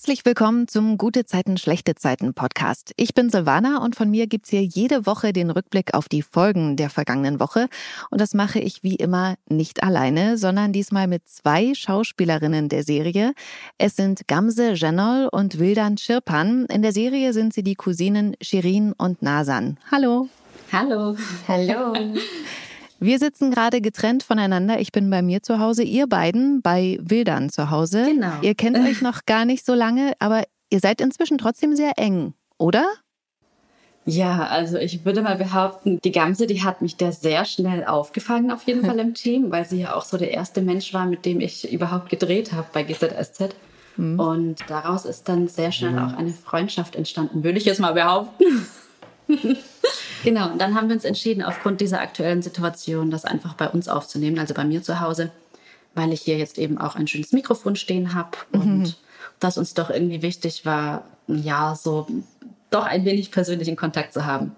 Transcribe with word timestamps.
Herzlich 0.00 0.24
willkommen 0.24 0.66
zum 0.66 0.96
Gute 0.96 1.26
Zeiten, 1.26 1.58
schlechte 1.58 1.94
Zeiten 1.94 2.32
Podcast. 2.32 2.94
Ich 2.96 3.12
bin 3.12 3.28
Silvana 3.28 3.84
und 3.84 3.96
von 3.96 4.10
mir 4.10 4.28
gibt's 4.28 4.48
hier 4.48 4.62
jede 4.62 5.04
Woche 5.04 5.34
den 5.34 5.50
Rückblick 5.50 5.92
auf 5.92 6.08
die 6.08 6.22
Folgen 6.22 6.76
der 6.76 6.88
vergangenen 6.88 7.38
Woche. 7.38 7.68
Und 8.08 8.18
das 8.18 8.32
mache 8.32 8.60
ich 8.60 8.82
wie 8.82 8.94
immer 8.94 9.34
nicht 9.50 9.82
alleine, 9.82 10.38
sondern 10.38 10.72
diesmal 10.72 11.06
mit 11.06 11.28
zwei 11.28 11.74
Schauspielerinnen 11.74 12.70
der 12.70 12.82
Serie. 12.82 13.34
Es 13.76 13.94
sind 13.94 14.26
Gamse 14.26 14.72
Janol 14.72 15.28
und 15.30 15.58
Wildan 15.58 15.98
Schirpan. 15.98 16.64
In 16.72 16.80
der 16.80 16.92
Serie 16.92 17.34
sind 17.34 17.52
sie 17.52 17.62
die 17.62 17.74
Cousinen 17.74 18.36
Shirin 18.40 18.94
und 18.96 19.20
Nasan. 19.20 19.76
Hallo. 19.90 20.30
Hallo. 20.72 21.14
Hallo. 21.46 21.92
Wir 23.02 23.18
sitzen 23.18 23.50
gerade 23.50 23.80
getrennt 23.80 24.22
voneinander. 24.22 24.78
Ich 24.78 24.92
bin 24.92 25.08
bei 25.08 25.22
mir 25.22 25.42
zu 25.42 25.58
Hause, 25.58 25.82
ihr 25.82 26.06
beiden 26.06 26.60
bei 26.60 26.98
Wildern 27.00 27.48
zu 27.48 27.70
Hause. 27.70 28.04
Genau. 28.04 28.32
Ihr 28.42 28.54
kennt 28.54 28.76
euch 28.88 29.00
noch 29.00 29.24
gar 29.24 29.46
nicht 29.46 29.64
so 29.64 29.72
lange, 29.72 30.12
aber 30.18 30.44
ihr 30.68 30.80
seid 30.80 31.00
inzwischen 31.00 31.38
trotzdem 31.38 31.74
sehr 31.74 31.92
eng, 31.96 32.34
oder? 32.58 32.86
Ja, 34.04 34.46
also 34.46 34.76
ich 34.76 35.04
würde 35.06 35.22
mal 35.22 35.36
behaupten, 35.36 35.98
die 36.02 36.12
Gamse, 36.12 36.46
die 36.46 36.62
hat 36.62 36.82
mich 36.82 36.96
da 36.96 37.10
sehr 37.10 37.46
schnell 37.46 37.84
aufgefangen, 37.84 38.50
auf 38.50 38.64
jeden 38.64 38.84
Fall 38.84 38.98
im 38.98 39.14
Team, 39.14 39.50
weil 39.50 39.64
sie 39.64 39.80
ja 39.80 39.94
auch 39.94 40.04
so 40.04 40.18
der 40.18 40.32
erste 40.32 40.60
Mensch 40.60 40.92
war, 40.92 41.06
mit 41.06 41.24
dem 41.24 41.40
ich 41.40 41.72
überhaupt 41.72 42.10
gedreht 42.10 42.52
habe 42.52 42.66
bei 42.72 42.82
GZSZ. 42.82 43.54
Mhm. 43.96 44.20
Und 44.20 44.56
daraus 44.68 45.06
ist 45.06 45.28
dann 45.28 45.48
sehr 45.48 45.72
schnell 45.72 45.98
auch 45.98 46.12
eine 46.12 46.32
Freundschaft 46.32 46.96
entstanden, 46.96 47.44
würde 47.44 47.58
ich 47.58 47.64
jetzt 47.64 47.80
mal 47.80 47.94
behaupten. 47.94 48.66
genau, 50.24 50.50
und 50.50 50.60
dann 50.60 50.74
haben 50.74 50.88
wir 50.88 50.94
uns 50.94 51.04
entschieden, 51.04 51.42
aufgrund 51.42 51.80
dieser 51.80 52.00
aktuellen 52.00 52.42
Situation, 52.42 53.10
das 53.10 53.24
einfach 53.24 53.54
bei 53.54 53.68
uns 53.68 53.88
aufzunehmen, 53.88 54.38
also 54.38 54.54
bei 54.54 54.64
mir 54.64 54.82
zu 54.82 55.00
Hause, 55.00 55.30
weil 55.94 56.12
ich 56.12 56.22
hier 56.22 56.38
jetzt 56.38 56.58
eben 56.58 56.78
auch 56.78 56.96
ein 56.96 57.06
schönes 57.06 57.32
Mikrofon 57.32 57.76
stehen 57.76 58.14
habe 58.14 58.38
und 58.52 58.96
das 59.40 59.58
uns 59.58 59.74
doch 59.74 59.90
irgendwie 59.90 60.22
wichtig 60.22 60.64
war, 60.64 61.04
ja, 61.26 61.74
so 61.74 62.06
doch 62.70 62.86
ein 62.86 63.04
wenig 63.04 63.30
persönlichen 63.30 63.76
Kontakt 63.76 64.12
zu 64.12 64.24
haben. 64.26 64.54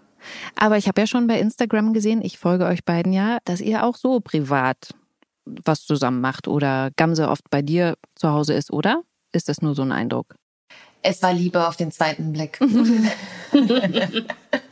Aber 0.57 0.77
ich 0.77 0.87
habe 0.87 1.01
ja 1.01 1.07
schon 1.07 1.27
bei 1.27 1.39
Instagram 1.41 1.93
gesehen, 1.93 2.23
ich 2.23 2.39
folge 2.39 2.67
euch 2.67 2.85
beiden 2.85 3.13
ja, 3.13 3.39
dass 3.45 3.61
ihr 3.61 3.85
auch 3.85 3.97
so 3.97 4.21
privat 4.21 4.95
was 5.45 5.85
zusammen 5.85 6.21
macht 6.21 6.47
oder 6.47 6.91
Gamse 6.97 7.29
oft 7.29 7.51
bei 7.51 7.63
dir 7.63 7.97
zu 8.15 8.31
Hause 8.31 8.55
ist, 8.55 8.73
oder? 8.73 9.03
Ist 9.33 9.49
das 9.49 9.61
nur 9.61 9.75
so 9.75 9.83
ein 9.83 9.91
Eindruck? 9.91 10.37
Es 11.03 11.21
war 11.23 11.33
Liebe 11.33 11.67
auf 11.67 11.77
den 11.77 11.91
zweiten 11.91 12.33
Blick. 12.33 12.61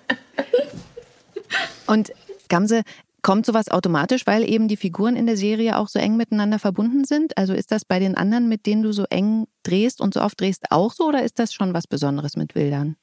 Und 1.90 2.12
Gamse, 2.48 2.82
kommt 3.20 3.44
sowas 3.44 3.68
automatisch, 3.68 4.24
weil 4.24 4.48
eben 4.48 4.68
die 4.68 4.76
Figuren 4.76 5.16
in 5.16 5.26
der 5.26 5.36
Serie 5.36 5.76
auch 5.76 5.88
so 5.88 5.98
eng 5.98 6.16
miteinander 6.16 6.60
verbunden 6.60 7.04
sind? 7.04 7.36
Also 7.36 7.52
ist 7.52 7.72
das 7.72 7.84
bei 7.84 7.98
den 7.98 8.14
anderen, 8.14 8.48
mit 8.48 8.64
denen 8.64 8.84
du 8.84 8.92
so 8.92 9.06
eng 9.10 9.48
drehst 9.64 10.00
und 10.00 10.14
so 10.14 10.22
oft 10.22 10.40
drehst, 10.40 10.70
auch 10.70 10.92
so 10.92 11.08
oder 11.08 11.24
ist 11.24 11.40
das 11.40 11.52
schon 11.52 11.74
was 11.74 11.88
Besonderes 11.88 12.36
mit 12.36 12.54
Wildern? 12.54 12.94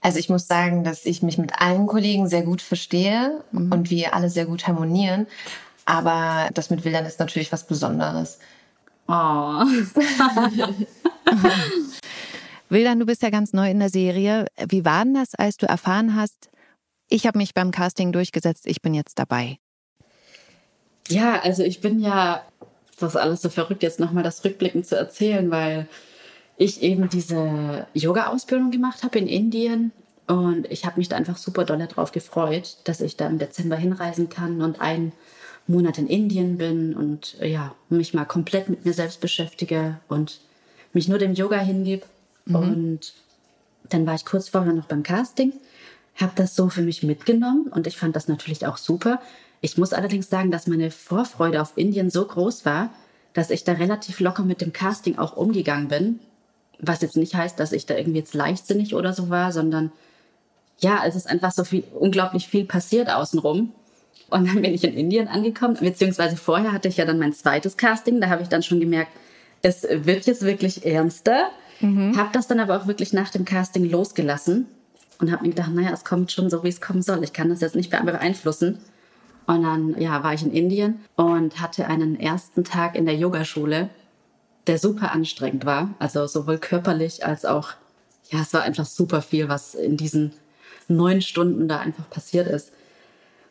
Also 0.00 0.20
ich 0.20 0.28
muss 0.28 0.46
sagen, 0.46 0.84
dass 0.84 1.04
ich 1.04 1.20
mich 1.22 1.36
mit 1.36 1.60
allen 1.60 1.88
Kollegen 1.88 2.28
sehr 2.28 2.42
gut 2.42 2.62
verstehe 2.62 3.42
und 3.50 3.90
wir 3.90 4.14
alle 4.14 4.30
sehr 4.30 4.46
gut 4.46 4.68
harmonieren. 4.68 5.26
Aber 5.84 6.50
das 6.54 6.70
mit 6.70 6.84
Wildern 6.84 7.06
ist 7.06 7.18
natürlich 7.18 7.50
was 7.50 7.66
Besonderes. 7.66 8.38
Oh. 9.08 9.64
Wildern, 12.68 13.00
du 13.00 13.06
bist 13.06 13.22
ja 13.22 13.30
ganz 13.30 13.52
neu 13.52 13.68
in 13.68 13.80
der 13.80 13.90
Serie. 13.90 14.46
Wie 14.68 14.84
war 14.84 15.04
denn 15.04 15.14
das, 15.14 15.34
als 15.34 15.56
du 15.56 15.66
erfahren 15.66 16.14
hast, 16.14 16.50
ich 17.08 17.26
habe 17.26 17.38
mich 17.38 17.54
beim 17.54 17.70
Casting 17.70 18.12
durchgesetzt, 18.12 18.66
ich 18.66 18.82
bin 18.82 18.94
jetzt 18.94 19.18
dabei? 19.18 19.58
Ja, 21.08 21.40
also 21.40 21.62
ich 21.62 21.80
bin 21.80 22.00
ja, 22.00 22.42
das 22.98 23.14
ist 23.14 23.20
alles 23.20 23.42
so 23.42 23.48
verrückt, 23.48 23.82
jetzt 23.82 24.00
nochmal 24.00 24.22
das 24.22 24.44
rückblickend 24.44 24.86
zu 24.86 24.96
erzählen, 24.96 25.50
weil 25.50 25.88
ich 26.56 26.82
eben 26.82 27.08
diese 27.08 27.86
Yoga-Ausbildung 27.94 28.70
gemacht 28.70 29.02
habe 29.04 29.18
in 29.18 29.26
Indien 29.26 29.92
und 30.26 30.70
ich 30.70 30.84
habe 30.84 30.98
mich 30.98 31.08
da 31.08 31.16
einfach 31.16 31.38
super 31.38 31.64
doll 31.64 31.78
darauf 31.78 32.12
gefreut, 32.12 32.76
dass 32.84 33.00
ich 33.00 33.16
da 33.16 33.26
im 33.26 33.38
Dezember 33.38 33.76
hinreisen 33.76 34.28
kann 34.28 34.60
und 34.60 34.80
einen 34.80 35.12
Monat 35.66 35.98
in 35.98 36.06
Indien 36.06 36.58
bin 36.58 36.94
und 36.94 37.36
ja, 37.40 37.74
mich 37.88 38.12
mal 38.12 38.24
komplett 38.24 38.68
mit 38.68 38.84
mir 38.84 38.92
selbst 38.92 39.20
beschäftige 39.20 40.00
und 40.08 40.40
mich 40.92 41.08
nur 41.08 41.18
dem 41.18 41.34
Yoga 41.34 41.58
hingib. 41.58 42.04
Und 42.46 43.12
dann 43.90 44.06
war 44.06 44.14
ich 44.14 44.24
kurz 44.24 44.48
vorher 44.48 44.72
noch 44.72 44.86
beim 44.86 45.02
Casting, 45.02 45.52
habe 46.20 46.32
das 46.34 46.56
so 46.56 46.68
für 46.68 46.82
mich 46.82 47.02
mitgenommen 47.02 47.68
und 47.68 47.86
ich 47.86 47.96
fand 47.96 48.16
das 48.16 48.28
natürlich 48.28 48.66
auch 48.66 48.76
super. 48.76 49.20
Ich 49.60 49.78
muss 49.78 49.92
allerdings 49.92 50.28
sagen, 50.28 50.50
dass 50.50 50.66
meine 50.66 50.90
Vorfreude 50.90 51.62
auf 51.62 51.72
Indien 51.76 52.10
so 52.10 52.24
groß 52.24 52.64
war, 52.64 52.90
dass 53.32 53.50
ich 53.50 53.64
da 53.64 53.72
relativ 53.72 54.20
locker 54.20 54.42
mit 54.42 54.60
dem 54.60 54.72
Casting 54.72 55.18
auch 55.18 55.36
umgegangen 55.36 55.88
bin. 55.88 56.20
Was 56.80 57.02
jetzt 57.02 57.16
nicht 57.16 57.34
heißt, 57.34 57.58
dass 57.58 57.72
ich 57.72 57.86
da 57.86 57.96
irgendwie 57.96 58.18
jetzt 58.18 58.34
leichtsinnig 58.34 58.94
oder 58.94 59.12
so 59.12 59.30
war, 59.30 59.52
sondern 59.52 59.92
ja, 60.78 61.02
es 61.06 61.16
ist 61.16 61.28
einfach 61.28 61.52
so 61.52 61.64
viel, 61.64 61.84
unglaublich 61.94 62.48
viel 62.48 62.64
passiert 62.64 63.10
außenrum. 63.10 63.72
Und 64.30 64.48
dann 64.48 64.62
bin 64.62 64.74
ich 64.74 64.84
in 64.84 64.94
Indien 64.94 65.26
angekommen, 65.26 65.76
beziehungsweise 65.80 66.36
vorher 66.36 66.72
hatte 66.72 66.88
ich 66.88 66.96
ja 66.96 67.04
dann 67.04 67.18
mein 67.18 67.32
zweites 67.32 67.76
Casting. 67.76 68.20
Da 68.20 68.28
habe 68.28 68.42
ich 68.42 68.48
dann 68.48 68.62
schon 68.62 68.78
gemerkt, 68.78 69.10
es 69.62 69.82
wird 69.82 70.26
jetzt 70.26 70.42
wirklich 70.42 70.84
ernster. 70.84 71.50
Habe 71.80 72.30
das 72.32 72.48
dann 72.48 72.60
aber 72.60 72.76
auch 72.76 72.86
wirklich 72.86 73.12
nach 73.12 73.30
dem 73.30 73.44
Casting 73.44 73.88
losgelassen 73.88 74.66
und 75.18 75.32
habe 75.32 75.42
mir 75.42 75.50
gedacht, 75.50 75.72
naja, 75.72 75.90
es 75.92 76.04
kommt 76.04 76.32
schon 76.32 76.50
so, 76.50 76.62
wie 76.62 76.68
es 76.68 76.80
kommen 76.80 77.02
soll. 77.02 77.24
Ich 77.24 77.32
kann 77.32 77.48
das 77.48 77.60
jetzt 77.60 77.74
nicht 77.74 77.90
mehr 77.90 78.02
beeinflussen. 78.02 78.78
Und 79.46 79.62
dann 79.62 80.00
ja, 80.00 80.22
war 80.22 80.34
ich 80.34 80.42
in 80.42 80.52
Indien 80.52 81.00
und 81.16 81.60
hatte 81.60 81.86
einen 81.86 82.20
ersten 82.20 82.64
Tag 82.64 82.94
in 82.94 83.06
der 83.06 83.16
Yogaschule, 83.16 83.88
der 84.66 84.78
super 84.78 85.12
anstrengend 85.12 85.64
war. 85.64 85.94
Also 85.98 86.26
sowohl 86.26 86.58
körperlich 86.58 87.24
als 87.24 87.44
auch, 87.44 87.70
ja, 88.30 88.40
es 88.40 88.52
war 88.52 88.62
einfach 88.62 88.84
super 88.84 89.22
viel, 89.22 89.48
was 89.48 89.74
in 89.74 89.96
diesen 89.96 90.32
neun 90.86 91.22
Stunden 91.22 91.66
da 91.66 91.78
einfach 91.78 92.08
passiert 92.10 92.46
ist. 92.46 92.72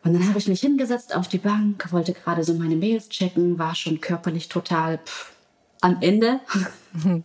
Und 0.04 0.14
dann 0.14 0.28
habe 0.28 0.38
ich 0.38 0.48
mich 0.48 0.60
hingesetzt 0.60 1.14
auf 1.14 1.28
die 1.28 1.38
Bank, 1.38 1.92
wollte 1.92 2.12
gerade 2.12 2.44
so 2.44 2.54
meine 2.54 2.76
Mails 2.76 3.08
checken, 3.08 3.58
war 3.58 3.74
schon 3.74 4.00
körperlich 4.00 4.48
total 4.48 4.98
pff, 4.98 5.32
am 5.80 5.98
Ende. 6.00 6.40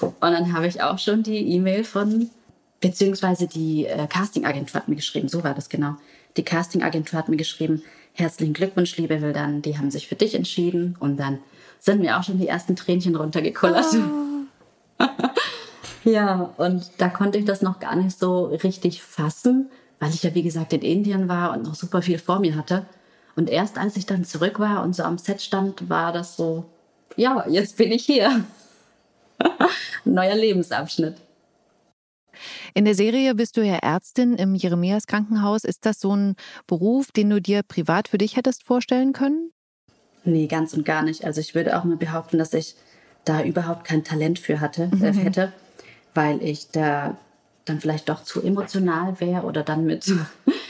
Und 0.00 0.20
dann 0.20 0.52
habe 0.52 0.66
ich 0.66 0.82
auch 0.82 0.98
schon 0.98 1.22
die 1.22 1.38
E-Mail 1.54 1.84
von, 1.84 2.30
beziehungsweise 2.86 3.48
die 3.48 3.86
äh, 3.86 4.06
Castingagentur 4.06 4.80
hat 4.80 4.86
mir 4.86 4.94
geschrieben, 4.94 5.28
so 5.28 5.42
war 5.42 5.54
das 5.54 5.68
genau. 5.68 5.96
Die 6.36 6.44
Castingagentur 6.44 7.18
hat 7.18 7.28
mir 7.28 7.36
geschrieben, 7.36 7.82
herzlichen 8.12 8.54
Glückwunsch, 8.54 8.96
liebe 8.96 9.20
Wildern, 9.20 9.60
die 9.60 9.76
haben 9.76 9.90
sich 9.90 10.06
für 10.06 10.14
dich 10.14 10.36
entschieden. 10.36 10.96
Und 11.00 11.16
dann 11.16 11.40
sind 11.80 12.00
mir 12.00 12.16
auch 12.16 12.22
schon 12.22 12.38
die 12.38 12.46
ersten 12.46 12.76
Tränchen 12.76 13.16
runtergekullert. 13.16 13.86
ja, 16.04 16.54
und 16.56 16.88
da 16.98 17.08
konnte 17.08 17.38
ich 17.38 17.44
das 17.44 17.60
noch 17.60 17.80
gar 17.80 17.96
nicht 17.96 18.16
so 18.16 18.44
richtig 18.46 19.02
fassen, 19.02 19.68
weil 19.98 20.10
ich 20.10 20.22
ja, 20.22 20.32
wie 20.36 20.44
gesagt, 20.44 20.72
in 20.72 20.82
Indien 20.82 21.28
war 21.28 21.56
und 21.56 21.64
noch 21.64 21.74
super 21.74 22.02
viel 22.02 22.18
vor 22.18 22.38
mir 22.38 22.54
hatte. 22.54 22.86
Und 23.34 23.50
erst 23.50 23.78
als 23.78 23.96
ich 23.96 24.06
dann 24.06 24.24
zurück 24.24 24.60
war 24.60 24.84
und 24.84 24.94
so 24.94 25.02
am 25.02 25.18
Set 25.18 25.42
stand, 25.42 25.90
war 25.90 26.12
das 26.12 26.36
so, 26.36 26.66
ja, 27.16 27.44
jetzt 27.48 27.76
bin 27.78 27.90
ich 27.90 28.04
hier. 28.04 28.44
Neuer 30.04 30.36
Lebensabschnitt. 30.36 31.25
In 32.74 32.84
der 32.84 32.94
Serie 32.94 33.34
bist 33.34 33.56
du 33.56 33.62
ja 33.62 33.76
Ärztin 33.76 34.34
im 34.34 34.54
Jeremias 34.54 35.06
Krankenhaus. 35.06 35.64
Ist 35.64 35.86
das 35.86 36.00
so 36.00 36.14
ein 36.14 36.36
Beruf, 36.66 37.12
den 37.12 37.30
du 37.30 37.40
dir 37.40 37.62
privat 37.62 38.08
für 38.08 38.18
dich 38.18 38.36
hättest 38.36 38.62
vorstellen 38.62 39.12
können? 39.12 39.52
Nee, 40.24 40.46
ganz 40.46 40.74
und 40.74 40.84
gar 40.84 41.02
nicht. 41.02 41.24
Also 41.24 41.40
ich 41.40 41.54
würde 41.54 41.78
auch 41.78 41.84
mal 41.84 41.96
behaupten, 41.96 42.38
dass 42.38 42.52
ich 42.52 42.74
da 43.24 43.42
überhaupt 43.42 43.84
kein 43.84 44.04
Talent 44.04 44.38
für 44.38 44.60
hatte, 44.60 44.90
äh, 45.00 45.12
hätte, 45.12 45.52
weil 46.14 46.42
ich 46.42 46.70
da 46.70 47.16
dann 47.64 47.80
vielleicht 47.80 48.08
doch 48.08 48.22
zu 48.22 48.42
emotional 48.42 49.20
wäre 49.20 49.42
oder 49.42 49.62
dann 49.62 49.84
mit, 49.84 50.12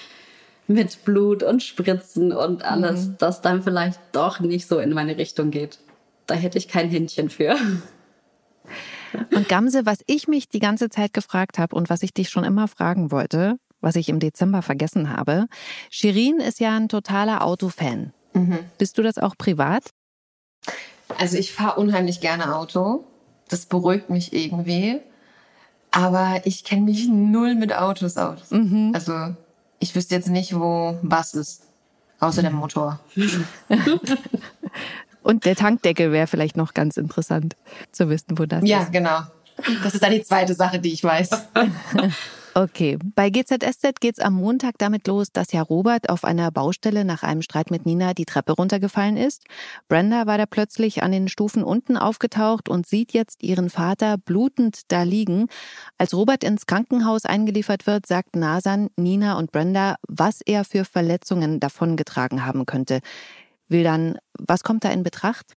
mit 0.67 1.05
Blut 1.05 1.43
und 1.43 1.63
Spritzen 1.63 2.33
und 2.33 2.65
alles, 2.65 3.11
das 3.19 3.43
dann 3.43 3.63
vielleicht 3.63 4.01
doch 4.13 4.41
nicht 4.41 4.67
so 4.67 4.79
in 4.79 4.93
meine 4.93 5.17
Richtung 5.17 5.51
geht. 5.51 5.79
Da 6.27 6.35
hätte 6.35 6.59
ich 6.59 6.69
kein 6.69 6.89
Händchen 6.89 7.31
für. 7.31 7.57
Und 9.35 9.49
Gamse, 9.49 9.87
was 9.87 9.99
ich 10.07 10.29
mich 10.29 10.49
die 10.49 10.59
ganze 10.59 10.89
Zeit 10.89 11.13
gefragt 11.13 11.59
habe 11.59 11.75
und 11.75 11.91
was 11.91 12.03
ich 12.03 12.13
dich 12.13 12.29
schon 12.29 12.45
immer 12.45 12.69
fragen 12.69 13.11
wollte, 13.11 13.57
was 13.81 13.97
ich 13.97 14.09
im 14.09 14.21
Dezember 14.21 14.63
vergessen 14.63 15.11
habe, 15.15 15.47
Shirin 15.91 16.39
ist 16.41 16.61
ja 16.61 16.77
ein 16.77 16.89
totaler 16.89 17.45
Autofan. 17.45 18.13
Bist 18.79 18.99
du 18.99 19.03
das 19.03 19.19
auch 19.19 19.37
privat? 19.37 19.91
Also 21.19 21.37
ich 21.37 21.53
fahre 21.53 21.81
unheimlich 21.81 22.21
gerne 22.21 22.55
Auto. 22.57 23.05
Das 23.49 23.67
beruhigt 23.67 24.11
mich 24.11 24.33
irgendwie. 24.33 25.01
Aber 25.91 26.43
ich 26.45 26.65
kenne 26.65 26.83
mich 26.83 27.09
null 27.09 27.55
mit 27.55 27.75
Autos 27.75 28.17
aus. 28.17 28.53
Also 28.95 29.35
ich 29.79 29.95
wüsste 29.95 30.15
jetzt 30.15 30.29
nicht, 30.29 30.59
wo 30.59 30.99
was 31.03 31.35
ist. 31.35 31.63
Außer 32.19 32.43
der 32.43 32.51
Motor. 32.51 33.01
Und 35.27 35.45
der 35.45 35.57
Tankdeckel 35.57 36.13
wäre 36.13 36.27
vielleicht 36.29 36.57
noch 36.57 36.73
ganz 36.73 36.97
interessant 36.97 37.57
zu 37.93 38.09
wissen, 38.09 38.39
wo 38.39 38.47
das 38.47 38.63
Ja, 38.65 38.83
ist. 38.83 38.93
genau. 38.93 39.21
Das 39.83 39.95
ist 39.95 40.03
dann 40.03 40.13
die 40.13 40.23
zweite 40.23 40.55
Sache, 40.55 40.79
die 40.79 40.93
ich 40.93 41.03
weiß. 41.03 41.31
Okay, 42.59 42.97
bei 43.15 43.29
GZSZ 43.29 44.01
geht's 44.01 44.19
am 44.19 44.33
Montag 44.33 44.79
damit 44.79 45.07
los, 45.09 45.31
dass 45.31 45.53
ja 45.53 45.61
Robert 45.61 46.09
auf 46.09 46.25
einer 46.25 46.51
Baustelle 46.51 47.05
nach 47.05 47.23
einem 47.23 47.43
Streit 47.43 47.71
mit 47.71 47.85
Nina 47.85 48.15
die 48.15 48.25
Treppe 48.25 48.53
runtergefallen 48.53 49.19
ist. 49.19 49.45
Brenda 49.89 50.27
war 50.27 50.39
da 50.39 50.47
plötzlich 50.47 51.03
an 51.03 51.13
den 51.13 51.29
Stufen 51.29 51.63
unten 51.63 51.99
aufgetaucht 51.99 52.71
und 52.71 52.87
sieht 52.87 53.13
jetzt 53.13 53.43
ihren 53.43 53.69
Vater 53.69 54.17
blutend 54.17 54.91
da 54.91 55.03
liegen. 55.03 55.49
Als 55.99 56.15
Robert 56.15 56.45
ins 56.45 56.65
Krankenhaus 56.65 57.27
eingeliefert 57.27 57.87
wird, 57.87 58.07
sagt 58.07 58.37
Nasan 58.37 58.89
Nina 58.97 59.37
und 59.37 59.53
Brenda, 59.53 59.97
was 60.09 60.41
er 60.41 60.65
für 60.65 60.87
Verletzungen 60.87 61.61
davongetragen 61.61 62.47
haben 62.47 62.65
könnte. 62.65 63.01
Will 63.69 63.83
dann, 63.83 64.19
was 64.39 64.63
kommt 64.63 64.85
da 64.85 64.91
in 64.91 65.03
Betracht? 65.03 65.55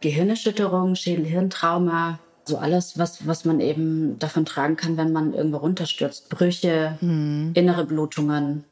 Gehirnerschütterung, 0.00 0.94
Schädel-Hirntrauma, 0.94 2.18
so 2.44 2.58
alles, 2.58 2.98
was, 2.98 3.26
was 3.26 3.44
man 3.44 3.60
eben 3.60 4.18
davon 4.18 4.44
tragen 4.44 4.76
kann, 4.76 4.96
wenn 4.96 5.12
man 5.12 5.34
irgendwo 5.34 5.58
runterstürzt. 5.58 6.30
Brüche, 6.30 6.96
hm. 7.00 7.52
innere 7.54 7.84
Blutungen. 7.84 8.64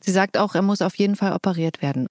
Sie 0.00 0.12
sagt 0.12 0.38
auch, 0.38 0.54
er 0.54 0.62
muss 0.62 0.82
auf 0.82 0.94
jeden 0.96 1.16
Fall 1.16 1.32
operiert 1.32 1.82
werden. 1.82 2.06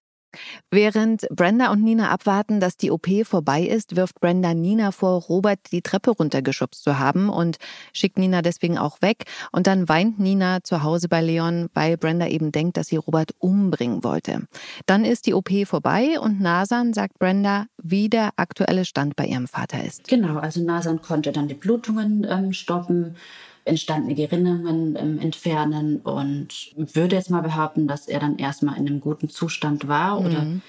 Während 0.71 1.27
Brenda 1.29 1.71
und 1.71 1.83
Nina 1.83 2.09
abwarten, 2.09 2.59
dass 2.59 2.77
die 2.77 2.91
OP 2.91 3.07
vorbei 3.23 3.63
ist, 3.63 3.95
wirft 3.95 4.19
Brenda 4.19 4.53
Nina 4.53 4.91
vor, 4.91 5.21
Robert 5.21 5.59
die 5.71 5.81
Treppe 5.81 6.11
runtergeschubst 6.11 6.83
zu 6.83 6.99
haben 6.99 7.29
und 7.29 7.57
schickt 7.93 8.17
Nina 8.17 8.41
deswegen 8.41 8.77
auch 8.77 9.01
weg. 9.01 9.25
Und 9.51 9.67
dann 9.67 9.89
weint 9.89 10.19
Nina 10.19 10.63
zu 10.63 10.83
Hause 10.83 11.07
bei 11.09 11.21
Leon, 11.21 11.69
weil 11.73 11.97
Brenda 11.97 12.27
eben 12.27 12.51
denkt, 12.51 12.77
dass 12.77 12.87
sie 12.87 12.97
Robert 12.97 13.31
umbringen 13.39 14.03
wollte. 14.03 14.47
Dann 14.85 15.05
ist 15.05 15.25
die 15.25 15.33
OP 15.33 15.49
vorbei 15.65 16.19
und 16.19 16.41
Nasan 16.41 16.93
sagt 16.93 17.19
Brenda, 17.19 17.65
wie 17.81 18.09
der 18.09 18.31
aktuelle 18.37 18.85
Stand 18.85 19.15
bei 19.15 19.25
ihrem 19.25 19.47
Vater 19.47 19.83
ist. 19.83 20.07
Genau, 20.07 20.37
also 20.39 20.63
Nasan 20.63 21.01
konnte 21.01 21.31
dann 21.31 21.47
die 21.47 21.53
Blutungen 21.53 22.25
ähm, 22.29 22.53
stoppen 22.53 23.15
entstandene 23.65 24.15
Gerinnungen 24.15 24.97
ähm, 24.97 25.19
entfernen 25.19 25.97
und 25.97 26.71
würde 26.75 27.15
jetzt 27.15 27.29
mal 27.29 27.41
behaupten, 27.41 27.87
dass 27.87 28.07
er 28.07 28.19
dann 28.19 28.37
erstmal 28.37 28.77
in 28.77 28.87
einem 28.87 28.99
guten 29.01 29.29
Zustand 29.29 29.87
war 29.87 30.19
oder 30.19 30.41
mhm. 30.41 30.61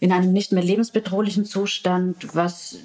in 0.00 0.12
einem 0.12 0.32
nicht 0.32 0.52
mehr 0.52 0.62
lebensbedrohlichen 0.62 1.44
Zustand, 1.44 2.34
was 2.34 2.78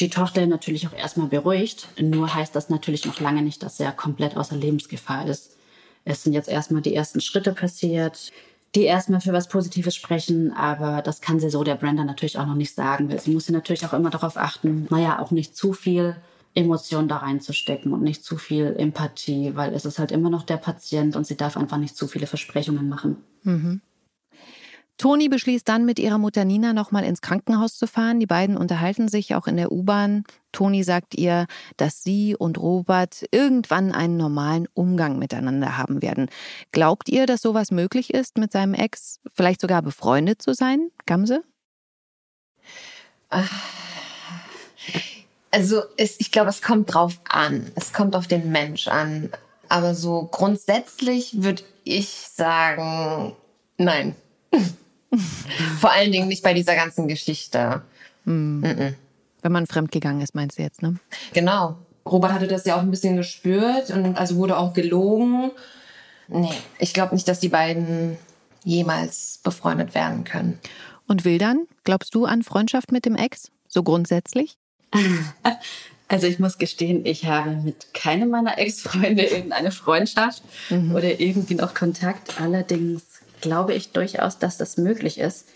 die 0.00 0.10
Tochter 0.10 0.46
natürlich 0.46 0.86
auch 0.86 0.92
erstmal 0.92 1.28
beruhigt. 1.28 1.88
Nur 2.00 2.34
heißt 2.34 2.54
das 2.54 2.70
natürlich 2.70 3.04
noch 3.06 3.20
lange 3.20 3.42
nicht, 3.42 3.62
dass 3.62 3.80
er 3.80 3.92
komplett 3.92 4.36
außer 4.36 4.56
Lebensgefahr 4.56 5.26
ist. 5.26 5.56
Es 6.04 6.22
sind 6.22 6.32
jetzt 6.32 6.48
erstmal 6.48 6.82
die 6.82 6.94
ersten 6.94 7.20
Schritte 7.20 7.52
passiert, 7.52 8.32
die 8.74 8.84
erstmal 8.84 9.20
für 9.20 9.32
was 9.32 9.48
Positives 9.48 9.94
sprechen, 9.94 10.52
aber 10.52 11.02
das 11.02 11.20
kann 11.20 11.40
sie 11.40 11.50
so 11.50 11.64
der 11.64 11.74
Brenda 11.74 12.04
natürlich 12.04 12.38
auch 12.38 12.46
noch 12.46 12.54
nicht 12.54 12.74
sagen, 12.74 13.10
weil 13.10 13.20
sie 13.20 13.32
muss 13.32 13.46
sie 13.46 13.52
natürlich 13.52 13.84
auch 13.84 13.92
immer 13.92 14.10
darauf 14.10 14.36
achten, 14.36 14.86
naja, 14.90 15.18
auch 15.18 15.30
nicht 15.30 15.56
zu 15.56 15.72
viel 15.72 16.16
Emotion 16.60 17.08
da 17.08 17.18
reinzustecken 17.18 17.92
und 17.92 18.02
nicht 18.02 18.24
zu 18.24 18.36
viel 18.36 18.74
Empathie, 18.78 19.56
weil 19.56 19.74
es 19.74 19.84
ist 19.84 19.98
halt 19.98 20.12
immer 20.12 20.30
noch 20.30 20.44
der 20.44 20.56
Patient 20.56 21.16
und 21.16 21.26
sie 21.26 21.36
darf 21.36 21.56
einfach 21.56 21.78
nicht 21.78 21.96
zu 21.96 22.06
viele 22.06 22.26
Versprechungen 22.26 22.88
machen. 22.88 23.16
Mhm. 23.42 23.80
Toni 25.00 25.30
beschließt 25.30 25.66
dann 25.66 25.86
mit 25.86 25.98
ihrer 25.98 26.18
Mutter 26.18 26.44
Nina 26.44 26.74
nochmal 26.74 27.04
ins 27.04 27.22
Krankenhaus 27.22 27.78
zu 27.78 27.86
fahren. 27.86 28.20
Die 28.20 28.26
beiden 28.26 28.58
unterhalten 28.58 29.08
sich 29.08 29.34
auch 29.34 29.46
in 29.46 29.56
der 29.56 29.72
U-Bahn. 29.72 30.24
Toni 30.52 30.84
sagt 30.84 31.14
ihr, 31.14 31.46
dass 31.78 32.02
sie 32.02 32.36
und 32.36 32.58
Robert 32.58 33.24
irgendwann 33.30 33.92
einen 33.92 34.18
normalen 34.18 34.68
Umgang 34.74 35.18
miteinander 35.18 35.78
haben 35.78 36.02
werden. 36.02 36.28
Glaubt 36.70 37.08
ihr, 37.08 37.24
dass 37.24 37.40
sowas 37.40 37.70
möglich 37.70 38.12
ist, 38.12 38.36
mit 38.36 38.52
seinem 38.52 38.74
Ex 38.74 39.20
vielleicht 39.32 39.62
sogar 39.62 39.80
befreundet 39.80 40.42
zu 40.42 40.52
sein? 40.52 40.90
Gamse? 41.06 41.44
Ach 43.30 43.50
also 45.50 45.82
es, 45.96 46.18
ich 46.18 46.30
glaube, 46.30 46.50
es 46.50 46.62
kommt 46.62 46.94
drauf 46.94 47.20
an. 47.28 47.70
Es 47.74 47.92
kommt 47.92 48.14
auf 48.14 48.26
den 48.26 48.50
Mensch 48.50 48.88
an. 48.88 49.30
Aber 49.68 49.94
so 49.94 50.28
grundsätzlich 50.30 51.42
würde 51.42 51.62
ich 51.84 52.08
sagen, 52.08 53.34
nein. 53.78 54.14
Vor 55.80 55.90
allen 55.90 56.12
Dingen 56.12 56.28
nicht 56.28 56.42
bei 56.42 56.54
dieser 56.54 56.74
ganzen 56.76 57.08
Geschichte. 57.08 57.82
Mhm. 58.24 58.60
Mhm. 58.60 58.94
Wenn 59.42 59.52
man 59.52 59.66
fremdgegangen 59.66 60.20
ist, 60.20 60.34
meinst 60.34 60.58
du 60.58 60.62
jetzt, 60.62 60.82
ne? 60.82 60.96
Genau. 61.32 61.76
Robert 62.06 62.32
hatte 62.32 62.46
das 62.46 62.64
ja 62.64 62.76
auch 62.76 62.80
ein 62.80 62.90
bisschen 62.90 63.16
gespürt 63.16 63.90
und 63.90 64.16
also 64.16 64.36
wurde 64.36 64.56
auch 64.56 64.72
gelogen. 64.72 65.50
Nee, 66.28 66.52
ich 66.78 66.94
glaube 66.94 67.14
nicht, 67.14 67.26
dass 67.28 67.40
die 67.40 67.48
beiden 67.48 68.16
jemals 68.64 69.40
befreundet 69.42 69.94
werden 69.94 70.24
können. 70.24 70.58
Und 71.06 71.24
Wildern, 71.24 71.66
glaubst 71.84 72.14
du 72.14 72.24
an 72.24 72.42
Freundschaft 72.42 72.92
mit 72.92 73.04
dem 73.04 73.16
Ex? 73.16 73.50
So 73.68 73.82
grundsätzlich? 73.82 74.56
Also 76.10 76.26
ich 76.26 76.40
muss 76.40 76.58
gestehen, 76.58 77.06
ich 77.06 77.26
habe 77.26 77.50
mit 77.50 77.94
keinem 77.94 78.30
meiner 78.30 78.58
Ex-Freunde 78.58 79.22
irgendeine 79.22 79.70
Freundschaft 79.70 80.42
mhm. 80.68 80.92
oder 80.92 81.20
irgendwie 81.20 81.54
noch 81.54 81.72
Kontakt. 81.72 82.40
Allerdings 82.40 83.20
glaube 83.40 83.74
ich 83.74 83.92
durchaus, 83.92 84.40
dass 84.40 84.58
das 84.58 84.76
möglich 84.76 85.18
ist, 85.18 85.46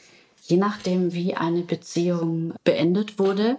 je 0.42 0.56
nachdem, 0.56 1.12
wie 1.12 1.34
eine 1.34 1.62
Beziehung 1.62 2.54
beendet 2.62 3.18
wurde 3.18 3.56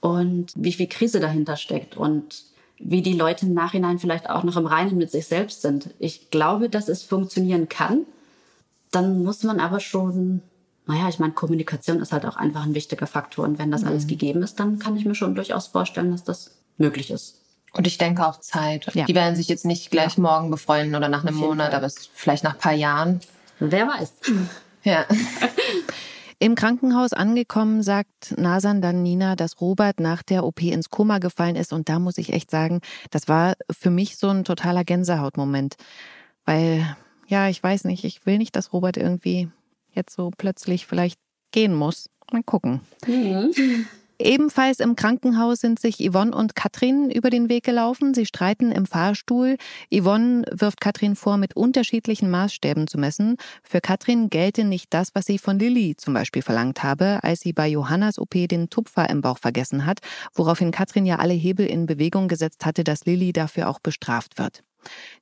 und 0.00 0.52
wie 0.54 0.72
viel 0.72 0.86
Krise 0.86 1.18
dahinter 1.18 1.56
steckt 1.56 1.96
und 1.96 2.44
wie 2.78 3.02
die 3.02 3.14
Leute 3.14 3.46
im 3.46 3.54
Nachhinein 3.54 3.98
vielleicht 3.98 4.30
auch 4.30 4.44
noch 4.44 4.56
im 4.56 4.66
Reinen 4.66 4.96
mit 4.96 5.10
sich 5.10 5.26
selbst 5.26 5.62
sind. 5.62 5.90
Ich 5.98 6.30
glaube, 6.30 6.68
dass 6.68 6.88
es 6.88 7.02
funktionieren 7.02 7.68
kann. 7.68 8.06
Dann 8.92 9.24
muss 9.24 9.42
man 9.42 9.58
aber 9.58 9.80
schon 9.80 10.42
naja, 10.86 11.08
ich 11.08 11.18
meine, 11.18 11.32
Kommunikation 11.32 12.00
ist 12.00 12.12
halt 12.12 12.24
auch 12.24 12.36
einfach 12.36 12.64
ein 12.64 12.74
wichtiger 12.74 13.06
Faktor. 13.06 13.44
Und 13.44 13.58
wenn 13.58 13.70
das 13.70 13.82
mhm. 13.82 13.88
alles 13.88 14.06
gegeben 14.06 14.42
ist, 14.42 14.60
dann 14.60 14.78
kann 14.78 14.96
ich 14.96 15.04
mir 15.04 15.14
schon 15.14 15.34
durchaus 15.34 15.66
vorstellen, 15.66 16.12
dass 16.12 16.24
das 16.24 16.52
möglich 16.78 17.10
ist. 17.10 17.40
Und 17.72 17.86
ich 17.86 17.98
denke 17.98 18.26
auch 18.26 18.40
Zeit. 18.40 18.94
Ja. 18.94 19.04
Die 19.04 19.14
werden 19.14 19.36
sich 19.36 19.48
jetzt 19.48 19.66
nicht 19.66 19.90
gleich 19.90 20.16
ja. 20.16 20.22
morgen 20.22 20.50
befreunden 20.50 20.94
oder 20.94 21.08
nach 21.08 21.24
einem 21.24 21.36
Monat, 21.36 21.72
Fall. 21.72 21.84
aber 21.84 21.92
vielleicht 22.14 22.44
nach 22.44 22.54
ein 22.54 22.60
paar 22.60 22.72
Jahren. 22.72 23.20
Wer 23.58 23.86
weiß. 23.86 24.12
Ja. 24.84 25.04
Im 26.38 26.54
Krankenhaus 26.54 27.12
angekommen, 27.14 27.82
sagt 27.82 28.36
Nasan 28.36 28.82
dann 28.82 29.02
Nina, 29.02 29.36
dass 29.36 29.60
Robert 29.60 30.00
nach 30.00 30.22
der 30.22 30.44
OP 30.44 30.62
ins 30.62 30.90
Koma 30.90 31.18
gefallen 31.18 31.56
ist. 31.56 31.72
Und 31.72 31.88
da 31.88 31.98
muss 31.98 32.18
ich 32.18 32.32
echt 32.32 32.50
sagen, 32.50 32.80
das 33.10 33.26
war 33.26 33.54
für 33.70 33.90
mich 33.90 34.18
so 34.18 34.28
ein 34.28 34.44
totaler 34.44 34.84
Gänsehautmoment. 34.84 35.76
Weil, 36.44 36.96
ja, 37.26 37.48
ich 37.48 37.62
weiß 37.62 37.84
nicht, 37.84 38.04
ich 38.04 38.26
will 38.26 38.36
nicht, 38.36 38.54
dass 38.54 38.74
Robert 38.74 38.98
irgendwie 38.98 39.48
jetzt 39.96 40.14
so 40.14 40.30
plötzlich 40.36 40.86
vielleicht 40.86 41.18
gehen 41.52 41.74
muss. 41.74 42.08
Mal 42.32 42.42
gucken. 42.42 42.80
Mhm. 43.06 43.86
Ebenfalls 44.18 44.80
im 44.80 44.96
Krankenhaus 44.96 45.60
sind 45.60 45.78
sich 45.78 45.98
Yvonne 45.98 46.34
und 46.34 46.54
Katrin 46.54 47.10
über 47.10 47.28
den 47.28 47.50
Weg 47.50 47.64
gelaufen. 47.64 48.14
Sie 48.14 48.24
streiten 48.24 48.72
im 48.72 48.86
Fahrstuhl. 48.86 49.56
Yvonne 49.92 50.44
wirft 50.50 50.80
Katrin 50.80 51.16
vor, 51.16 51.36
mit 51.36 51.54
unterschiedlichen 51.54 52.30
Maßstäben 52.30 52.86
zu 52.86 52.96
messen. 52.98 53.36
Für 53.62 53.82
Katrin 53.82 54.30
gelte 54.30 54.64
nicht 54.64 54.94
das, 54.94 55.14
was 55.14 55.26
sie 55.26 55.38
von 55.38 55.58
Lilly 55.58 55.96
zum 55.96 56.14
Beispiel 56.14 56.40
verlangt 56.40 56.82
habe, 56.82 57.18
als 57.22 57.40
sie 57.40 57.52
bei 57.52 57.68
Johannas 57.68 58.18
OP 58.18 58.30
den 58.48 58.70
Tupfer 58.70 59.10
im 59.10 59.20
Bauch 59.20 59.38
vergessen 59.38 59.84
hat, 59.84 60.00
woraufhin 60.32 60.70
Katrin 60.70 61.04
ja 61.04 61.16
alle 61.16 61.34
Hebel 61.34 61.66
in 61.66 61.84
Bewegung 61.84 62.26
gesetzt 62.26 62.64
hatte, 62.64 62.84
dass 62.84 63.04
Lilly 63.04 63.34
dafür 63.34 63.68
auch 63.68 63.80
bestraft 63.80 64.38
wird. 64.38 64.62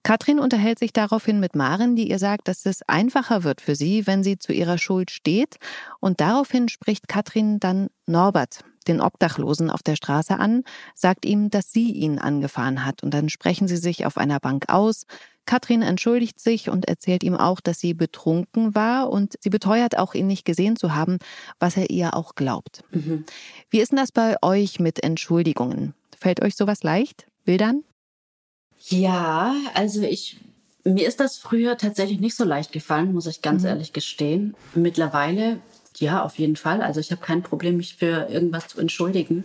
Katrin 0.02 0.38
unterhält 0.38 0.78
sich 0.78 0.92
daraufhin 0.92 1.40
mit 1.40 1.54
Maren, 1.54 1.96
die 1.96 2.10
ihr 2.10 2.18
sagt, 2.18 2.48
dass 2.48 2.66
es 2.66 2.82
einfacher 2.88 3.44
wird 3.44 3.60
für 3.60 3.74
sie, 3.74 4.06
wenn 4.06 4.22
sie 4.22 4.38
zu 4.38 4.52
ihrer 4.52 4.78
Schuld 4.78 5.10
steht. 5.10 5.56
Und 6.00 6.20
daraufhin 6.20 6.68
spricht 6.68 7.08
Katrin 7.08 7.60
dann 7.60 7.88
Norbert, 8.06 8.60
den 8.86 9.00
Obdachlosen 9.00 9.70
auf 9.70 9.82
der 9.82 9.96
Straße 9.96 10.38
an, 10.38 10.62
sagt 10.94 11.24
ihm, 11.24 11.50
dass 11.50 11.72
sie 11.72 11.90
ihn 11.92 12.18
angefahren 12.18 12.84
hat. 12.84 13.02
Und 13.02 13.14
dann 13.14 13.28
sprechen 13.28 13.68
sie 13.68 13.76
sich 13.76 14.06
auf 14.06 14.18
einer 14.18 14.40
Bank 14.40 14.68
aus. 14.68 15.06
Katrin 15.46 15.82
entschuldigt 15.82 16.40
sich 16.40 16.70
und 16.70 16.86
erzählt 16.88 17.22
ihm 17.22 17.36
auch, 17.36 17.60
dass 17.60 17.78
sie 17.78 17.94
betrunken 17.94 18.74
war 18.74 19.10
und 19.10 19.34
sie 19.40 19.50
beteuert 19.50 19.98
auch, 19.98 20.14
ihn 20.14 20.26
nicht 20.26 20.44
gesehen 20.44 20.76
zu 20.76 20.94
haben, 20.94 21.18
was 21.58 21.76
er 21.76 21.90
ihr 21.90 22.14
auch 22.14 22.34
glaubt. 22.34 22.82
Mhm. 22.92 23.24
Wie 23.70 23.80
ist 23.80 23.92
denn 23.92 23.98
das 23.98 24.12
bei 24.12 24.36
euch 24.42 24.80
mit 24.80 25.02
Entschuldigungen? 25.02 25.94
Fällt 26.18 26.42
euch 26.42 26.56
sowas 26.56 26.82
leicht? 26.82 27.26
Wildern? 27.44 27.84
Ja, 28.88 29.54
also 29.74 30.02
ich 30.02 30.38
mir 30.84 31.08
ist 31.08 31.20
das 31.20 31.38
früher 31.38 31.76
tatsächlich 31.78 32.20
nicht 32.20 32.36
so 32.36 32.44
leicht 32.44 32.72
gefallen, 32.72 33.14
muss 33.14 33.26
ich 33.26 33.42
ganz 33.42 33.62
mhm. 33.62 33.68
ehrlich 33.68 33.92
gestehen. 33.92 34.54
Mittlerweile, 34.74 35.58
ja, 35.96 36.22
auf 36.22 36.38
jeden 36.38 36.56
Fall. 36.56 36.82
Also 36.82 37.00
ich 37.00 37.10
habe 37.10 37.22
kein 37.22 37.42
Problem, 37.42 37.78
mich 37.78 37.96
für 37.96 38.28
irgendwas 38.28 38.68
zu 38.68 38.80
entschuldigen, 38.80 39.44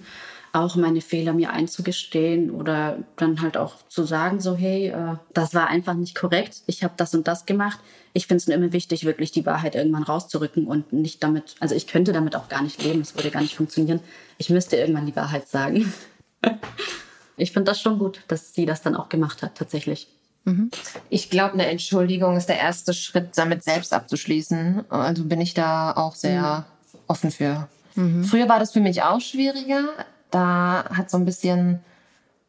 auch 0.52 0.76
meine 0.76 1.00
Fehler 1.00 1.34
mir 1.34 1.52
einzugestehen 1.52 2.52
oder 2.52 2.98
dann 3.16 3.42
halt 3.42 3.56
auch 3.56 3.76
zu 3.88 4.04
sagen, 4.04 4.42
so 4.42 4.56
hey, 4.56 4.88
äh, 4.90 5.16
das 5.34 5.54
war 5.54 5.68
einfach 5.68 5.94
nicht 5.94 6.16
korrekt. 6.16 6.64
Ich 6.66 6.84
habe 6.84 6.96
das 6.98 7.14
und 7.14 7.28
das 7.28 7.46
gemacht. 7.46 7.80
Ich 8.14 8.28
finde 8.28 8.38
es 8.38 8.48
nur 8.48 8.58
immer 8.58 8.74
wichtig, 8.74 9.06
wirklich 9.06 9.32
die 9.32 9.46
Wahrheit 9.46 9.76
irgendwann 9.76 10.04
rauszurücken 10.04 10.66
und 10.66 10.92
nicht 10.92 11.24
damit, 11.24 11.56
also 11.60 11.76
ich 11.76 11.88
könnte 11.88 12.12
damit 12.12 12.36
auch 12.36 12.50
gar 12.50 12.64
nicht 12.64 12.84
leben. 12.84 13.02
Es 13.02 13.16
würde 13.16 13.30
gar 13.30 13.42
nicht 13.42 13.56
funktionieren. 13.56 14.02
Ich 14.40 14.50
müsste 14.50 14.76
irgendwann 14.76 15.06
die 15.06 15.16
Wahrheit 15.16 15.48
sagen. 15.48 15.94
ich 17.40 17.52
finde 17.52 17.72
das 17.72 17.82
schon 17.82 18.00
gut, 18.00 18.22
dass 18.28 18.54
sie 18.54 18.66
das 18.66 18.82
dann 18.82 18.96
auch 18.96 19.10
gemacht 19.10 19.42
hat, 19.42 19.56
tatsächlich. 19.56 20.08
Mhm. 20.46 20.72
Ich 21.10 21.30
glaube, 21.30 21.54
eine 21.54 21.68
Entschuldigung 21.68 22.38
ist 22.38 22.48
der 22.48 22.60
erste 22.60 22.94
Schritt, 22.94 23.38
damit 23.38 23.64
selbst 23.64 23.94
abzuschließen. 23.94 24.86
Also 24.90 25.26
bin 25.26 25.42
ich 25.42 25.54
da 25.54 25.92
auch 25.94 26.16
sehr 26.16 26.66
mhm. 26.94 27.00
offen 27.08 27.32
für. 27.32 27.68
Mhm. 27.96 28.24
Früher 28.24 28.50
war 28.50 28.60
das 28.60 28.72
für 28.72 28.80
mich 28.80 29.04
auch 29.04 29.22
schwieriger. 29.22 29.84
Da 30.32 30.86
hat 30.94 31.10
so 31.10 31.18
ein 31.18 31.26
bisschen 31.26 31.80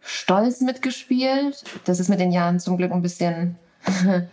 stolz 0.00 0.60
mitgespielt. 0.60 1.64
Das 1.84 2.00
ist 2.00 2.08
mit 2.08 2.20
den 2.20 2.32
Jahren 2.32 2.60
zum 2.60 2.76
Glück 2.76 2.92
ein 2.92 3.02
bisschen 3.02 3.56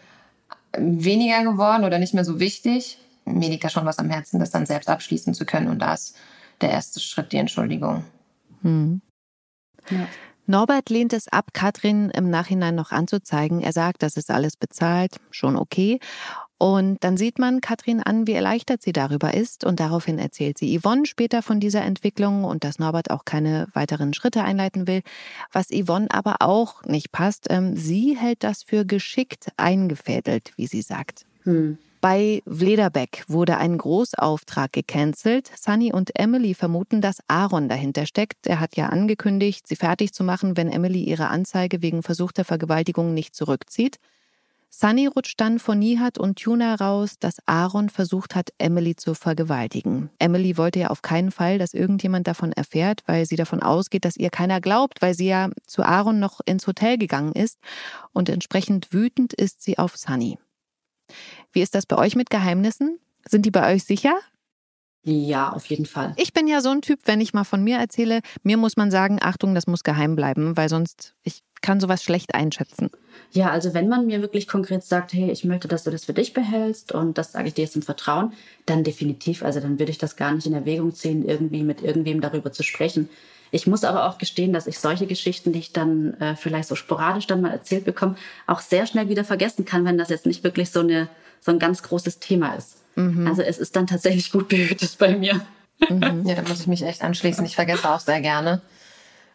weniger 0.77 1.43
geworden 1.43 1.83
oder 1.83 1.99
nicht 1.99 2.13
mehr 2.13 2.25
so 2.25 2.39
wichtig. 2.39 2.99
Mir 3.25 3.49
liegt 3.49 3.63
da 3.63 3.69
schon 3.69 3.85
was 3.85 3.99
am 3.99 4.09
Herzen, 4.09 4.39
das 4.39 4.51
dann 4.51 4.65
selbst 4.65 4.89
abschließen 4.89 5.33
zu 5.33 5.45
können. 5.45 5.67
Und 5.67 5.79
da 5.79 5.93
ist 5.93 6.15
der 6.61 6.71
erste 6.71 6.99
Schritt 6.99 7.31
die 7.31 7.37
Entschuldigung. 7.37 8.05
Hm. 8.61 9.01
Ja. 9.89 10.07
Norbert 10.47 10.89
lehnt 10.89 11.11
es 11.11 11.27
ab, 11.27 11.49
Katrin 11.53 12.09
im 12.09 12.29
Nachhinein 12.29 12.73
noch 12.73 12.91
anzuzeigen. 12.91 13.61
Er 13.61 13.73
sagt, 13.73 14.01
das 14.01 14.15
ist 14.15 14.31
alles 14.31 14.55
bezahlt, 14.55 15.17
schon 15.29 15.57
okay. 15.57 15.99
Und 16.57 17.03
dann 17.03 17.17
sieht 17.17 17.37
man 17.37 17.61
Katrin 17.61 18.01
an, 18.01 18.25
wie 18.25 18.31
erleichtert 18.31 18.81
sie 18.81 18.93
darüber 18.93 19.33
ist. 19.33 19.63
Und 19.63 19.79
daraufhin 19.79 20.17
erzählt 20.17 20.57
sie 20.57 20.79
Yvonne 20.79 21.05
später 21.05 21.43
von 21.43 21.59
dieser 21.59 21.83
Entwicklung 21.83 22.45
und 22.45 22.63
dass 22.63 22.79
Norbert 22.79 23.11
auch 23.11 23.25
keine 23.25 23.67
weiteren 23.73 24.13
Schritte 24.13 24.43
einleiten 24.43 24.87
will. 24.87 25.01
Was 25.51 25.67
Yvonne 25.67 26.07
aber 26.09 26.37
auch 26.39 26.83
nicht 26.83 27.11
passt, 27.11 27.47
ähm, 27.49 27.75
sie 27.75 28.17
hält 28.17 28.43
das 28.43 28.63
für 28.63 28.85
geschickt 28.85 29.51
eingefädelt, 29.57 30.53
wie 30.55 30.67
sie 30.67 30.81
sagt. 30.81 31.25
Hm. 31.43 31.77
Bei 31.99 32.43
Vlederbeck 32.45 33.23
wurde 33.27 33.57
ein 33.57 33.77
Großauftrag 33.77 34.71
gecancelt. 34.71 35.51
Sunny 35.57 35.91
und 35.91 36.11
Emily 36.19 36.53
vermuten, 36.53 37.01
dass 37.01 37.23
Aaron 37.27 37.69
dahinter 37.69 38.05
steckt. 38.05 38.45
Er 38.45 38.59
hat 38.59 38.75
ja 38.75 38.89
angekündigt, 38.89 39.67
sie 39.67 39.75
fertig 39.75 40.13
zu 40.13 40.23
machen, 40.23 40.57
wenn 40.57 40.71
Emily 40.71 41.03
ihre 41.03 41.29
Anzeige 41.29 41.81
wegen 41.81 42.03
versuchter 42.03 42.45
Vergewaltigung 42.45 43.15
nicht 43.15 43.35
zurückzieht. 43.35 43.97
Sunny 44.69 45.07
rutscht 45.07 45.41
dann 45.41 45.57
von 45.57 45.79
Nihat 45.79 46.19
und 46.19 46.37
Tuna 46.37 46.75
raus, 46.75 47.15
dass 47.19 47.37
Aaron 47.47 47.89
versucht 47.89 48.35
hat, 48.35 48.49
Emily 48.59 48.95
zu 48.95 49.15
vergewaltigen. 49.15 50.11
Emily 50.19 50.55
wollte 50.55 50.79
ja 50.79 50.87
auf 50.89 51.01
keinen 51.01 51.31
Fall, 51.31 51.57
dass 51.57 51.73
irgendjemand 51.73 52.27
davon 52.27 52.51
erfährt, 52.51 53.01
weil 53.07 53.25
sie 53.25 53.37
davon 53.37 53.63
ausgeht, 53.63 54.05
dass 54.05 54.17
ihr 54.17 54.29
keiner 54.29 54.61
glaubt, 54.61 55.01
weil 55.01 55.15
sie 55.15 55.27
ja 55.27 55.49
zu 55.65 55.81
Aaron 55.81 56.19
noch 56.19 56.41
ins 56.45 56.67
Hotel 56.67 56.99
gegangen 56.99 57.31
ist. 57.31 57.57
Und 58.13 58.29
entsprechend 58.29 58.93
wütend 58.93 59.33
ist 59.33 59.63
sie 59.63 59.79
auf 59.79 59.97
Sunny. 59.97 60.37
Wie 61.51 61.61
ist 61.61 61.75
das 61.75 61.85
bei 61.85 61.97
euch 61.97 62.15
mit 62.15 62.29
Geheimnissen? 62.29 62.99
Sind 63.27 63.45
die 63.45 63.51
bei 63.51 63.73
euch 63.73 63.83
sicher? 63.83 64.15
Ja, 65.03 65.53
auf 65.53 65.65
jeden 65.67 65.85
Fall. 65.85 66.13
Ich 66.17 66.33
bin 66.33 66.47
ja 66.47 66.59
so 66.59 66.69
ein 66.69 66.81
Typ, 66.81 66.99
wenn 67.05 67.21
ich 67.21 67.33
mal 67.33 67.45
von 67.45 67.63
mir 67.63 67.77
erzähle, 67.77 68.19
mir 68.43 68.57
muss 68.57 68.75
man 68.75 68.91
sagen, 68.91 69.19
Achtung, 69.21 69.55
das 69.55 69.65
muss 69.65 69.83
geheim 69.83 70.17
bleiben, 70.17 70.57
weil 70.57 70.67
sonst 70.67 71.13
ich 71.23 71.43
kann 71.61 71.79
sowas 71.79 72.03
schlecht 72.03 72.35
einschätzen. 72.35 72.89
Ja, 73.31 73.49
also 73.49 73.73
wenn 73.73 73.87
man 73.87 74.05
mir 74.05 74.21
wirklich 74.21 74.47
konkret 74.47 74.83
sagt, 74.83 75.13
hey, 75.13 75.31
ich 75.31 75.45
möchte, 75.45 75.69
dass 75.69 75.83
du 75.83 75.91
das 75.91 76.05
für 76.05 76.13
dich 76.13 76.33
behältst 76.33 76.91
und 76.91 77.17
das 77.17 77.31
sage 77.31 77.47
ich 77.47 77.53
dir 77.53 77.63
jetzt 77.63 77.77
im 77.77 77.81
Vertrauen, 77.83 78.33
dann 78.65 78.83
definitiv. 78.83 79.43
Also 79.43 79.61
dann 79.61 79.79
würde 79.79 79.91
ich 79.91 79.97
das 79.97 80.17
gar 80.17 80.33
nicht 80.33 80.45
in 80.45 80.53
Erwägung 80.53 80.93
ziehen, 80.93 81.25
irgendwie 81.27 81.63
mit 81.63 81.81
irgendwem 81.81 82.19
darüber 82.19 82.51
zu 82.51 82.63
sprechen. 82.63 83.09
Ich 83.51 83.65
muss 83.65 83.85
aber 83.85 84.09
auch 84.09 84.17
gestehen, 84.17 84.51
dass 84.51 84.67
ich 84.67 84.77
solche 84.77 85.07
Geschichten, 85.07 85.53
die 85.53 85.59
ich 85.59 85.71
dann 85.71 86.15
äh, 86.15 86.35
vielleicht 86.35 86.67
so 86.67 86.75
sporadisch 86.75 87.27
dann 87.27 87.41
mal 87.41 87.51
erzählt 87.51 87.85
bekomme, 87.85 88.15
auch 88.45 88.59
sehr 88.59 88.85
schnell 88.85 89.07
wieder 89.07 89.23
vergessen 89.23 89.63
kann, 89.63 89.85
wenn 89.85 89.97
das 89.97 90.09
jetzt 90.09 90.25
nicht 90.25 90.43
wirklich 90.43 90.69
so, 90.69 90.81
eine, 90.81 91.07
so 91.41 91.51
ein 91.51 91.59
ganz 91.59 91.83
großes 91.83 92.19
Thema 92.19 92.55
ist. 92.55 92.77
Mhm. 92.95 93.27
Also 93.27 93.41
es 93.41 93.57
ist 93.57 93.75
dann 93.75 93.87
tatsächlich 93.87 94.31
gut 94.31 94.47
behütet 94.49 94.97
bei 94.97 95.15
mir. 95.15 95.41
Mhm. 95.89 96.23
Ja, 96.25 96.35
da 96.35 96.41
muss 96.41 96.61
ich 96.61 96.67
mich 96.67 96.83
echt 96.83 97.03
anschließen. 97.03 97.45
Ich 97.45 97.55
vergesse 97.55 97.89
auch 97.89 97.99
sehr 97.99 98.21
gerne, 98.21 98.61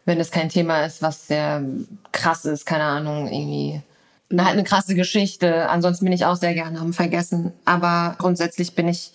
wenn 0.04 0.20
es 0.20 0.30
kein 0.30 0.48
Thema 0.48 0.84
ist, 0.84 1.02
was 1.02 1.28
sehr 1.28 1.64
krass 2.10 2.44
ist, 2.44 2.66
keine 2.66 2.84
Ahnung, 2.84 3.28
irgendwie 3.28 3.80
halt 4.36 4.52
eine 4.52 4.64
krasse 4.64 4.94
Geschichte. 4.94 5.68
Ansonsten 5.68 6.04
bin 6.04 6.12
ich 6.12 6.24
auch 6.24 6.36
sehr 6.36 6.54
gerne 6.54 6.80
am 6.80 6.92
Vergessen. 6.92 7.52
Aber 7.64 8.16
grundsätzlich 8.18 8.74
bin 8.74 8.88
ich, 8.88 9.12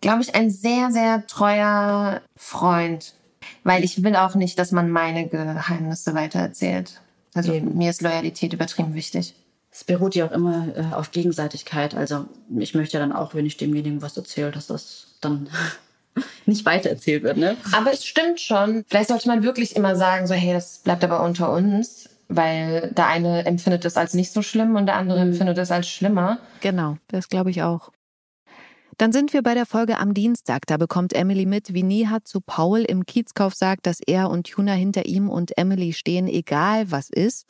glaube 0.00 0.22
ich, 0.22 0.34
ein 0.34 0.50
sehr, 0.50 0.90
sehr 0.92 1.26
treuer 1.26 2.20
Freund 2.36 3.14
weil 3.64 3.84
ich 3.84 4.02
will 4.02 4.16
auch 4.16 4.34
nicht, 4.34 4.58
dass 4.58 4.72
man 4.72 4.90
meine 4.90 5.28
Geheimnisse 5.28 6.14
weitererzählt. 6.14 7.00
Also 7.34 7.52
Eben. 7.52 7.76
mir 7.76 7.90
ist 7.90 8.02
Loyalität 8.02 8.52
übertrieben 8.52 8.94
wichtig. 8.94 9.34
Es 9.72 9.84
beruht 9.84 10.14
ja 10.14 10.26
auch 10.26 10.32
immer 10.32 10.66
äh, 10.76 10.94
auf 10.94 11.12
Gegenseitigkeit. 11.12 11.94
Also 11.94 12.26
ich 12.58 12.74
möchte 12.74 12.98
ja 12.98 13.00
dann 13.00 13.12
auch, 13.12 13.34
wenn 13.34 13.46
ich 13.46 13.56
demjenigen 13.56 14.02
was 14.02 14.16
erzähle, 14.16 14.50
dass 14.50 14.66
das 14.66 15.14
dann 15.20 15.48
nicht 16.46 16.64
weitererzählt 16.64 17.22
wird. 17.22 17.36
Ne? 17.36 17.56
Aber 17.72 17.92
es 17.92 18.04
stimmt 18.04 18.40
schon. 18.40 18.84
Vielleicht 18.88 19.08
sollte 19.08 19.28
man 19.28 19.42
wirklich 19.42 19.76
immer 19.76 19.94
sagen, 19.96 20.26
so 20.26 20.34
hey, 20.34 20.52
das 20.52 20.78
bleibt 20.78 21.04
aber 21.04 21.22
unter 21.22 21.52
uns, 21.52 22.08
weil 22.28 22.90
der 22.96 23.06
eine 23.06 23.44
empfindet 23.46 23.84
es 23.84 23.96
als 23.96 24.14
nicht 24.14 24.32
so 24.32 24.42
schlimm 24.42 24.76
und 24.76 24.86
der 24.86 24.96
andere 24.96 25.20
mhm. 25.20 25.32
empfindet 25.32 25.58
es 25.58 25.70
als 25.70 25.88
schlimmer. 25.88 26.38
Genau, 26.60 26.96
das 27.08 27.28
glaube 27.28 27.50
ich 27.50 27.62
auch. 27.62 27.90
Dann 29.00 29.12
sind 29.12 29.32
wir 29.32 29.42
bei 29.42 29.54
der 29.54 29.64
Folge 29.64 29.96
am 29.96 30.12
Dienstag. 30.12 30.66
Da 30.66 30.76
bekommt 30.76 31.14
Emily 31.14 31.46
mit, 31.46 31.72
wie 31.72 31.82
Nihat 31.82 32.28
zu 32.28 32.42
Paul 32.42 32.80
im 32.80 33.06
Kiezkauf 33.06 33.54
sagt, 33.54 33.86
dass 33.86 34.00
er 34.06 34.28
und 34.28 34.46
Juna 34.48 34.72
hinter 34.72 35.06
ihm 35.06 35.30
und 35.30 35.56
Emily 35.56 35.94
stehen, 35.94 36.28
egal 36.28 36.90
was 36.90 37.08
ist. 37.08 37.46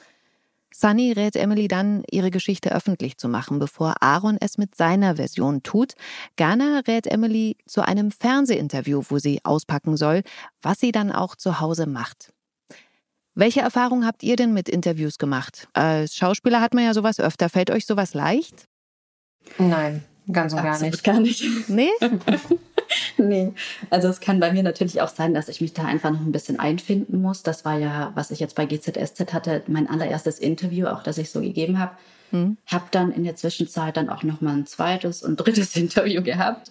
Sunny 0.72 1.12
rät 1.12 1.36
Emily 1.36 1.68
dann, 1.68 2.04
ihre 2.10 2.30
Geschichte 2.30 2.72
öffentlich 2.74 3.18
zu 3.18 3.28
machen, 3.28 3.58
bevor 3.58 4.02
Aaron 4.02 4.38
es 4.40 4.56
mit 4.56 4.74
seiner 4.74 5.16
Version 5.16 5.62
tut. 5.62 5.94
Garner 6.36 6.82
rät 6.86 7.06
Emily 7.06 7.56
zu 7.66 7.82
einem 7.82 8.10
Fernsehinterview, 8.10 9.02
wo 9.08 9.18
sie 9.18 9.40
auspacken 9.44 9.96
soll, 9.96 10.22
was 10.62 10.80
sie 10.80 10.92
dann 10.92 11.10
auch 11.12 11.36
zu 11.36 11.60
Hause 11.60 11.86
macht. 11.86 12.32
Welche 13.34 13.60
Erfahrung 13.60 14.04
habt 14.04 14.22
ihr 14.22 14.36
denn 14.36 14.52
mit 14.52 14.68
Interviews 14.68 15.18
gemacht? 15.18 15.68
Als 15.72 16.14
Schauspieler 16.14 16.60
hat 16.60 16.74
man 16.74 16.84
ja 16.84 16.94
sowas 16.94 17.20
öfter. 17.20 17.48
Fällt 17.48 17.70
euch 17.70 17.86
sowas 17.86 18.14
leicht? 18.14 18.66
Nein. 19.58 20.04
Ganz 20.32 20.52
und 20.52 20.62
gar 20.62 20.80
nicht. 20.80 21.04
gar 21.04 21.20
nicht. 21.20 21.44
Nee? 21.68 21.90
nee. 23.18 23.52
Also 23.90 24.08
es 24.08 24.20
kann 24.20 24.40
bei 24.40 24.52
mir 24.52 24.62
natürlich 24.62 25.00
auch 25.00 25.08
sein, 25.08 25.34
dass 25.34 25.48
ich 25.48 25.60
mich 25.60 25.72
da 25.72 25.84
einfach 25.84 26.10
noch 26.10 26.20
ein 26.20 26.32
bisschen 26.32 26.58
einfinden 26.58 27.20
muss. 27.20 27.42
Das 27.42 27.64
war 27.64 27.78
ja, 27.78 28.12
was 28.14 28.30
ich 28.30 28.40
jetzt 28.40 28.54
bei 28.54 28.66
GZSZ 28.66 29.32
hatte, 29.32 29.62
mein 29.66 29.88
allererstes 29.88 30.38
Interview, 30.38 30.86
auch 30.86 31.02
das 31.02 31.18
ich 31.18 31.30
so 31.30 31.40
gegeben 31.40 31.78
habe. 31.78 31.92
Hm. 32.30 32.56
Habe 32.66 32.84
dann 32.90 33.12
in 33.12 33.24
der 33.24 33.36
Zwischenzeit 33.36 33.96
dann 33.96 34.08
auch 34.08 34.22
noch 34.22 34.40
mal 34.40 34.54
ein 34.54 34.66
zweites 34.66 35.22
und 35.22 35.36
drittes 35.36 35.74
Interview 35.76 36.22
gehabt. 36.22 36.70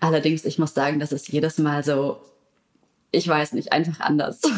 Allerdings, 0.00 0.44
ich 0.44 0.58
muss 0.58 0.74
sagen, 0.74 1.00
das 1.00 1.12
ist 1.12 1.28
jedes 1.28 1.58
Mal 1.58 1.82
so, 1.82 2.20
ich 3.10 3.26
weiß 3.26 3.52
nicht, 3.54 3.72
einfach 3.72 4.00
anders. 4.00 4.40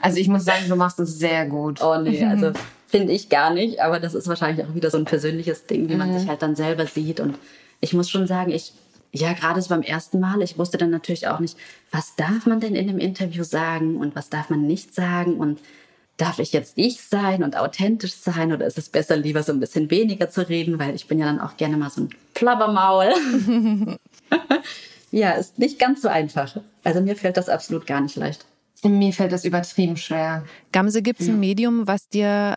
Also 0.00 0.18
ich 0.18 0.28
muss 0.28 0.44
sagen, 0.44 0.68
du 0.68 0.76
machst 0.76 1.00
es 1.00 1.18
sehr 1.18 1.44
gut. 1.44 1.82
Oh 1.82 1.98
nee, 1.98 2.24
also 2.24 2.52
finde 2.86 3.12
ich 3.12 3.30
gar 3.30 3.52
nicht, 3.52 3.80
aber 3.80 3.98
das 3.98 4.14
ist 4.14 4.28
wahrscheinlich 4.28 4.64
auch 4.64 4.76
wieder 4.76 4.90
so 4.90 4.98
ein 4.98 5.06
persönliches 5.06 5.66
Ding, 5.66 5.88
wie 5.88 5.96
man 5.96 6.12
mhm. 6.12 6.20
sich 6.20 6.28
halt 6.28 6.40
dann 6.40 6.54
selber 6.54 6.86
sieht 6.86 7.18
und 7.18 7.36
ich 7.82 7.92
muss 7.92 8.08
schon 8.08 8.26
sagen, 8.26 8.50
ich, 8.50 8.72
ja, 9.12 9.34
gerade 9.34 9.60
so 9.60 9.68
beim 9.68 9.82
ersten 9.82 10.20
Mal, 10.20 10.40
ich 10.40 10.56
wusste 10.56 10.78
dann 10.78 10.90
natürlich 10.90 11.28
auch 11.28 11.40
nicht, 11.40 11.58
was 11.90 12.16
darf 12.16 12.46
man 12.46 12.60
denn 12.60 12.74
in 12.74 12.88
einem 12.88 12.98
Interview 12.98 13.44
sagen 13.44 13.98
und 13.98 14.16
was 14.16 14.30
darf 14.30 14.48
man 14.48 14.66
nicht 14.66 14.94
sagen 14.94 15.36
und 15.36 15.60
darf 16.16 16.38
ich 16.38 16.52
jetzt 16.52 16.74
ich 16.76 17.02
sein 17.02 17.42
und 17.42 17.56
authentisch 17.56 18.14
sein 18.14 18.52
oder 18.52 18.66
ist 18.66 18.78
es 18.78 18.88
besser, 18.88 19.16
lieber 19.16 19.42
so 19.42 19.52
ein 19.52 19.60
bisschen 19.60 19.90
weniger 19.90 20.30
zu 20.30 20.48
reden, 20.48 20.78
weil 20.78 20.94
ich 20.94 21.08
bin 21.08 21.18
ja 21.18 21.26
dann 21.26 21.40
auch 21.40 21.56
gerne 21.56 21.76
mal 21.76 21.90
so 21.90 22.02
ein 22.02 22.10
Plabbermaul. 22.34 23.08
ja, 25.10 25.32
ist 25.32 25.58
nicht 25.58 25.78
ganz 25.78 26.02
so 26.02 26.08
einfach. 26.08 26.56
Also 26.84 27.00
mir 27.00 27.16
fällt 27.16 27.36
das 27.36 27.48
absolut 27.48 27.86
gar 27.86 28.00
nicht 28.00 28.16
leicht. 28.16 28.46
Mir 28.84 29.12
fällt 29.12 29.32
das 29.32 29.44
übertrieben 29.44 29.96
schwer. 29.96 30.44
Gamse, 30.72 31.02
gibt 31.02 31.20
es 31.20 31.28
ein 31.28 31.38
Medium, 31.38 31.86
was 31.86 32.08
dir 32.08 32.54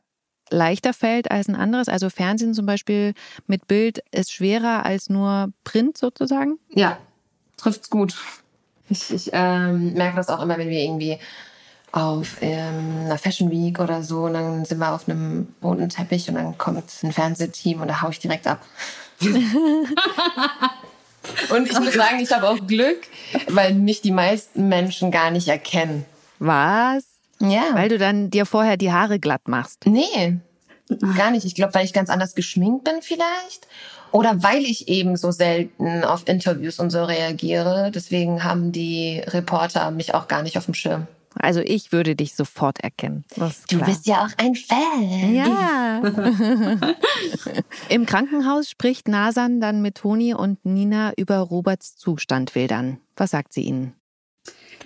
leichter 0.49 0.93
fällt 0.93 1.31
als 1.31 1.47
ein 1.47 1.55
anderes? 1.55 1.89
Also 1.89 2.09
Fernsehen 2.09 2.53
zum 2.53 2.65
Beispiel 2.65 3.13
mit 3.47 3.67
Bild 3.67 4.03
ist 4.11 4.31
schwerer 4.31 4.85
als 4.85 5.09
nur 5.09 5.49
Print 5.63 5.97
sozusagen? 5.97 6.59
Ja, 6.69 6.97
trifft's 7.57 7.89
gut. 7.89 8.15
Ich, 8.89 9.11
ich 9.11 9.29
ähm, 9.33 9.93
merke 9.93 10.17
das 10.17 10.29
auch 10.29 10.41
immer, 10.41 10.57
wenn 10.57 10.69
wir 10.69 10.79
irgendwie 10.79 11.19
auf 11.91 12.37
ähm, 12.41 13.05
einer 13.05 13.17
Fashion 13.17 13.49
Week 13.49 13.79
oder 13.79 14.03
so 14.03 14.25
und 14.25 14.33
dann 14.33 14.65
sind 14.65 14.79
wir 14.79 14.91
auf 14.91 15.07
einem 15.07 15.47
roten 15.63 15.87
Teppich 15.87 16.27
und 16.27 16.35
dann 16.35 16.57
kommt 16.57 16.83
ein 17.03 17.13
Fernsehteam 17.13 17.81
und 17.81 17.87
da 17.87 18.01
haue 18.01 18.11
ich 18.11 18.19
direkt 18.19 18.47
ab. 18.47 18.65
und 19.21 19.31
ich 21.69 21.79
muss 21.79 21.93
sagen, 21.93 22.19
ich 22.19 22.33
habe 22.33 22.49
auch 22.49 22.67
Glück, 22.67 23.07
weil 23.47 23.73
mich 23.73 24.01
die 24.01 24.11
meisten 24.11 24.67
Menschen 24.67 25.09
gar 25.09 25.31
nicht 25.31 25.47
erkennen. 25.47 26.05
Was? 26.39 27.14
Ja. 27.39 27.73
Weil 27.73 27.89
du 27.89 27.97
dann 27.97 28.29
dir 28.29 28.45
vorher 28.45 28.77
die 28.77 28.91
Haare 28.91 29.19
glatt 29.19 29.47
machst. 29.47 29.85
Nee, 29.85 30.37
gar 31.17 31.31
nicht. 31.31 31.45
Ich 31.45 31.55
glaube, 31.55 31.73
weil 31.73 31.85
ich 31.85 31.93
ganz 31.93 32.09
anders 32.09 32.35
geschminkt 32.35 32.83
bin 32.83 33.01
vielleicht. 33.01 33.67
Oder 34.11 34.43
weil 34.43 34.63
ich 34.63 34.87
eben 34.87 35.17
so 35.17 35.31
selten 35.31 36.03
auf 36.03 36.27
Interviews 36.27 36.79
und 36.79 36.89
so 36.89 37.03
reagiere. 37.03 37.91
Deswegen 37.93 38.43
haben 38.43 38.71
die 38.71 39.21
Reporter 39.25 39.91
mich 39.91 40.13
auch 40.13 40.27
gar 40.27 40.41
nicht 40.41 40.57
auf 40.57 40.65
dem 40.65 40.73
Schirm. 40.73 41.07
Also 41.37 41.59
ich 41.59 41.91
würde 41.91 42.15
dich 42.15 42.33
sofort 42.33 42.79
erkennen. 42.79 43.25
Du 43.69 43.79
bist 43.79 44.07
ja 44.07 44.25
auch 44.25 44.29
ein 44.37 44.55
Fan. 44.55 45.35
Ja. 45.35 46.01
Im 47.89 48.05
Krankenhaus 48.05 48.69
spricht 48.69 49.09
Nasan 49.09 49.59
dann 49.59 49.81
mit 49.81 49.95
Toni 49.95 50.33
und 50.33 50.63
Nina 50.65 51.11
über 51.17 51.39
Roberts 51.39 51.97
Zustand 51.97 52.55
wildern. 52.55 52.99
Was 53.17 53.31
sagt 53.31 53.51
sie 53.51 53.63
ihnen? 53.63 53.93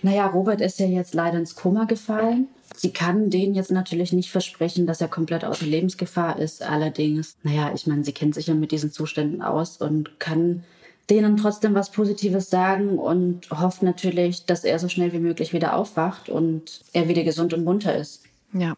Naja, 0.02 0.28
Robert 0.28 0.62
ist 0.62 0.80
ja 0.80 0.86
jetzt 0.86 1.14
leider 1.14 1.38
ins 1.38 1.56
Koma 1.56 1.86
gefallen. 1.86 2.48
Sie 2.76 2.92
kann 2.92 3.30
denen 3.30 3.56
jetzt 3.56 3.72
natürlich 3.72 4.14
nicht 4.14 4.32
versprechen, 4.32 4.88
dass 4.88 5.02
er 5.02 5.08
komplett 5.08 5.44
außer 5.44 5.66
Lebensgefahr 5.66 6.40
ist. 6.40 6.62
Allerdings, 6.62 7.36
naja, 7.44 7.72
ich 7.74 7.88
meine, 7.88 8.04
sie 8.04 8.14
kennt 8.14 8.36
sich 8.36 8.48
ja 8.48 8.54
mit 8.54 8.72
diesen 8.72 8.92
Zuständen 8.92 9.42
aus 9.42 9.78
und 9.78 10.20
kann 10.20 10.64
denen 11.10 11.38
trotzdem 11.38 11.74
was 11.74 11.92
Positives 11.92 12.50
sagen 12.50 13.00
und 13.00 13.50
hofft 13.50 13.82
natürlich, 13.82 14.46
dass 14.46 14.64
er 14.64 14.78
so 14.80 14.88
schnell 14.90 15.12
wie 15.12 15.20
möglich 15.20 15.54
wieder 15.54 15.76
aufwacht 15.76 16.30
und 16.30 16.82
er 16.94 17.08
wieder 17.08 17.24
gesund 17.24 17.54
und 17.54 17.66
munter 17.66 17.96
ist. 17.96 18.24
Ja. 18.54 18.76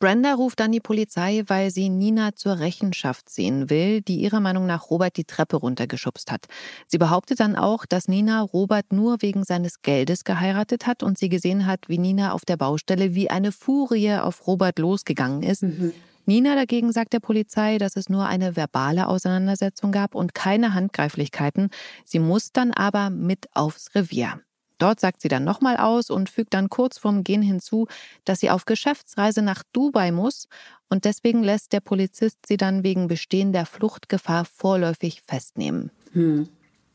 Brenda 0.00 0.32
ruft 0.32 0.60
dann 0.60 0.72
die 0.72 0.80
Polizei, 0.80 1.42
weil 1.46 1.70
sie 1.70 1.90
Nina 1.90 2.34
zur 2.34 2.58
Rechenschaft 2.58 3.28
ziehen 3.28 3.68
will, 3.68 4.00
die 4.00 4.16
ihrer 4.16 4.40
Meinung 4.40 4.64
nach 4.64 4.88
Robert 4.88 5.18
die 5.18 5.24
Treppe 5.24 5.56
runtergeschubst 5.56 6.32
hat. 6.32 6.46
Sie 6.86 6.96
behauptet 6.96 7.38
dann 7.38 7.54
auch, 7.54 7.84
dass 7.84 8.08
Nina 8.08 8.40
Robert 8.40 8.94
nur 8.94 9.20
wegen 9.20 9.44
seines 9.44 9.82
Geldes 9.82 10.24
geheiratet 10.24 10.86
hat 10.86 11.02
und 11.02 11.18
sie 11.18 11.28
gesehen 11.28 11.66
hat, 11.66 11.88
wie 11.88 11.98
Nina 11.98 12.32
auf 12.32 12.46
der 12.46 12.56
Baustelle 12.56 13.14
wie 13.14 13.28
eine 13.28 13.52
Furie 13.52 14.14
auf 14.14 14.46
Robert 14.46 14.78
losgegangen 14.78 15.42
ist. 15.42 15.64
Mhm. 15.64 15.92
Nina 16.24 16.54
dagegen 16.54 16.92
sagt 16.92 17.12
der 17.12 17.20
Polizei, 17.20 17.76
dass 17.76 17.96
es 17.96 18.08
nur 18.08 18.24
eine 18.24 18.56
verbale 18.56 19.06
Auseinandersetzung 19.06 19.92
gab 19.92 20.14
und 20.14 20.34
keine 20.34 20.72
Handgreiflichkeiten. 20.72 21.68
Sie 22.06 22.20
muss 22.20 22.52
dann 22.52 22.72
aber 22.72 23.10
mit 23.10 23.48
aufs 23.52 23.94
Revier. 23.94 24.40
Dort 24.80 24.98
sagt 24.98 25.20
sie 25.20 25.28
dann 25.28 25.44
nochmal 25.44 25.76
aus 25.76 26.10
und 26.10 26.30
fügt 26.30 26.54
dann 26.54 26.70
kurz 26.70 26.98
vorm 26.98 27.22
Gehen 27.22 27.42
hinzu, 27.42 27.86
dass 28.24 28.40
sie 28.40 28.50
auf 28.50 28.64
Geschäftsreise 28.64 29.42
nach 29.42 29.62
Dubai 29.72 30.10
muss 30.10 30.48
und 30.88 31.04
deswegen 31.04 31.44
lässt 31.44 31.72
der 31.72 31.80
Polizist 31.80 32.38
sie 32.46 32.56
dann 32.56 32.82
wegen 32.82 33.06
bestehender 33.06 33.66
Fluchtgefahr 33.66 34.44
vorläufig 34.44 35.22
festnehmen. 35.26 35.90
Hm. 36.12 36.48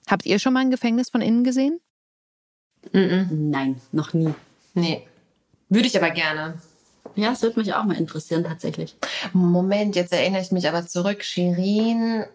Habt 0.07 0.25
ihr 0.25 0.39
schon 0.39 0.53
mal 0.53 0.61
ein 0.61 0.71
Gefängnis 0.71 1.09
von 1.09 1.21
innen 1.21 1.43
gesehen? 1.43 1.79
Nein, 2.91 3.81
noch 3.91 4.13
nie. 4.13 4.33
Nee. 4.73 5.07
Würde 5.69 5.87
ich 5.87 5.97
aber 5.97 6.11
gerne. 6.11 6.59
Ja, 7.15 7.31
es 7.31 7.41
würde 7.41 7.59
mich 7.59 7.73
auch 7.73 7.83
mal 7.83 7.97
interessieren, 7.97 8.43
tatsächlich. 8.43 8.95
Moment, 9.31 9.95
jetzt 9.95 10.11
erinnere 10.11 10.41
ich 10.41 10.51
mich 10.51 10.67
aber 10.67 10.85
zurück. 10.85 11.23
Shirin 11.23 12.25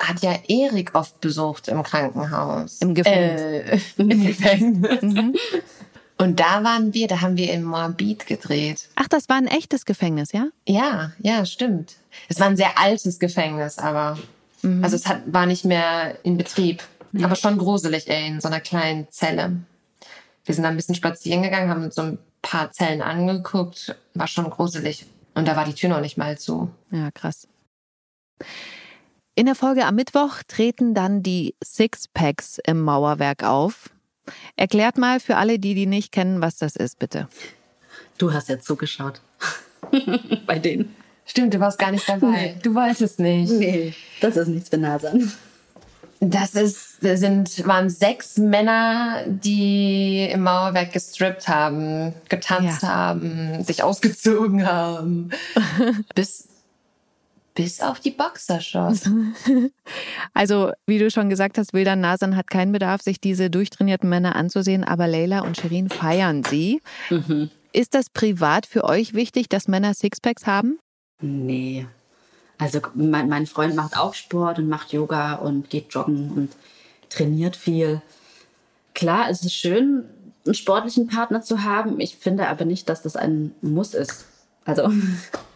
hat 0.00 0.22
ja 0.22 0.34
Erik 0.48 0.94
oft 0.94 1.20
besucht 1.20 1.68
im 1.68 1.82
Krankenhaus. 1.82 2.78
Im 2.80 2.94
Gefängnis. 2.94 3.40
Äh, 3.40 3.80
Im 4.02 4.26
Gefängnis. 4.26 5.02
Mhm. 5.02 5.36
Und 6.16 6.40
da 6.40 6.64
waren 6.64 6.92
wir, 6.92 7.08
da 7.08 7.20
haben 7.20 7.36
wir 7.36 7.52
in 7.52 7.62
Moabit 7.62 8.26
gedreht. 8.26 8.88
Ach, 8.94 9.08
das 9.08 9.28
war 9.28 9.36
ein 9.36 9.46
echtes 9.46 9.86
Gefängnis, 9.86 10.32
ja? 10.32 10.48
Ja, 10.66 11.12
ja, 11.18 11.46
stimmt. 11.46 11.96
Es 12.28 12.40
war 12.40 12.46
ein 12.46 12.56
sehr 12.56 12.78
altes 12.78 13.18
Gefängnis, 13.18 13.78
aber 13.78 14.18
mhm. 14.62 14.84
also 14.84 14.96
es 14.96 15.06
hat, 15.06 15.22
war 15.26 15.46
nicht 15.46 15.64
mehr 15.64 16.18
in 16.22 16.36
Betrieb. 16.36 16.82
Ja. 17.12 17.26
Aber 17.26 17.36
schon 17.36 17.58
gruselig, 17.58 18.08
ey, 18.08 18.28
in 18.28 18.40
so 18.40 18.48
einer 18.48 18.60
kleinen 18.60 19.10
Zelle. 19.10 19.56
Wir 20.44 20.54
sind 20.54 20.64
da 20.64 20.70
ein 20.70 20.76
bisschen 20.76 20.94
spazieren 20.94 21.42
gegangen, 21.42 21.70
haben 21.70 21.84
uns 21.84 21.94
so 21.94 22.02
ein 22.02 22.18
paar 22.42 22.70
Zellen 22.72 23.02
angeguckt. 23.02 23.96
War 24.14 24.26
schon 24.26 24.48
gruselig. 24.50 25.06
Und 25.34 25.48
da 25.48 25.56
war 25.56 25.64
die 25.64 25.74
Tür 25.74 25.88
noch 25.88 26.00
nicht 26.00 26.16
mal 26.16 26.38
zu. 26.38 26.70
Ja, 26.90 27.10
krass. 27.12 27.48
In 29.34 29.46
der 29.46 29.54
Folge 29.54 29.86
am 29.86 29.94
Mittwoch 29.94 30.42
treten 30.48 30.94
dann 30.94 31.22
die 31.22 31.54
Sixpacks 31.64 32.58
im 32.66 32.80
Mauerwerk 32.80 33.44
auf. 33.44 33.90
Erklärt 34.56 34.98
mal 34.98 35.20
für 35.20 35.36
alle, 35.36 35.58
die 35.58 35.74
die 35.74 35.86
nicht 35.86 36.12
kennen, 36.12 36.40
was 36.42 36.58
das 36.58 36.76
ist, 36.76 36.98
bitte. 36.98 37.28
Du 38.18 38.32
hast 38.32 38.48
jetzt 38.48 38.66
zugeschaut. 38.66 39.20
Bei 40.46 40.58
denen. 40.58 40.94
Stimmt, 41.24 41.54
du 41.54 41.60
warst 41.60 41.78
gar 41.78 41.92
nicht 41.92 42.08
dabei. 42.08 42.54
Nee. 42.54 42.56
Du 42.62 42.74
wolltest 42.74 43.20
nicht. 43.20 43.52
Nee, 43.52 43.94
das 44.20 44.36
ist 44.36 44.48
nichts 44.48 44.68
für 44.68 44.78
Nasan. 44.78 45.32
Das 46.18 46.54
ist, 46.54 47.00
sind, 47.00 47.66
waren 47.66 47.88
sechs 47.88 48.36
Männer, 48.36 49.24
die 49.26 50.28
im 50.30 50.42
Mauerwerk 50.42 50.92
gestrippt 50.92 51.48
haben, 51.48 52.12
getanzt 52.28 52.82
ja. 52.82 52.88
haben, 52.88 53.64
sich 53.64 53.82
ausgezogen 53.82 54.66
haben. 54.66 55.30
bis 56.14 56.49
bis 57.54 57.80
auf 57.80 58.00
die 58.00 58.10
Boxershorts. 58.10 59.10
Also, 60.32 60.70
wie 60.86 60.98
du 60.98 61.10
schon 61.10 61.28
gesagt 61.28 61.58
hast, 61.58 61.72
Wildan 61.72 62.00
Nasan 62.00 62.36
hat 62.36 62.48
keinen 62.48 62.70
Bedarf, 62.72 63.02
sich 63.02 63.20
diese 63.20 63.50
durchtrainierten 63.50 64.08
Männer 64.08 64.36
anzusehen, 64.36 64.84
aber 64.84 65.08
Leila 65.08 65.40
und 65.40 65.56
Shirin 65.56 65.88
feiern 65.88 66.44
sie. 66.44 66.80
Mhm. 67.10 67.50
Ist 67.72 67.94
das 67.94 68.08
privat 68.08 68.66
für 68.66 68.84
euch 68.84 69.14
wichtig, 69.14 69.48
dass 69.48 69.68
Männer 69.68 69.94
Sixpacks 69.94 70.46
haben? 70.46 70.78
Nee. 71.20 71.86
Also, 72.58 72.80
mein, 72.94 73.28
mein 73.28 73.46
Freund 73.46 73.74
macht 73.74 73.96
auch 73.98 74.14
Sport 74.14 74.58
und 74.58 74.68
macht 74.68 74.92
Yoga 74.92 75.34
und 75.34 75.70
geht 75.70 75.92
joggen 75.92 76.30
und 76.30 76.52
trainiert 77.08 77.56
viel. 77.56 78.00
Klar, 78.94 79.28
es 79.28 79.44
ist 79.44 79.54
schön, 79.54 80.04
einen 80.44 80.54
sportlichen 80.54 81.08
Partner 81.08 81.42
zu 81.42 81.64
haben. 81.64 82.00
Ich 82.00 82.16
finde 82.16 82.48
aber 82.48 82.64
nicht, 82.64 82.88
dass 82.88 83.02
das 83.02 83.16
ein 83.16 83.54
Muss 83.60 83.94
ist. 83.94 84.26
Also 84.64 84.90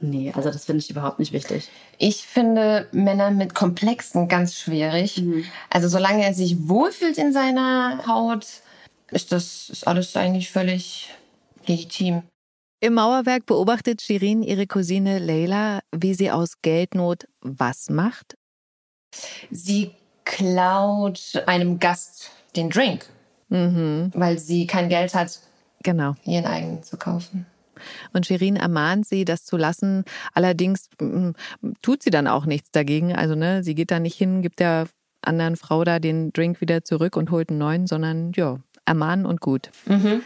Nee, 0.00 0.32
also 0.34 0.50
das 0.50 0.64
finde 0.64 0.80
ich 0.80 0.90
überhaupt 0.90 1.18
nicht 1.18 1.32
wichtig. 1.32 1.68
Ich 1.98 2.26
finde 2.26 2.86
Männer 2.92 3.30
mit 3.30 3.54
Komplexen 3.54 4.28
ganz 4.28 4.54
schwierig. 4.54 5.18
Mhm. 5.18 5.44
Also 5.70 5.88
solange 5.88 6.24
er 6.24 6.34
sich 6.34 6.68
wohlfühlt 6.68 7.18
in 7.18 7.32
seiner 7.32 8.06
Haut, 8.06 8.46
ist 9.10 9.32
das 9.32 9.70
ist 9.70 9.86
alles 9.86 10.16
eigentlich 10.16 10.50
völlig 10.50 11.10
legitim. 11.66 12.22
Im 12.80 12.94
Mauerwerk 12.94 13.46
beobachtet 13.46 14.02
Shirin 14.02 14.42
ihre 14.42 14.66
Cousine 14.68 15.18
Leila, 15.18 15.80
wie 15.92 16.14
sie 16.14 16.30
aus 16.30 16.60
Geldnot 16.62 17.26
was 17.40 17.90
macht. 17.90 18.36
Sie 19.50 19.90
klaut 20.24 21.42
einem 21.46 21.80
Gast 21.80 22.30
den 22.54 22.70
Drink, 22.70 23.06
mhm. 23.48 24.12
weil 24.14 24.38
sie 24.38 24.66
kein 24.66 24.88
Geld 24.88 25.14
hat, 25.14 25.40
genau. 25.82 26.14
ihren 26.24 26.44
eigenen 26.44 26.82
zu 26.84 26.96
kaufen. 26.96 27.46
Und 28.12 28.26
Shirin 28.26 28.56
ermahnt 28.56 29.06
sie, 29.06 29.24
das 29.24 29.44
zu 29.44 29.56
lassen. 29.56 30.04
Allerdings 30.34 30.88
mm, 31.00 31.30
tut 31.82 32.02
sie 32.02 32.10
dann 32.10 32.26
auch 32.26 32.46
nichts 32.46 32.70
dagegen. 32.70 33.14
Also, 33.14 33.34
ne, 33.34 33.62
sie 33.62 33.74
geht 33.74 33.90
da 33.90 34.00
nicht 34.00 34.16
hin, 34.16 34.42
gibt 34.42 34.60
der 34.60 34.86
anderen 35.22 35.56
Frau 35.56 35.84
da 35.84 35.98
den 35.98 36.32
Drink 36.32 36.60
wieder 36.60 36.84
zurück 36.84 37.16
und 37.16 37.30
holt 37.30 37.50
einen 37.50 37.58
neuen, 37.58 37.86
sondern 37.86 38.32
ja, 38.34 38.58
ermahnen 38.84 39.26
und 39.26 39.40
gut. 39.40 39.70
Mhm. 39.86 40.22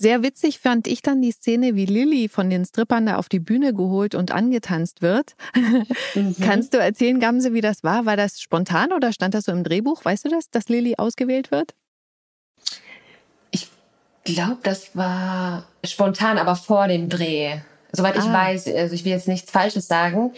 Sehr 0.00 0.22
witzig 0.22 0.60
fand 0.60 0.86
ich 0.86 1.02
dann 1.02 1.20
die 1.22 1.32
Szene, 1.32 1.74
wie 1.74 1.84
Lilly 1.84 2.28
von 2.28 2.50
den 2.50 2.64
Strippern 2.64 3.06
da 3.06 3.16
auf 3.16 3.28
die 3.28 3.40
Bühne 3.40 3.74
geholt 3.74 4.14
und 4.14 4.30
angetanzt 4.30 5.02
wird. 5.02 5.34
Mhm. 6.14 6.36
Kannst 6.40 6.72
du 6.72 6.78
erzählen, 6.78 7.18
Gamse, 7.18 7.52
wie 7.52 7.60
das 7.60 7.82
war? 7.82 8.06
War 8.06 8.16
das 8.16 8.40
spontan 8.40 8.92
oder 8.92 9.12
stand 9.12 9.34
das 9.34 9.46
so 9.46 9.52
im 9.52 9.64
Drehbuch? 9.64 10.04
Weißt 10.04 10.24
du 10.24 10.28
das, 10.28 10.50
dass 10.50 10.68
Lilly 10.68 10.94
ausgewählt 10.98 11.50
wird? 11.50 11.74
Glaube, 14.34 14.58
das 14.62 14.96
war 14.96 15.64
spontan, 15.84 16.38
aber 16.38 16.56
vor 16.56 16.88
dem 16.88 17.08
Dreh. 17.08 17.58
Soweit 17.92 18.16
ah. 18.16 18.20
ich 18.20 18.32
weiß, 18.32 18.74
also 18.74 18.94
ich 18.94 19.04
will 19.04 19.12
jetzt 19.12 19.28
nichts 19.28 19.50
Falsches 19.50 19.88
sagen, 19.88 20.32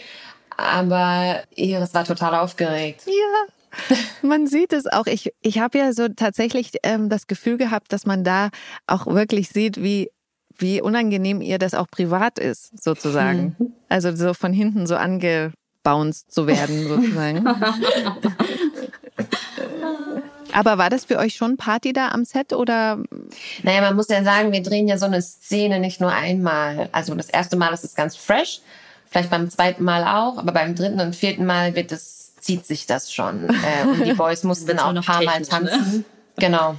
aber 0.55 1.43
Iris 1.55 1.93
war 1.93 2.05
total 2.05 2.35
aufgeregt. 2.35 3.03
Ja. 3.05 3.97
Man 4.21 4.47
sieht 4.47 4.73
es 4.73 4.85
auch. 4.87 5.07
Ich, 5.07 5.31
ich 5.41 5.59
habe 5.59 5.77
ja 5.77 5.93
so 5.93 6.07
tatsächlich 6.09 6.71
ähm, 6.83 7.09
das 7.09 7.27
Gefühl 7.27 7.57
gehabt, 7.57 7.93
dass 7.93 8.05
man 8.05 8.23
da 8.23 8.49
auch 8.85 9.07
wirklich 9.07 9.49
sieht, 9.49 9.81
wie, 9.81 10.11
wie 10.57 10.81
unangenehm 10.81 11.41
ihr 11.41 11.57
das 11.57 11.73
auch 11.73 11.87
privat 11.89 12.37
ist, 12.37 12.83
sozusagen. 12.83 13.55
Hm. 13.57 13.73
Also 13.87 14.15
so 14.15 14.33
von 14.33 14.51
hinten 14.53 14.87
so 14.87 14.95
angebounced 14.95 16.31
zu 16.31 16.47
werden, 16.47 16.87
sozusagen. 16.87 17.45
Aber 20.53 20.77
war 20.77 20.89
das 20.89 21.05
für 21.05 21.17
euch 21.17 21.35
schon 21.35 21.57
Party 21.57 21.93
da 21.93 22.09
am 22.09 22.25
Set 22.25 22.53
oder? 22.53 22.99
Naja, 23.63 23.81
man 23.81 23.95
muss 23.95 24.09
ja 24.09 24.23
sagen, 24.23 24.51
wir 24.51 24.61
drehen 24.61 24.87
ja 24.87 24.97
so 24.97 25.05
eine 25.05 25.21
Szene 25.21 25.79
nicht 25.79 26.01
nur 26.01 26.11
einmal. 26.11 26.89
Also 26.91 27.15
das 27.15 27.29
erste 27.29 27.57
Mal 27.57 27.73
ist 27.73 27.83
es 27.83 27.95
ganz 27.95 28.15
fresh, 28.15 28.61
vielleicht 29.09 29.29
beim 29.29 29.49
zweiten 29.49 29.83
Mal 29.83 30.03
auch, 30.03 30.37
aber 30.37 30.51
beim 30.51 30.75
dritten 30.75 30.99
und 30.99 31.15
vierten 31.15 31.45
Mal 31.45 31.75
wird 31.75 31.91
es, 31.91 32.35
zieht 32.39 32.65
sich 32.65 32.85
das 32.85 33.13
schon. 33.13 33.47
Äh, 33.49 33.87
und 33.87 34.05
die 34.05 34.13
Boys 34.13 34.43
mussten 34.43 34.79
auch 34.79 34.93
ein 34.93 35.01
paar 35.01 35.23
Mal 35.23 35.39
ne? 35.39 35.47
tanzen. 35.47 35.97
Ne? 35.97 36.03
Genau. 36.37 36.75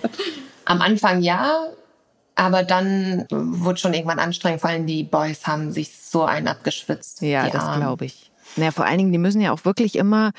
Am 0.65 0.81
Anfang 0.81 1.21
ja, 1.21 1.67
aber 2.35 2.63
dann 2.63 3.27
wurde 3.31 3.79
schon 3.79 3.95
irgendwann 3.95 4.19
anstrengend, 4.19 4.61
vor 4.61 4.71
allem 4.71 4.87
die 4.87 5.05
Boys 5.05 5.47
haben 5.47 5.71
sich 5.71 5.97
so 5.97 6.25
ein 6.25 6.49
abgeschwitzt. 6.49 7.23
Ja, 7.23 7.49
das 7.49 7.77
glaube 7.77 8.07
ich. 8.07 8.31
Naja, 8.57 8.71
vor 8.71 8.85
allen 8.85 8.99
Dingen, 8.99 9.13
die 9.13 9.19
müssen 9.19 9.41
ja 9.41 9.53
auch 9.53 9.65
wirklich 9.65 9.97
immer 9.97 10.33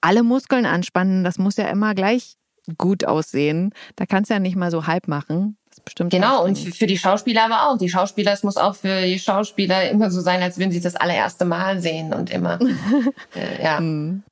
alle 0.00 0.22
Muskeln 0.22 0.66
anspannen. 0.66 1.24
Das 1.24 1.38
muss 1.38 1.56
ja 1.56 1.68
immer 1.68 1.94
gleich 1.94 2.36
gut 2.78 3.04
aussehen. 3.04 3.72
Da 3.96 4.06
kannst 4.06 4.30
du 4.30 4.34
ja 4.34 4.40
nicht 4.40 4.56
mal 4.56 4.70
so 4.70 4.86
halb 4.86 5.08
machen. 5.08 5.56
Das 5.68 5.78
ist 5.78 5.84
bestimmt 5.84 6.10
genau, 6.10 6.44
und 6.44 6.58
für 6.58 6.86
die 6.86 6.98
Schauspieler 6.98 7.44
aber 7.44 7.68
auch. 7.68 7.78
Die 7.78 7.88
Schauspieler, 7.88 8.32
es 8.32 8.42
muss 8.42 8.56
auch 8.56 8.74
für 8.74 9.02
die 9.02 9.18
Schauspieler 9.18 9.90
immer 9.90 10.10
so 10.10 10.20
sein, 10.20 10.42
als 10.42 10.58
würden 10.58 10.72
sie 10.72 10.80
das 10.80 10.96
allererste 10.96 11.44
Mal 11.44 11.80
sehen 11.80 12.12
und 12.12 12.30
immer. 12.30 12.58
äh, 13.34 13.62
ja. 13.62 13.78
Hm. 13.78 14.22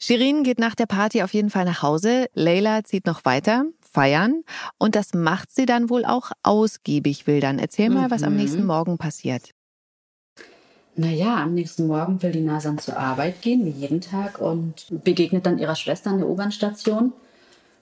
Shirin 0.00 0.44
geht 0.44 0.60
nach 0.60 0.76
der 0.76 0.86
Party 0.86 1.22
auf 1.22 1.34
jeden 1.34 1.50
Fall 1.50 1.64
nach 1.64 1.82
Hause. 1.82 2.26
Leila 2.34 2.84
zieht 2.84 3.04
noch 3.04 3.24
weiter, 3.24 3.64
feiern. 3.80 4.42
Und 4.78 4.94
das 4.94 5.12
macht 5.12 5.50
sie 5.50 5.66
dann 5.66 5.90
wohl 5.90 6.04
auch 6.04 6.30
ausgiebig, 6.44 7.26
will 7.26 7.40
dann. 7.40 7.58
Erzähl 7.58 7.90
mal, 7.90 8.06
mhm. 8.06 8.10
was 8.12 8.22
am 8.22 8.34
mhm. 8.34 8.38
nächsten 8.38 8.64
Morgen 8.64 8.96
passiert. 8.96 9.50
Naja, 10.98 11.36
am 11.36 11.54
nächsten 11.54 11.86
Morgen 11.86 12.20
will 12.24 12.32
die 12.32 12.40
Nasan 12.40 12.78
zur 12.78 12.98
Arbeit 12.98 13.40
gehen, 13.40 13.64
wie 13.64 13.70
jeden 13.70 14.00
Tag, 14.00 14.40
und 14.40 14.86
begegnet 14.90 15.46
dann 15.46 15.60
ihrer 15.60 15.76
Schwester 15.76 16.10
an 16.10 16.18
der 16.18 16.28
U-Bahn-Station. 16.28 17.12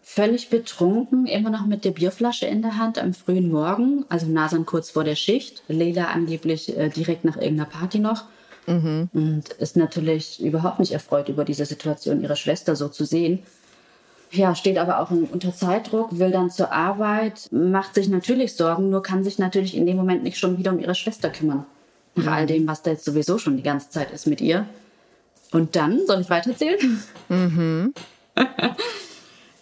Völlig 0.03 0.51
betrunken, 0.51 1.27
immer 1.27 1.49
noch 1.49 1.65
mit 1.65 1.87
der 1.87 1.93
Bierflasche 1.93 2.45
in 2.45 2.61
der 2.61 2.77
Hand 2.77 2.99
am 2.99 3.15
frühen 3.15 3.51
Morgen. 3.51 4.05
Also 4.11 4.27
Nasan 4.27 4.67
kurz 4.67 4.91
vor 4.91 5.03
der 5.03 5.15
Schicht. 5.15 5.63
Leila 5.67 6.09
angeblich 6.09 6.77
äh, 6.77 6.91
direkt 6.91 7.25
nach 7.25 7.39
irgendeiner 7.39 7.71
Party 7.71 8.01
noch. 8.01 8.25
Mhm. 8.67 9.09
Und 9.15 9.49
ist 9.49 9.79
natürlich 9.79 10.43
überhaupt 10.43 10.79
nicht 10.79 10.93
erfreut 10.93 11.31
über 11.31 11.47
diese 11.47 11.65
Situation, 11.65 12.23
ihre 12.23 12.37
Schwester 12.37 12.77
so 12.77 12.89
zu 12.89 13.07
sehen. 13.07 13.45
Ja, 14.31 14.55
steht 14.55 14.77
aber 14.77 15.01
auch 15.01 15.11
unter 15.11 15.55
Zeitdruck, 15.55 16.19
will 16.19 16.33
dann 16.33 16.51
zur 16.51 16.71
Arbeit, 16.71 17.49
macht 17.51 17.95
sich 17.95 18.11
natürlich 18.11 18.55
Sorgen, 18.57 18.91
nur 18.91 19.03
kann 19.03 19.25
sich 19.25 19.39
natürlich 19.39 19.75
in 19.75 19.87
dem 19.87 19.97
Moment 19.97 20.23
nicht 20.23 20.37
schon 20.37 20.59
wieder 20.59 20.73
um 20.73 20.81
ihre 20.81 20.95
Schwester 20.95 21.31
kümmern. 21.31 21.65
Nach 22.17 22.33
all 22.33 22.47
dem, 22.47 22.67
was 22.67 22.83
da 22.83 22.91
jetzt 22.93 23.05
sowieso 23.05 23.39
schon 23.39 23.57
die 23.57 23.63
ganze 23.63 23.91
Zeit 23.91 24.11
ist 24.11 24.27
mit 24.27 24.41
ihr. 24.41 24.67
Und 25.53 25.77
dann, 25.77 26.07
soll 26.07 26.21
ich 26.21 26.31
weiterzählen? 26.31 27.01
Mhm. 27.29 27.95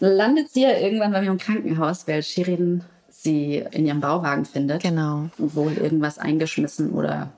Landet 0.01 0.51
sie 0.51 0.63
ja 0.63 0.79
irgendwann 0.79 1.13
bei 1.13 1.21
mir 1.21 1.31
im 1.31 1.39
Krankenhaus, 1.39 2.07
weil 2.09 2.23
Shirin 2.23 2.85
sie 3.09 3.65
in 3.71 3.87
ihrem 3.87 4.01
Bauwagen 4.01 4.45
findet. 4.45 4.83
Genau. 4.83 5.31
Wohl 5.39 5.73
irgendwas 5.73 6.19
eingeschmissen 6.19 6.91
oder 6.91 7.33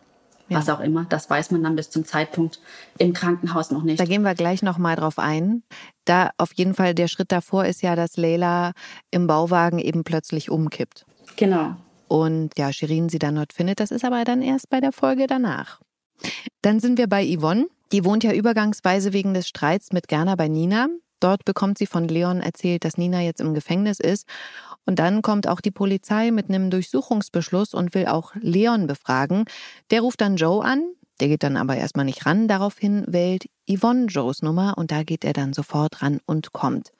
ja. 0.49 0.59
was 0.59 0.69
auch 0.69 0.81
immer. 0.81 1.07
Das 1.09 1.29
weiß 1.31 1.51
man 1.51 1.63
dann 1.63 1.77
bis 1.77 1.91
zum 1.91 2.05
Zeitpunkt 2.05 2.61
im 2.99 3.13
Krankenhaus 3.13 3.71
noch 3.71 3.83
nicht. 3.83 4.01
Da 4.01 4.05
gehen 4.05 4.23
wir 4.23 4.35
gleich 4.35 4.63
noch 4.63 4.79
mal 4.79 4.97
drauf 4.97 5.19
ein. 5.19 5.63
Da 6.05 6.31
auf 6.39 6.53
jeden 6.55 6.75
Fall 6.75 6.95
der 6.95 7.09
Schritt 7.09 7.33
davor 7.33 7.65
ist 7.67 7.83
ja, 7.83 7.97
dass 7.97 8.17
Leila 8.17 8.73
im 9.11 9.27
Bauwagen 9.27 9.79
eben 9.79 10.05
plötzlich 10.05 10.51
umkippt. 10.51 11.05
Genau. 11.37 11.77
Und 12.09 12.57
ja, 12.59 12.73
Shirin 12.73 13.09
sie 13.09 13.19
dann 13.19 13.37
dort 13.37 13.53
findet. 13.53 13.81
Das 13.81 13.91
ist 13.91 14.05
aber 14.05 14.25
dann 14.25 14.43
erst 14.43 14.71
bei 14.71 14.81
der 14.81 14.93
Folge 14.93 15.27
danach. 15.27 15.81
Dann 16.63 16.81
sind 16.81 16.99
wir 16.99 17.09
bei 17.09 17.25
Yvonne. 17.25 17.67
Die 17.93 18.05
wohnt 18.05 18.25
ja 18.25 18.33
übergangsweise 18.33 19.13
wegen 19.13 19.35
des 19.35 19.49
Streits 19.49 19.93
mit 19.93 20.09
Gerner 20.09 20.37
bei 20.37 20.49
Nina. 20.49 20.89
Dort 21.21 21.45
bekommt 21.45 21.79
sie 21.79 21.87
von 21.87 22.09
Leon 22.09 22.41
erzählt, 22.41 22.85
dass 22.85 22.99
Nina 22.99 23.23
jetzt 23.23 23.41
im 23.41 23.55
Gefängnis 23.55 24.01
ist. 24.01 24.27
Und 24.85 24.99
dann 24.99 25.23
kommt 25.23 25.49
auch 25.49 25.61
die 25.61 25.71
Polizei 25.71 26.31
mit 26.31 26.49
einem 26.49 26.71
Durchsuchungsbeschluss 26.71 27.75
und 27.75 27.95
will 27.95 28.07
auch 28.07 28.35
Leon 28.41 28.87
befragen. 28.87 29.45
Der 29.91 30.03
ruft 30.03 30.21
dann 30.21 30.37
Joe 30.37 30.65
an, 30.65 30.85
der 31.21 31.29
geht 31.29 31.43
dann 31.43 31.57
aber 31.57 31.77
erstmal 31.77 32.05
nicht 32.05 32.27
ran. 32.27 32.49
Daraufhin 32.49 33.05
wählt 33.09 33.49
Yvonne 33.69 34.07
Joes 34.07 34.43
Nummer 34.43 34.77
und 34.77 34.91
da 34.91 35.03
geht 35.03 35.25
er 35.25 35.33
dann 35.33 35.53
sofort 35.53 36.03
ran 36.03 36.21
und 36.27 36.53
kommt. 36.53 36.93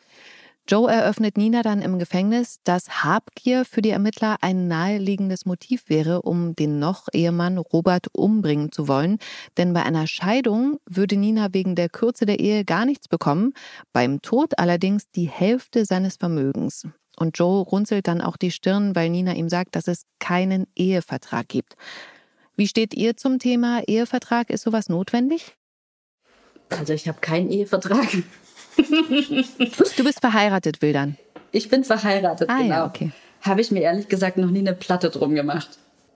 Joe 0.69 0.91
eröffnet 0.91 1.37
Nina 1.37 1.63
dann 1.63 1.81
im 1.81 2.01
Gefängnis, 2.01 2.59
dass 2.65 3.05
Habgier 3.05 3.65
für 3.65 3.83
die 3.83 3.91
Ermittler 3.91 4.39
ein 4.41 4.67
naheliegendes 4.67 5.47
Motiv 5.47 5.89
wäre, 5.89 6.23
um 6.23 6.57
den 6.57 6.81
noch 6.81 7.07
Ehemann 7.13 7.57
Robert 7.59 8.09
umbringen 8.13 8.73
zu 8.73 8.89
wollen. 8.89 9.19
Denn 9.59 9.73
bei 9.73 9.85
einer 9.85 10.09
Scheidung 10.09 10.81
würde 10.85 11.17
Nina 11.17 11.55
wegen 11.55 11.77
der 11.77 11.89
Kürze 11.89 12.27
der 12.27 12.41
Ehe 12.41 12.65
gar 12.65 12.85
nichts 12.85 13.07
bekommen, 13.07 13.53
beim 13.93 14.23
Tod 14.23 14.59
allerdings 14.59 15.09
die 15.13 15.29
Hälfte 15.29 15.85
seines 15.85 16.17
Vermögens. 16.17 16.83
Und 17.17 17.39
Joe 17.39 17.63
runzelt 17.63 18.09
dann 18.09 18.21
auch 18.21 18.37
die 18.37 18.51
Stirn, 18.51 18.97
weil 18.97 19.09
Nina 19.11 19.35
ihm 19.35 19.49
sagt, 19.49 19.77
dass 19.77 19.87
es 19.87 20.03
keinen 20.19 20.67
Ehevertrag 20.75 21.47
gibt. 21.47 21.77
Wie 22.57 22.67
steht 22.67 22.93
ihr 22.93 23.17
zum 23.17 23.39
Thema 23.39 23.83
Ehevertrag? 23.87 24.51
Ist 24.51 24.63
sowas 24.63 24.89
notwendig? 24.89 25.55
Also 26.71 26.93
ich 26.93 27.07
habe 27.07 27.21
keinen 27.21 27.51
Ehevertrag. 27.51 28.09
Du 28.77 30.05
bist 30.05 30.21
verheiratet, 30.21 30.83
Wildern. 30.83 31.17
Ich 31.53 31.69
bin 31.69 31.85
verheiratet, 31.85 32.49
ah, 32.51 32.59
genau. 32.59 32.69
Ja, 32.75 32.87
okay. 32.87 33.13
Habe 33.43 33.61
ich 33.61 33.71
mir 33.71 33.81
ehrlich 33.81 34.09
gesagt 34.09 34.37
noch 34.37 34.51
nie 34.51 34.59
eine 34.61 34.73
Platte 34.75 35.11
drum 35.11 35.35
gemacht. 35.35 35.69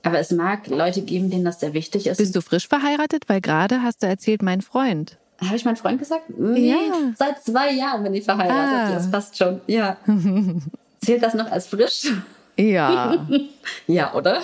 Aber 0.03 0.19
es 0.19 0.31
mag 0.31 0.67
Leute 0.67 1.03
geben, 1.03 1.31
denen 1.31 1.45
das 1.45 1.61
sehr 1.61 1.75
wichtig 1.75 2.07
ist. 2.07 2.19
Bist 2.19 2.35
du 2.35 2.41
frisch 2.41 2.69
verheiratet? 2.69 3.29
Weil 3.29 3.41
gerade 3.41 3.83
hast 3.83 4.03
du 4.03 4.07
erzählt, 4.07 4.43
mein 4.43 4.63
Freund. 4.63 5.19
Habe 5.45 5.57
ich 5.57 5.65
meinen 5.65 5.77
Freund 5.77 5.99
gesagt? 5.99 6.25
Nee, 6.39 6.71
Ja. 6.71 7.13
seit 7.19 7.43
zwei 7.43 7.73
Jahren 7.73 8.03
bin 8.03 8.15
ich 8.15 8.25
verheiratet. 8.25 8.59
Ah. 8.59 8.93
Das 8.93 9.11
passt 9.11 9.37
schon. 9.37 9.61
Ja. 9.67 9.97
Zählt 11.05 11.23
das 11.23 11.35
noch 11.35 11.51
als 11.51 11.67
frisch? 11.67 12.13
Ja. 12.59 13.27
Ja, 13.87 14.15
oder? 14.15 14.37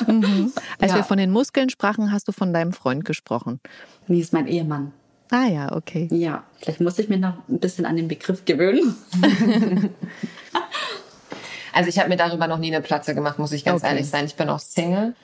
Als 0.79 0.90
Ja. 0.92 0.96
wir 0.96 1.05
von 1.05 1.18
den 1.18 1.31
Muskeln 1.31 1.68
sprachen, 1.70 2.12
hast 2.12 2.29
du 2.29 2.33
von 2.33 2.52
deinem 2.52 2.72
Freund 2.72 3.05
gesprochen. 3.05 3.61
Nee, 4.09 4.20
ist 4.20 4.33
mein 4.33 4.46
Ehemann. 4.46 4.92
Ah 5.30 5.46
ja, 5.46 5.72
okay. 5.72 6.08
Ja, 6.12 6.44
vielleicht 6.58 6.80
muss 6.80 6.98
ich 6.98 7.08
mir 7.08 7.18
noch 7.18 7.34
ein 7.48 7.58
bisschen 7.58 7.84
an 7.86 7.96
den 7.96 8.08
Begriff 8.08 8.44
gewöhnen. 8.44 8.94
Also 11.72 11.90
ich 11.90 11.98
habe 11.98 12.08
mir 12.08 12.16
darüber 12.16 12.46
noch 12.46 12.56
nie 12.58 12.74
eine 12.74 12.82
Platte 12.82 13.14
gemacht, 13.14 13.38
muss 13.38 13.52
ich 13.52 13.62
ganz 13.64 13.82
Okay. 13.82 13.92
ehrlich 13.92 14.08
sein. 14.08 14.24
Ich 14.24 14.34
bin 14.36 14.48
auch 14.48 14.60
Single 14.60 15.14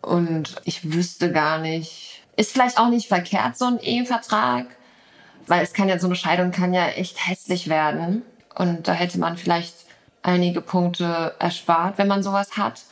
und 0.00 0.54
ich 0.64 0.92
wüsste 0.92 1.32
gar 1.32 1.58
nicht. 1.58 2.22
Ist 2.36 2.52
vielleicht 2.52 2.78
auch 2.78 2.88
nicht 2.88 3.08
verkehrt 3.08 3.58
so 3.58 3.64
ein 3.64 3.80
Ehevertrag, 3.80 4.66
weil 5.48 5.64
es 5.64 5.72
kann 5.72 5.88
ja 5.88 5.98
so 5.98 6.06
eine 6.06 6.14
Scheidung 6.14 6.52
kann 6.52 6.72
ja 6.72 6.86
echt 6.86 7.26
hässlich 7.28 7.68
werden 7.68 8.22
und 8.54 8.86
da 8.86 8.92
hätte 8.92 9.18
man 9.18 9.36
vielleicht 9.36 9.74
einige 10.22 10.60
Punkte 10.60 11.34
erspart, 11.40 11.98
wenn 11.98 12.06
man 12.06 12.22
sowas 12.22 12.56
hat. 12.56 12.82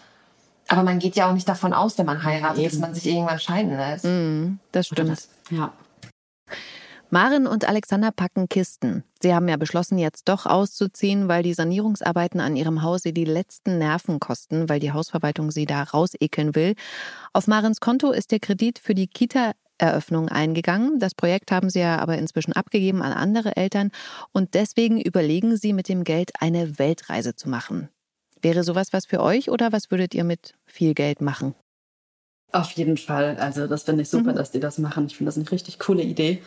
Aber 0.67 0.83
man 0.83 0.99
geht 0.99 1.15
ja 1.15 1.29
auch 1.29 1.33
nicht 1.33 1.49
davon 1.49 1.73
aus, 1.73 1.97
wenn 1.99 2.07
man 2.07 2.25
heiratet, 2.25 2.65
dass 2.67 2.73
Eben. 2.73 2.81
man 2.81 2.93
sich 2.95 3.07
irgendwann 3.07 3.39
scheiden 3.39 3.77
lässt. 3.77 4.05
Das 4.73 4.91
Oder 4.91 5.03
stimmt. 5.05 5.11
das? 5.11 5.29
Ja. 5.51 5.73
Maren 7.11 7.47
und 7.47 7.69
Alexander 7.69 8.11
packen 8.11 8.49
Kisten. 8.49 9.05
Sie 9.23 9.33
haben 9.33 9.49
ja 9.49 9.57
beschlossen, 9.57 9.97
jetzt 9.97 10.29
doch 10.29 10.45
auszuziehen, 10.45 11.29
weil 11.29 11.43
die 11.43 11.55
Sanierungsarbeiten 11.55 12.41
an 12.41 12.57
ihrem 12.57 12.83
Haus 12.83 13.03
sie 13.03 13.13
die 13.15 13.25
letzten 13.25 13.79
Nerven 13.79 14.19
kosten, 14.19 14.69
weil 14.69 14.81
die 14.81 14.93
Hausverwaltung 14.93 15.51
sie 15.51 15.67
da 15.67 15.85
rausekeln 15.85 16.55
will. 16.55 16.75
Auf 17.33 17.47
Marens 17.47 17.81
Konto 17.81 18.11
ist 18.11 18.33
der 18.33 18.41
Kredit 18.41 18.81
für 18.81 18.95
die 18.95 19.07
Kita-Eröffnung 19.07 20.29
eingegangen. 20.29 20.99
Das 20.99 21.15
Projekt 21.15 21.53
haben 21.53 21.71
sie 21.71 21.81
ja 21.81 21.99
aber 22.01 22.19
inzwischen 22.19 22.53
abgegeben 22.53 23.03
an 23.03 23.13
andere 23.13 23.57
Eltern 23.57 23.93
und 24.33 24.55
deswegen 24.55 25.01
überlegen 25.01 25.57
sie 25.57 25.73
mit 25.73 25.89
dem 25.89 26.03
Geld 26.03 26.33
eine 26.41 26.79
Weltreise 26.79 27.37
zu 27.37 27.49
machen. 27.49 27.89
Wäre 28.43 28.65
sowas 28.65 28.93
was 28.93 29.07
für 29.07 29.23
euch 29.23 29.49
oder 29.49 29.73
was 29.73 29.91
würdet 29.93 30.13
ihr 30.15 30.25
mit 30.25 30.55
viel 30.67 30.93
Geld 30.93 31.21
machen? 31.21 31.55
Auf 32.53 32.73
jeden 32.73 32.97
Fall. 32.97 33.37
Also 33.39 33.67
das 33.69 33.85
finde 33.85 34.03
ich 34.03 34.09
super, 34.09 34.33
Mhm. 34.33 34.37
dass 34.37 34.51
die 34.51 34.61
das 34.61 34.79
machen. 34.79 35.07
Ich 35.07 35.17
finde 35.17 35.29
das 35.29 35.37
eine 35.37 35.51
richtig 35.51 35.79
coole 35.79 36.03
Idee. 36.03 36.43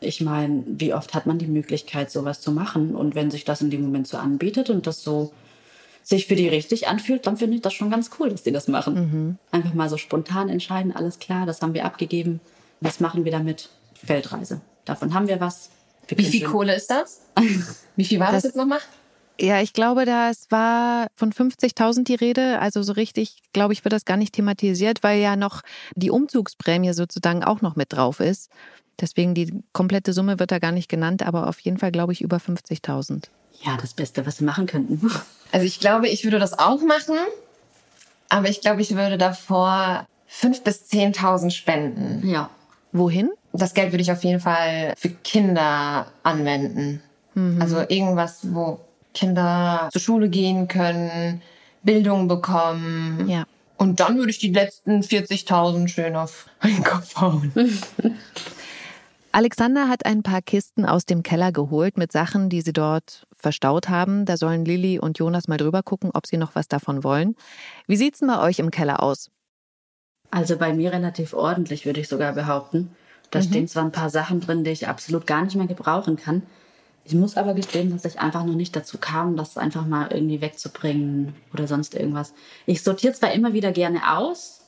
Ich 0.00 0.20
meine, 0.20 0.62
wie 0.66 0.92
oft 0.94 1.14
hat 1.14 1.26
man 1.26 1.38
die 1.38 1.46
Möglichkeit, 1.46 2.10
sowas 2.10 2.40
zu 2.40 2.52
machen? 2.52 2.94
Und 2.94 3.14
wenn 3.14 3.30
sich 3.30 3.44
das 3.44 3.62
in 3.62 3.70
dem 3.70 3.82
Moment 3.82 4.06
so 4.08 4.16
anbietet 4.18 4.68
und 4.70 4.86
das 4.86 5.02
so 5.02 5.32
sich 6.02 6.26
für 6.26 6.36
die 6.36 6.48
richtig 6.48 6.86
anfühlt, 6.86 7.26
dann 7.26 7.36
finde 7.36 7.56
ich 7.56 7.62
das 7.62 7.72
schon 7.74 7.90
ganz 7.90 8.10
cool, 8.18 8.28
dass 8.30 8.42
die 8.42 8.52
das 8.52 8.68
machen. 8.68 8.94
Mhm. 8.94 9.38
Einfach 9.50 9.74
mal 9.74 9.88
so 9.88 9.96
spontan 9.96 10.48
entscheiden, 10.48 10.94
alles 10.94 11.18
klar, 11.18 11.46
das 11.46 11.60
haben 11.62 11.74
wir 11.74 11.84
abgegeben. 11.84 12.40
Was 12.80 13.00
machen 13.00 13.24
wir 13.24 13.32
damit? 13.32 13.70
Weltreise. 14.02 14.60
Davon 14.84 15.14
haben 15.14 15.26
wir 15.26 15.40
was. 15.40 15.70
Wir 16.06 16.18
Wie 16.18 16.24
viel 16.24 16.40
schön- 16.42 16.50
Kohle 16.50 16.76
ist 16.76 16.90
das? 16.90 17.22
Wie 17.96 18.04
viel 18.04 18.20
war 18.20 18.26
das, 18.26 18.42
Das- 18.42 18.50
jetzt 18.50 18.56
nochmal? 18.56 18.78
Ja, 19.38 19.60
ich 19.60 19.74
glaube, 19.74 20.06
das 20.06 20.46
war 20.50 21.08
von 21.14 21.30
50.000 21.30 22.04
die 22.08 22.14
Rede. 22.14 22.58
Also 22.60 22.82
so 22.82 22.92
richtig, 22.94 23.42
glaube 23.52 23.74
ich, 23.74 23.84
wird 23.84 23.92
das 23.92 24.06
gar 24.06 24.16
nicht 24.16 24.32
thematisiert, 24.34 25.02
weil 25.02 25.20
ja 25.20 25.36
noch 25.36 25.60
die 25.94 26.10
Umzugsprämie 26.10 26.94
sozusagen 26.94 27.44
auch 27.44 27.60
noch 27.60 27.76
mit 27.76 27.92
drauf 27.92 28.20
ist. 28.20 28.48
Deswegen 29.00 29.34
die 29.34 29.52
komplette 29.72 30.12
Summe 30.12 30.38
wird 30.38 30.50
da 30.50 30.58
gar 30.58 30.72
nicht 30.72 30.88
genannt, 30.88 31.22
aber 31.22 31.48
auf 31.48 31.60
jeden 31.60 31.78
Fall, 31.78 31.92
glaube 31.92 32.12
ich, 32.12 32.22
über 32.22 32.38
50.000. 32.38 33.24
Ja, 33.62 33.76
das 33.80 33.94
Beste, 33.94 34.26
was 34.26 34.40
wir 34.40 34.46
machen 34.46 34.66
könnten. 34.66 35.10
Also 35.52 35.64
ich 35.64 35.78
glaube, 35.78 36.08
ich 36.08 36.24
würde 36.24 36.40
das 36.40 36.58
auch 36.58 36.82
machen, 36.82 37.14
aber 38.28 38.48
ich 38.48 38.60
glaube, 38.60 38.82
ich 38.82 38.96
würde 38.96 39.16
davor 39.16 40.04
5.000 40.28 40.64
bis 40.64 40.90
10.000 40.90 41.50
spenden. 41.50 42.28
ja. 42.28 42.50
Wohin? 42.90 43.30
Das 43.52 43.72
Geld 43.72 43.92
würde 43.92 44.02
ich 44.02 44.10
auf 44.10 44.24
jeden 44.24 44.40
Fall 44.40 44.94
für 44.96 45.10
Kinder 45.10 46.06
anwenden. 46.24 47.00
Also 47.60 47.80
irgendwas, 47.88 48.40
wo 48.52 48.80
Kinder 49.14 49.88
zur 49.92 50.00
Schule 50.00 50.28
gehen 50.28 50.68
können, 50.68 51.42
Bildung 51.82 52.28
bekommen. 52.28 53.28
Ja. 53.28 53.44
Und 53.76 54.00
dann 54.00 54.16
würde 54.16 54.30
ich 54.30 54.38
die 54.38 54.52
letzten 54.52 55.00
40.000 55.02 55.88
schön 55.88 56.16
auf 56.16 56.46
meinen 56.62 56.82
Kopf 56.82 57.16
hauen. 57.16 57.52
Alexander 59.36 59.90
hat 59.90 60.06
ein 60.06 60.22
paar 60.22 60.40
Kisten 60.40 60.86
aus 60.86 61.04
dem 61.04 61.22
Keller 61.22 61.52
geholt 61.52 61.98
mit 61.98 62.10
Sachen, 62.10 62.48
die 62.48 62.62
sie 62.62 62.72
dort 62.72 63.26
verstaut 63.32 63.90
haben. 63.90 64.24
Da 64.24 64.38
sollen 64.38 64.64
Lilly 64.64 64.98
und 64.98 65.18
Jonas 65.18 65.46
mal 65.46 65.58
drüber 65.58 65.82
gucken, 65.82 66.10
ob 66.14 66.26
sie 66.26 66.38
noch 66.38 66.54
was 66.54 66.68
davon 66.68 67.04
wollen. 67.04 67.36
Wie 67.86 67.96
sieht's 67.96 68.20
denn 68.20 68.28
bei 68.28 68.40
euch 68.40 68.60
im 68.60 68.70
Keller 68.70 69.02
aus? 69.02 69.30
Also 70.30 70.56
bei 70.56 70.72
mir 70.72 70.90
relativ 70.90 71.34
ordentlich, 71.34 71.84
würde 71.84 72.00
ich 72.00 72.08
sogar 72.08 72.32
behaupten. 72.32 72.96
Da 73.30 73.42
stehen 73.42 73.68
zwar 73.68 73.84
ein 73.84 73.92
paar 73.92 74.08
Sachen 74.08 74.40
drin, 74.40 74.64
die 74.64 74.70
ich 74.70 74.88
absolut 74.88 75.26
gar 75.26 75.44
nicht 75.44 75.54
mehr 75.54 75.66
gebrauchen 75.66 76.16
kann. 76.16 76.40
Ich 77.04 77.12
muss 77.12 77.36
aber 77.36 77.52
gestehen, 77.52 77.90
dass 77.90 78.06
ich 78.06 78.18
einfach 78.18 78.46
noch 78.46 78.54
nicht 78.54 78.74
dazu 78.74 78.96
kam, 78.96 79.36
das 79.36 79.58
einfach 79.58 79.84
mal 79.84 80.10
irgendwie 80.12 80.40
wegzubringen 80.40 81.34
oder 81.52 81.66
sonst 81.66 81.94
irgendwas. 81.94 82.32
Ich 82.64 82.82
sortiere 82.82 83.12
zwar 83.12 83.32
immer 83.32 83.52
wieder 83.52 83.72
gerne 83.72 84.16
aus, 84.16 84.62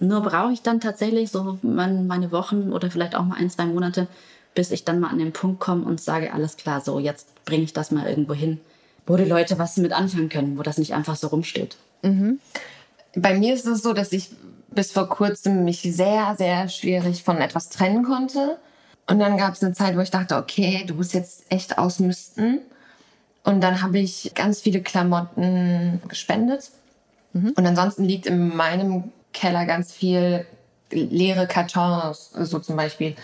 nur 0.00 0.22
brauche 0.22 0.52
ich 0.52 0.62
dann 0.62 0.80
tatsächlich 0.80 1.30
so 1.30 1.58
mein, 1.62 2.06
meine 2.06 2.32
Wochen 2.32 2.72
oder 2.72 2.90
vielleicht 2.90 3.14
auch 3.14 3.24
mal 3.24 3.36
ein, 3.36 3.50
zwei 3.50 3.66
Monate, 3.66 4.08
bis 4.54 4.70
ich 4.70 4.84
dann 4.84 4.98
mal 4.98 5.10
an 5.10 5.18
den 5.18 5.32
Punkt 5.32 5.60
komme 5.60 5.84
und 5.84 6.00
sage, 6.00 6.32
alles 6.32 6.56
klar, 6.56 6.80
so 6.80 6.98
jetzt 6.98 7.44
bringe 7.44 7.62
ich 7.62 7.72
das 7.72 7.90
mal 7.90 8.08
irgendwo 8.08 8.34
hin, 8.34 8.58
wo 9.06 9.16
die 9.16 9.24
Leute 9.24 9.58
was 9.58 9.76
mit 9.76 9.92
anfangen 9.92 10.28
können, 10.28 10.58
wo 10.58 10.62
das 10.62 10.78
nicht 10.78 10.94
einfach 10.94 11.16
so 11.16 11.28
rumsteht. 11.28 11.76
Bei 13.14 13.38
mir 13.38 13.54
ist 13.54 13.66
es 13.66 13.82
so, 13.82 13.92
dass 13.92 14.12
ich 14.12 14.30
bis 14.70 14.92
vor 14.92 15.08
kurzem 15.08 15.64
mich 15.64 15.82
sehr, 15.82 16.34
sehr 16.38 16.68
schwierig 16.68 17.22
von 17.22 17.38
etwas 17.38 17.68
trennen 17.68 18.04
konnte. 18.04 18.58
Und 19.06 19.18
dann 19.18 19.36
gab 19.36 19.54
es 19.54 19.62
eine 19.62 19.74
Zeit, 19.74 19.96
wo 19.96 20.00
ich 20.00 20.10
dachte, 20.10 20.36
okay, 20.36 20.84
du 20.86 20.94
musst 20.94 21.12
jetzt 21.12 21.44
echt 21.48 21.76
ausmisten. 21.78 22.60
Und 23.42 23.60
dann 23.60 23.82
habe 23.82 23.98
ich 23.98 24.32
ganz 24.34 24.60
viele 24.60 24.80
Klamotten 24.80 26.00
gespendet. 26.08 26.70
Und 27.32 27.66
ansonsten 27.66 28.04
liegt 28.04 28.26
in 28.26 28.56
meinem 28.56 29.12
Keller 29.32 29.66
ganz 29.66 29.92
viel 29.92 30.46
leere 30.90 31.46
Kartons, 31.46 32.30
so 32.32 32.58
zum 32.58 32.76
Beispiel 32.76 33.14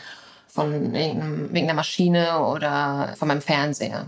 von 0.47 0.73
irgendeinem, 0.73 1.53
wegen 1.53 1.67
einer 1.67 1.75
Maschine 1.75 2.41
oder 2.41 3.15
von 3.19 3.29
meinem 3.29 3.43
Fernseher. 3.43 4.07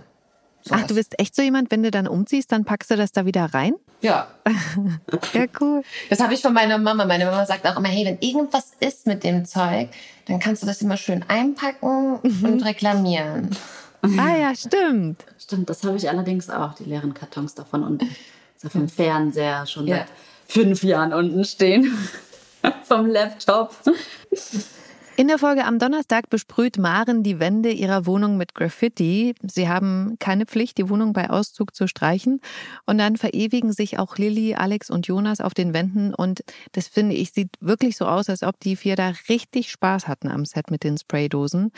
Ach, 0.70 0.86
du 0.86 0.94
bist 0.94 1.18
echt 1.18 1.34
so 1.34 1.42
jemand, 1.42 1.70
wenn 1.70 1.82
du 1.82 1.90
dann 1.90 2.06
umziehst, 2.06 2.52
dann 2.52 2.64
packst 2.64 2.90
du 2.90 2.96
das 2.96 3.12
da 3.12 3.24
wieder 3.24 3.46
rein? 3.54 3.74
Ja. 4.00 4.28
ja, 5.32 5.46
cool. 5.60 5.82
Das 6.10 6.20
habe 6.20 6.34
ich 6.34 6.42
von 6.42 6.52
meiner 6.52 6.78
Mama. 6.78 7.04
Meine 7.04 7.24
Mama 7.24 7.44
sagt 7.46 7.66
auch 7.66 7.76
immer, 7.76 7.88
hey, 7.88 8.04
wenn 8.04 8.18
irgendwas 8.20 8.72
ist 8.80 9.06
mit 9.06 9.24
dem 9.24 9.44
Zeug, 9.44 9.88
dann 10.26 10.38
kannst 10.38 10.62
du 10.62 10.66
das 10.66 10.82
immer 10.82 10.96
schön 10.96 11.24
einpacken 11.28 12.18
mhm. 12.22 12.44
und 12.44 12.64
reklamieren. 12.64 13.50
Ah 14.02 14.36
ja, 14.36 14.54
stimmt. 14.54 15.24
Stimmt, 15.38 15.68
das 15.68 15.82
habe 15.82 15.96
ich 15.96 16.08
allerdings 16.08 16.48
auch, 16.50 16.74
die 16.74 16.84
leeren 16.84 17.14
Kartons 17.14 17.54
davon 17.54 17.82
und 17.82 18.04
so 18.56 18.68
vom 18.68 18.88
Fernseher 18.88 19.66
schon 19.66 19.86
ja. 19.86 19.98
seit 19.98 20.06
fünf 20.48 20.82
Jahren 20.82 21.12
unten 21.12 21.44
stehen. 21.44 21.96
vom 22.84 23.06
Laptop. 23.06 23.74
In 25.16 25.26
der 25.26 25.38
Folge 25.38 25.64
am 25.64 25.80
Donnerstag 25.80 26.30
besprüht 26.30 26.78
Maren 26.78 27.24
die 27.24 27.40
Wände 27.40 27.72
ihrer 27.72 28.06
Wohnung 28.06 28.36
mit 28.36 28.54
Graffiti. 28.54 29.34
Sie 29.42 29.68
haben 29.68 30.16
keine 30.20 30.46
Pflicht, 30.46 30.78
die 30.78 30.88
Wohnung 30.88 31.12
bei 31.12 31.28
Auszug 31.28 31.74
zu 31.74 31.88
streichen. 31.88 32.40
Und 32.86 32.98
dann 32.98 33.16
verewigen 33.16 33.72
sich 33.72 33.98
auch 33.98 34.16
Lilly, 34.16 34.54
Alex 34.54 34.90
und 34.90 35.08
Jonas 35.08 35.40
auf 35.40 35.54
den 35.54 35.74
Wänden. 35.74 36.14
Und 36.14 36.44
das 36.70 36.86
finde 36.86 37.16
ich, 37.16 37.32
sieht 37.32 37.50
wirklich 37.60 37.96
so 37.96 38.06
aus, 38.06 38.28
als 38.28 38.44
ob 38.44 38.60
die 38.60 38.76
vier 38.76 38.94
da 38.94 39.12
richtig 39.28 39.72
Spaß 39.72 40.06
hatten 40.06 40.28
am 40.28 40.44
Set 40.44 40.70
mit 40.70 40.84
den 40.84 40.96
Spraydosen. 40.96 41.72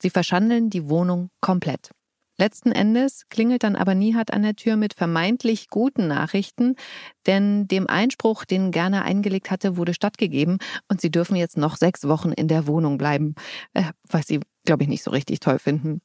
Sie 0.00 0.10
verschandeln 0.10 0.68
die 0.68 0.88
Wohnung 0.88 1.30
komplett. 1.40 1.90
Letzten 2.38 2.72
Endes 2.72 3.28
klingelt 3.28 3.62
dann 3.62 3.76
aber 3.76 3.94
Nihat 3.94 4.32
an 4.32 4.42
der 4.42 4.56
Tür 4.56 4.76
mit 4.76 4.94
vermeintlich 4.94 5.68
guten 5.68 6.08
Nachrichten, 6.08 6.76
denn 7.26 7.68
dem 7.68 7.86
Einspruch, 7.86 8.44
den 8.44 8.70
Gerner 8.70 9.04
eingelegt 9.04 9.50
hatte, 9.50 9.76
wurde 9.76 9.94
stattgegeben 9.94 10.58
und 10.88 11.00
sie 11.00 11.10
dürfen 11.10 11.36
jetzt 11.36 11.56
noch 11.56 11.76
sechs 11.76 12.08
Wochen 12.08 12.32
in 12.32 12.48
der 12.48 12.66
Wohnung 12.66 12.98
bleiben, 12.98 13.34
äh, 13.74 13.84
was 14.08 14.26
sie, 14.26 14.40
glaube 14.64 14.82
ich, 14.82 14.88
nicht 14.88 15.02
so 15.02 15.10
richtig 15.10 15.40
toll 15.40 15.58
finden. 15.58 16.00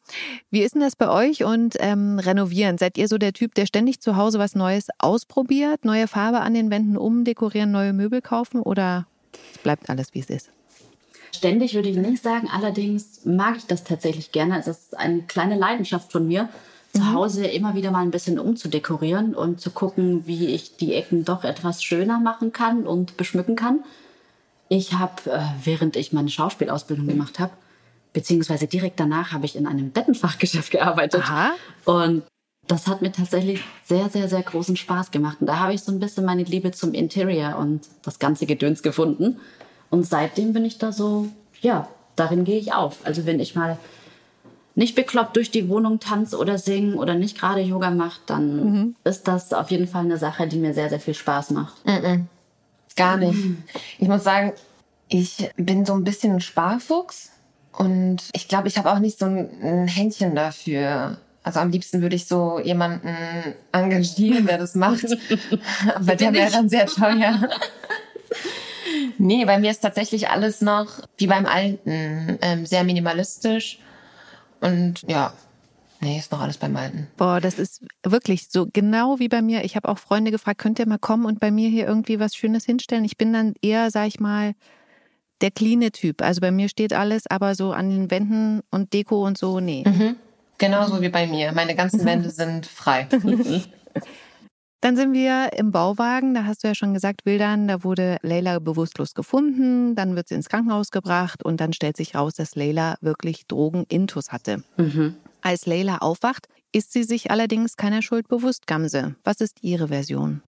Wie 0.51 0.61
ist 0.61 0.75
denn 0.75 0.81
das 0.81 0.95
bei 0.95 1.09
euch 1.09 1.43
und 1.43 1.75
ähm, 1.79 2.19
renovieren? 2.19 2.77
Seid 2.77 2.97
ihr 2.97 3.07
so 3.07 3.17
der 3.17 3.33
Typ, 3.33 3.55
der 3.55 3.65
ständig 3.65 4.01
zu 4.01 4.17
Hause 4.17 4.37
was 4.37 4.53
Neues 4.53 4.87
ausprobiert, 4.99 5.85
neue 5.85 6.07
Farbe 6.07 6.41
an 6.41 6.53
den 6.53 6.69
Wänden 6.69 6.97
umdekorieren, 6.97 7.71
neue 7.71 7.93
Möbel 7.93 8.21
kaufen 8.21 8.61
oder 8.61 9.07
bleibt 9.63 9.89
alles, 9.89 10.13
wie 10.13 10.19
es 10.19 10.29
ist? 10.29 10.51
Ständig 11.35 11.73
würde 11.73 11.89
ich 11.89 11.97
nicht 11.97 12.23
sagen, 12.23 12.49
allerdings 12.51 13.25
mag 13.25 13.57
ich 13.57 13.65
das 13.65 13.83
tatsächlich 13.83 14.31
gerne. 14.31 14.59
Es 14.59 14.67
ist 14.67 14.97
eine 14.97 15.23
kleine 15.23 15.55
Leidenschaft 15.55 16.11
von 16.11 16.27
mir, 16.27 16.49
zu 16.93 17.01
mhm. 17.01 17.13
Hause 17.13 17.45
immer 17.45 17.75
wieder 17.75 17.91
mal 17.91 18.01
ein 18.01 18.11
bisschen 18.11 18.39
umzudekorieren 18.39 19.35
und 19.35 19.61
zu 19.61 19.71
gucken, 19.71 20.25
wie 20.25 20.47
ich 20.47 20.77
die 20.77 20.93
Ecken 20.93 21.25
doch 21.25 21.43
etwas 21.43 21.83
schöner 21.83 22.19
machen 22.19 22.51
kann 22.51 22.87
und 22.87 23.17
beschmücken 23.17 23.55
kann. 23.55 23.83
Ich 24.69 24.93
habe, 24.93 25.29
äh, 25.29 25.39
während 25.63 25.95
ich 25.95 26.11
meine 26.11 26.29
Schauspielausbildung 26.29 27.07
gemacht 27.07 27.39
habe, 27.39 27.53
beziehungsweise 28.13 28.67
direkt 28.67 28.99
danach 28.99 29.31
habe 29.31 29.45
ich 29.45 29.55
in 29.55 29.67
einem 29.67 29.91
Bettenfachgeschäft 29.91 30.71
gearbeitet. 30.71 31.23
Aha. 31.23 31.51
Und 31.85 32.23
das 32.67 32.87
hat 32.87 33.01
mir 33.01 33.11
tatsächlich 33.11 33.63
sehr, 33.85 34.09
sehr, 34.09 34.27
sehr 34.27 34.41
großen 34.41 34.75
Spaß 34.75 35.11
gemacht. 35.11 35.37
Und 35.39 35.47
da 35.47 35.59
habe 35.59 35.73
ich 35.73 35.81
so 35.81 35.91
ein 35.91 35.99
bisschen 35.99 36.25
meine 36.25 36.43
Liebe 36.43 36.71
zum 36.71 36.93
Interior 36.93 37.57
und 37.57 37.87
das 38.03 38.19
ganze 38.19 38.45
Gedöns 38.45 38.83
gefunden. 38.83 39.39
Und 39.89 40.05
seitdem 40.05 40.53
bin 40.53 40.65
ich 40.65 40.77
da 40.77 40.91
so, 40.91 41.27
ja, 41.61 41.87
darin 42.15 42.43
gehe 42.43 42.59
ich 42.59 42.73
auf. 42.73 42.97
Also 43.05 43.25
wenn 43.25 43.39
ich 43.39 43.55
mal 43.55 43.77
nicht 44.75 44.95
bekloppt 44.95 45.35
durch 45.35 45.49
die 45.49 45.69
Wohnung 45.69 45.99
tanze 45.99 46.37
oder 46.37 46.57
singe 46.57 46.97
oder 46.97 47.15
nicht 47.15 47.39
gerade 47.39 47.61
Yoga 47.61 47.89
mache, 47.89 48.19
dann 48.27 48.55
mhm. 48.55 48.95
ist 49.03 49.27
das 49.27 49.51
auf 49.53 49.71
jeden 49.71 49.87
Fall 49.87 50.05
eine 50.05 50.17
Sache, 50.17 50.47
die 50.47 50.57
mir 50.57 50.73
sehr, 50.73 50.89
sehr 50.89 50.99
viel 50.99 51.15
Spaß 51.15 51.51
macht. 51.51 51.85
Mhm. 51.85 52.27
Gar 52.95 53.17
nicht. 53.17 53.39
Ich 53.99 54.07
muss 54.07 54.23
sagen, 54.23 54.53
ich 55.07 55.49
bin 55.55 55.85
so 55.85 55.93
ein 55.93 56.03
bisschen 56.03 56.33
ein 56.33 56.41
Sparfuchs 56.41 57.31
und 57.71 58.17
ich 58.33 58.47
glaube, 58.47 58.67
ich 58.67 58.77
habe 58.77 58.91
auch 58.91 58.99
nicht 58.99 59.17
so 59.17 59.25
ein 59.25 59.87
Händchen 59.87 60.35
dafür. 60.35 61.17
Also 61.43 61.59
am 61.59 61.71
liebsten 61.71 62.01
würde 62.01 62.15
ich 62.15 62.27
so 62.27 62.59
jemanden 62.59 63.09
engagieren, 63.71 64.45
der 64.45 64.57
das 64.57 64.75
macht. 64.75 65.05
Aber 65.95 66.15
der 66.15 66.33
wäre 66.33 66.51
dann 66.51 66.69
sehr 66.69 66.85
teuer. 66.85 67.39
Nee, 69.17 69.45
bei 69.45 69.59
mir 69.59 69.71
ist 69.71 69.81
tatsächlich 69.81 70.29
alles 70.29 70.61
noch 70.61 71.01
wie 71.17 71.27
beim 71.27 71.45
Alten, 71.45 72.37
ähm, 72.41 72.65
sehr 72.65 72.83
minimalistisch. 72.83 73.79
Und 74.59 75.03
ja, 75.07 75.33
Nee, 75.99 76.19
ist 76.19 76.31
noch 76.31 76.41
alles 76.41 76.57
beim 76.57 76.75
Alten. 76.75 77.07
Boah, 77.17 77.41
das 77.41 77.57
ist 77.57 77.83
wirklich 78.03 78.49
so 78.49 78.67
genau 78.71 79.19
wie 79.19 79.29
bei 79.29 79.41
mir. 79.41 79.63
Ich 79.63 79.75
habe 79.75 79.89
auch 79.89 79.97
Freunde 79.97 80.29
gefragt, 80.29 80.59
könnt 80.59 80.77
ihr 80.77 80.87
mal 80.87 80.99
kommen 80.99 81.25
und 81.25 81.39
bei 81.39 81.49
mir 81.49 81.69
hier 81.69 81.87
irgendwie 81.87 82.19
was 82.19 82.35
Schönes 82.35 82.65
hinstellen? 82.65 83.03
Ich 83.03 83.17
bin 83.17 83.33
dann 83.33 83.55
eher, 83.61 83.89
sag 83.89 84.07
ich 84.07 84.19
mal, 84.19 84.53
der 85.41 85.51
cleane 85.51 85.91
Typ. 85.91 86.21
Also 86.21 86.41
bei 86.41 86.51
mir 86.51 86.69
steht 86.69 86.93
alles, 86.93 87.25
aber 87.27 87.55
so 87.55 87.71
an 87.71 87.89
den 87.89 88.11
Wänden 88.11 88.61
und 88.69 88.93
Deko 88.93 89.25
und 89.25 89.37
so, 89.37 89.59
nee. 89.59 89.83
Mhm. 89.87 90.17
Genauso 90.59 91.01
wie 91.01 91.09
bei 91.09 91.27
mir. 91.27 91.51
Meine 91.51 91.75
ganzen 91.75 92.05
Wände 92.05 92.29
sind 92.29 92.65
frei. 92.65 93.07
Dann 94.81 94.95
sind 94.95 95.13
wir 95.13 95.53
im 95.57 95.71
Bauwagen, 95.71 96.35
da 96.35 96.45
hast 96.45 96.63
du 96.63 96.67
ja 96.67 96.75
schon 96.75 96.93
gesagt, 96.93 97.25
Wildern, 97.25 97.67
da 97.67 97.83
wurde 97.83 98.17
Leila 98.21 98.59
bewusstlos 98.59 99.15
gefunden, 99.15 99.95
dann 99.95 100.15
wird 100.15 100.27
sie 100.27 100.35
ins 100.35 100.49
Krankenhaus 100.49 100.91
gebracht 100.91 101.43
und 101.43 101.59
dann 101.59 101.73
stellt 101.73 101.97
sich 101.97 102.13
raus, 102.13 102.35
dass 102.35 102.55
Leila 102.55 102.95
wirklich 103.01 103.47
Drogenintus 103.47 104.31
hatte. 104.31 104.63
Mhm. 104.77 105.15
Als 105.41 105.65
Leila 105.65 105.97
aufwacht, 105.97 106.47
ist 106.71 106.93
sie 106.93 107.03
sich 107.03 107.31
allerdings 107.31 107.75
keiner 107.75 108.03
Schuld 108.03 108.27
bewusst, 108.27 108.67
Gamse. 108.67 109.15
Was 109.23 109.41
ist 109.41 109.63
ihre 109.63 109.87
Version? 109.87 110.41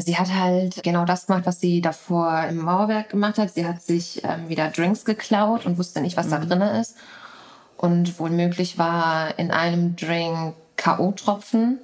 Sie 0.00 0.16
hat 0.16 0.32
halt 0.32 0.82
genau 0.82 1.04
das 1.04 1.26
gemacht, 1.26 1.44
was 1.44 1.60
sie 1.60 1.82
davor 1.82 2.44
im 2.48 2.58
Mauerwerk 2.58 3.10
gemacht 3.10 3.36
hat. 3.36 3.52
Sie 3.52 3.66
hat 3.66 3.82
sich 3.82 4.24
ähm, 4.24 4.48
wieder 4.48 4.68
Drinks 4.68 5.04
geklaut 5.04 5.66
und 5.66 5.76
wusste 5.76 6.00
nicht, 6.00 6.16
was 6.16 6.26
mhm. 6.26 6.30
da 6.30 6.38
drin 6.38 6.62
ist. 6.62 6.96
Und 7.76 8.18
wohl 8.18 8.30
möglich 8.30 8.78
war 8.78 9.38
in 9.38 9.50
einem 9.50 9.96
Drink 9.96 10.54
K.O.-Tropfen. 10.76 11.78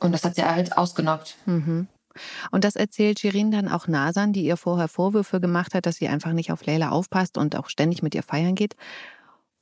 Und 0.00 0.12
das 0.12 0.24
hat 0.24 0.34
sie 0.34 0.44
halt 0.44 0.76
ausgenockt. 0.76 1.36
Mhm. 1.46 1.88
Und 2.50 2.64
das 2.64 2.76
erzählt 2.76 3.18
Shirin 3.18 3.50
dann 3.50 3.68
auch 3.68 3.88
Nasan, 3.88 4.32
die 4.32 4.44
ihr 4.44 4.56
vorher 4.56 4.88
Vorwürfe 4.88 5.40
gemacht 5.40 5.74
hat, 5.74 5.86
dass 5.86 5.96
sie 5.96 6.08
einfach 6.08 6.32
nicht 6.32 6.52
auf 6.52 6.64
Leila 6.64 6.90
aufpasst 6.90 7.38
und 7.38 7.56
auch 7.56 7.68
ständig 7.68 8.02
mit 8.02 8.14
ihr 8.14 8.22
feiern 8.22 8.54
geht. 8.54 8.76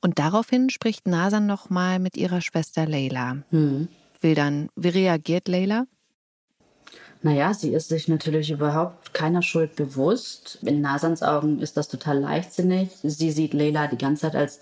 Und 0.01 0.19
daraufhin 0.19 0.69
spricht 0.69 1.07
Nasan 1.07 1.45
nochmal 1.45 1.99
mit 1.99 2.17
ihrer 2.17 2.41
Schwester 2.41 2.85
Leila. 2.85 3.37
Mhm. 3.51 3.87
Will 4.21 4.35
dann, 4.35 4.69
wie 4.75 4.89
reagiert 4.89 5.47
Leila? 5.47 5.85
Naja, 7.23 7.53
sie 7.53 7.73
ist 7.73 7.87
sich 7.87 8.09
natürlich 8.09 8.51
überhaupt 8.51 9.13
keiner 9.13 9.41
Schuld 9.41 9.77
bewusst. 9.77 10.59
In 10.61 10.81
Nasans 10.81 11.23
Augen 11.23 11.61
ist 11.61 11.77
das 11.77 11.87
total 11.87 12.19
leichtsinnig. 12.19 12.89
Sie 13.01 13.31
sieht 13.31 13.53
Leila 13.53 13.87
die 13.87 13.97
ganze 13.97 14.23
Zeit 14.23 14.35
als 14.35 14.59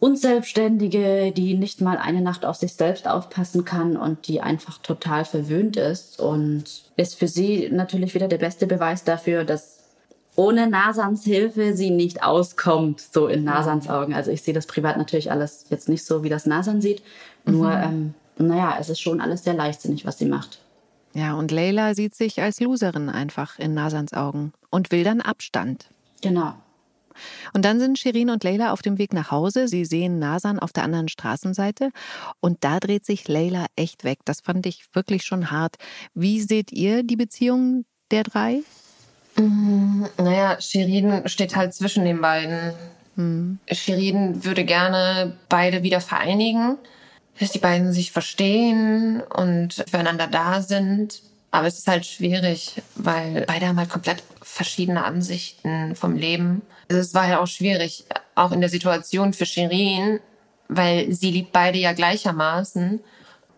Unselbstständige, 0.00 1.32
die 1.32 1.54
nicht 1.54 1.80
mal 1.80 1.96
eine 1.96 2.20
Nacht 2.20 2.44
auf 2.44 2.56
sich 2.56 2.74
selbst 2.74 3.08
aufpassen 3.08 3.64
kann 3.64 3.96
und 3.96 4.28
die 4.28 4.40
einfach 4.40 4.78
total 4.78 5.24
verwöhnt 5.24 5.76
ist 5.76 6.20
und 6.20 6.64
ist 6.96 7.18
für 7.18 7.26
sie 7.26 7.68
natürlich 7.72 8.14
wieder 8.14 8.28
der 8.28 8.38
beste 8.38 8.68
Beweis 8.68 9.02
dafür, 9.02 9.44
dass 9.44 9.78
ohne 10.36 10.68
Nasans 10.68 11.24
Hilfe 11.24 11.74
sie 11.74 11.90
nicht 11.90 12.22
auskommt, 12.22 13.00
so 13.00 13.26
in 13.26 13.42
Nasans 13.42 13.88
Augen. 13.88 14.14
Also 14.14 14.30
ich 14.30 14.42
sehe 14.42 14.54
das 14.54 14.66
privat 14.66 14.96
natürlich 14.96 15.32
alles 15.32 15.66
jetzt 15.68 15.88
nicht 15.88 16.04
so, 16.04 16.22
wie 16.22 16.28
das 16.28 16.46
Nasan 16.46 16.80
sieht. 16.80 17.02
Nur, 17.44 17.70
mhm. 17.70 18.14
ähm, 18.38 18.46
naja, 18.46 18.76
es 18.78 18.88
ist 18.88 19.00
schon 19.00 19.20
alles 19.20 19.42
sehr 19.42 19.54
leichtsinnig, 19.54 20.06
was 20.06 20.18
sie 20.18 20.26
macht. 20.26 20.60
Ja, 21.12 21.34
und 21.34 21.50
Leila 21.50 21.96
sieht 21.96 22.14
sich 22.14 22.40
als 22.40 22.60
Loserin 22.60 23.08
einfach 23.08 23.58
in 23.58 23.74
Nasans 23.74 24.12
Augen 24.12 24.52
und 24.70 24.92
will 24.92 25.02
dann 25.02 25.20
Abstand. 25.20 25.88
Genau. 26.20 26.54
Und 27.52 27.64
dann 27.64 27.80
sind 27.80 27.98
Shirin 27.98 28.30
und 28.30 28.44
Leila 28.44 28.72
auf 28.72 28.82
dem 28.82 28.98
Weg 28.98 29.12
nach 29.12 29.30
Hause. 29.30 29.68
Sie 29.68 29.84
sehen 29.84 30.18
Nasan 30.18 30.58
auf 30.58 30.72
der 30.72 30.84
anderen 30.84 31.08
Straßenseite 31.08 31.90
und 32.40 32.64
da 32.64 32.80
dreht 32.80 33.04
sich 33.04 33.28
Leila 33.28 33.66
echt 33.76 34.04
weg. 34.04 34.18
Das 34.24 34.40
fand 34.40 34.66
ich 34.66 34.84
wirklich 34.92 35.24
schon 35.24 35.50
hart. 35.50 35.76
Wie 36.14 36.40
seht 36.40 36.72
ihr 36.72 37.02
die 37.02 37.16
Beziehung 37.16 37.84
der 38.10 38.22
drei? 38.22 38.62
Mhm, 39.36 40.08
naja, 40.18 40.60
Shirin 40.60 41.28
steht 41.28 41.56
halt 41.56 41.74
zwischen 41.74 42.04
den 42.04 42.20
beiden. 42.20 42.74
Mhm. 43.16 43.58
Shirin 43.70 44.44
würde 44.44 44.64
gerne 44.64 45.36
beide 45.48 45.82
wieder 45.82 46.00
vereinigen, 46.00 46.78
dass 47.38 47.50
die 47.50 47.58
beiden 47.58 47.92
sich 47.92 48.10
verstehen 48.10 49.22
und 49.22 49.84
füreinander 49.88 50.26
da 50.26 50.62
sind. 50.62 51.22
Aber 51.50 51.66
es 51.66 51.78
ist 51.78 51.88
halt 51.88 52.04
schwierig, 52.04 52.82
weil 52.94 53.44
beide 53.46 53.68
haben 53.68 53.78
halt 53.78 53.88
komplett 53.88 54.22
verschiedene 54.42 55.04
Ansichten 55.04 55.96
vom 55.96 56.14
Leben. 56.14 56.62
Es 56.88 57.14
war 57.14 57.28
ja 57.28 57.40
auch 57.40 57.46
schwierig, 57.46 58.04
auch 58.34 58.52
in 58.52 58.60
der 58.60 58.68
Situation 58.68 59.32
für 59.32 59.46
Shirin, 59.46 60.20
weil 60.68 61.12
sie 61.12 61.30
liebt 61.30 61.52
beide 61.52 61.78
ja 61.78 61.92
gleichermaßen. 61.92 63.00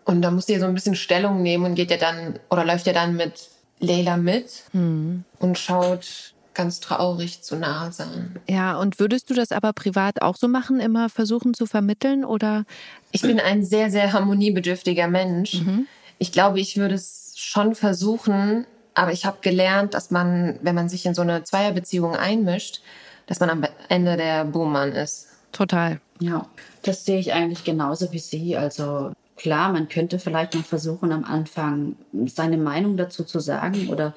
Und 0.05 0.21
da 0.21 0.31
muss 0.31 0.45
sie 0.45 0.53
ja 0.53 0.59
so 0.59 0.65
ein 0.65 0.73
bisschen 0.73 0.95
Stellung 0.95 1.41
nehmen 1.41 1.65
und 1.65 1.75
geht 1.75 1.91
ja 1.91 1.97
dann, 1.97 2.39
oder 2.49 2.65
läuft 2.65 2.87
ja 2.87 2.93
dann 2.93 3.15
mit 3.15 3.49
Leila 3.79 4.17
mit 4.17 4.63
mhm. 4.73 5.23
und 5.39 5.57
schaut 5.57 6.33
ganz 6.53 6.79
traurig 6.79 7.41
zu 7.41 7.55
Nasan. 7.55 8.39
Ja, 8.47 8.77
und 8.77 8.99
würdest 8.99 9.29
du 9.29 9.33
das 9.33 9.51
aber 9.51 9.73
privat 9.73 10.21
auch 10.21 10.35
so 10.35 10.47
machen, 10.47 10.79
immer 10.79 11.09
versuchen 11.09 11.53
zu 11.53 11.65
vermitteln 11.65 12.25
oder? 12.25 12.65
Ich 13.11 13.21
bin 13.21 13.39
ein 13.39 13.63
sehr, 13.63 13.89
sehr 13.89 14.13
harmoniebedürftiger 14.13 15.07
Mensch. 15.07 15.61
Mhm. 15.61 15.87
Ich 16.17 16.31
glaube, 16.31 16.59
ich 16.59 16.77
würde 16.77 16.95
es 16.95 17.20
schon 17.41 17.75
versuchen, 17.75 18.65
aber 18.93 19.11
ich 19.11 19.25
habe 19.25 19.37
gelernt, 19.41 19.93
dass 19.93 20.11
man, 20.11 20.59
wenn 20.61 20.75
man 20.75 20.89
sich 20.89 21.05
in 21.05 21.13
so 21.13 21.21
eine 21.21 21.43
Zweierbeziehung 21.43 22.15
einmischt, 22.15 22.81
dass 23.25 23.39
man 23.39 23.49
am 23.49 23.65
Ende 23.89 24.17
der 24.17 24.45
Buhmann 24.45 24.91
ist. 24.91 25.27
Total. 25.51 25.99
Ja, 26.19 26.47
das 26.83 27.05
sehe 27.05 27.19
ich 27.19 27.33
eigentlich 27.33 27.63
genauso 27.63 28.11
wie 28.11 28.19
Sie. 28.19 28.57
Also 28.57 29.11
klar, 29.35 29.71
man 29.71 29.89
könnte 29.89 30.19
vielleicht 30.19 30.55
noch 30.55 30.65
versuchen, 30.65 31.11
am 31.11 31.23
Anfang 31.23 31.95
seine 32.25 32.57
Meinung 32.57 32.97
dazu 32.97 33.23
zu 33.23 33.39
sagen 33.39 33.89
oder 33.89 34.13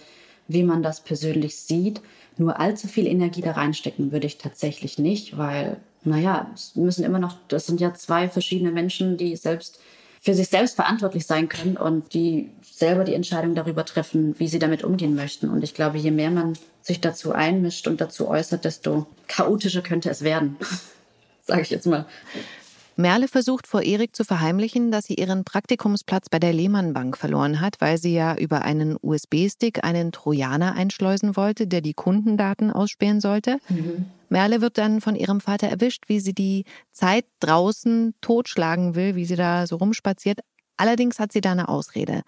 wie 0.49 0.63
man 0.63 0.83
das 0.83 1.01
persönlich 1.01 1.57
sieht. 1.57 2.01
Nur 2.37 2.59
allzu 2.59 2.89
viel 2.89 3.07
Energie 3.07 3.41
da 3.41 3.53
reinstecken 3.53 4.13
würde 4.13 4.27
ich 4.27 4.39
tatsächlich 4.39 4.99
nicht, 4.99 5.39
weil, 5.39 5.79
naja, 6.03 6.51
es 6.55 6.75
müssen 6.75 7.05
immer 7.05 7.21
noch, 7.21 7.37
das 7.49 7.67
sind 7.67 7.81
ja 7.81 7.95
zwei 7.95 8.29
verschiedene 8.29 8.73
Menschen, 8.73 9.17
die 9.17 9.37
selbst 9.37 9.81
für 10.25 10.33
sich 10.33 10.49
selbst 10.49 10.77
verantwortlich 10.77 11.27
sein 11.27 11.51
können 11.51 11.77
und 11.77 12.15
die 12.15 12.51
selber 12.63 13.05
die 13.05 13.13
Entscheidung 13.13 13.55
darüber 13.55 13.85
treffen, 13.85 14.35
wie 14.39 14.49
sie 14.49 14.59
damit 14.59 14.83
umgehen 14.83 15.15
möchten. 15.15 15.51
Und 15.51 15.63
ich 15.63 15.75
glaube, 15.75 15.99
je 15.99 16.11
mehr 16.11 16.31
man 16.31 16.55
sich 16.81 17.03
dazu 17.03 17.33
einmischt 17.33 17.87
und 17.87 18.01
dazu 18.01 18.27
äußert, 18.27 18.65
desto 18.65 19.07
chaotischer 19.29 19.83
könnte 19.83 20.09
es 20.09 20.23
werden. 20.23 20.57
Sage 21.47 21.61
ich 21.61 21.69
jetzt 21.69 21.87
mal. 21.87 22.07
Merle 22.97 23.27
versucht 23.27 23.67
vor 23.67 23.83
Erik 23.83 24.15
zu 24.15 24.25
verheimlichen, 24.25 24.91
dass 24.91 25.07
sie 25.07 25.15
ihren 25.15 25.45
Praktikumsplatz 25.45 26.29
bei 26.29 26.39
der 26.39 26.53
Lehmann 26.53 26.93
Bank 26.93 27.17
verloren 27.17 27.61
hat, 27.61 27.81
weil 27.81 27.99
sie 27.99 28.15
ja 28.15 28.37
über 28.37 28.63
einen 28.63 28.97
USB-Stick 29.01 29.83
einen 29.83 30.13
Trojaner 30.13 30.75
einschleusen 30.75 31.37
wollte, 31.37 31.67
der 31.67 31.81
die 31.81 31.95
Kundendaten 31.95 32.71
ausspähen 32.71 33.21
sollte. 33.21 33.59
Mhm. 33.69 34.07
Merle 34.29 34.61
wird 34.61 34.79
dann 34.79 35.01
von 35.01 35.17
ihrem 35.17 35.41
Vater 35.41 35.69
erwischt, 35.69 36.05
wie 36.09 36.21
sie 36.21 36.35
die 36.35 36.65
Zeit 36.93 37.27
draußen 37.41 38.15
totschlagen 38.21 38.95
will, 38.95 39.17
wie 39.17 39.25
sie 39.25 39.37
da 39.37 39.67
so 39.67 39.77
rumspaziert. 39.77 40.41
Allerdings 40.77 41.19
hat 41.19 41.33
sie 41.33 41.41
da 41.41 41.53
eine 41.53 41.69
Ausrede. 41.69 42.23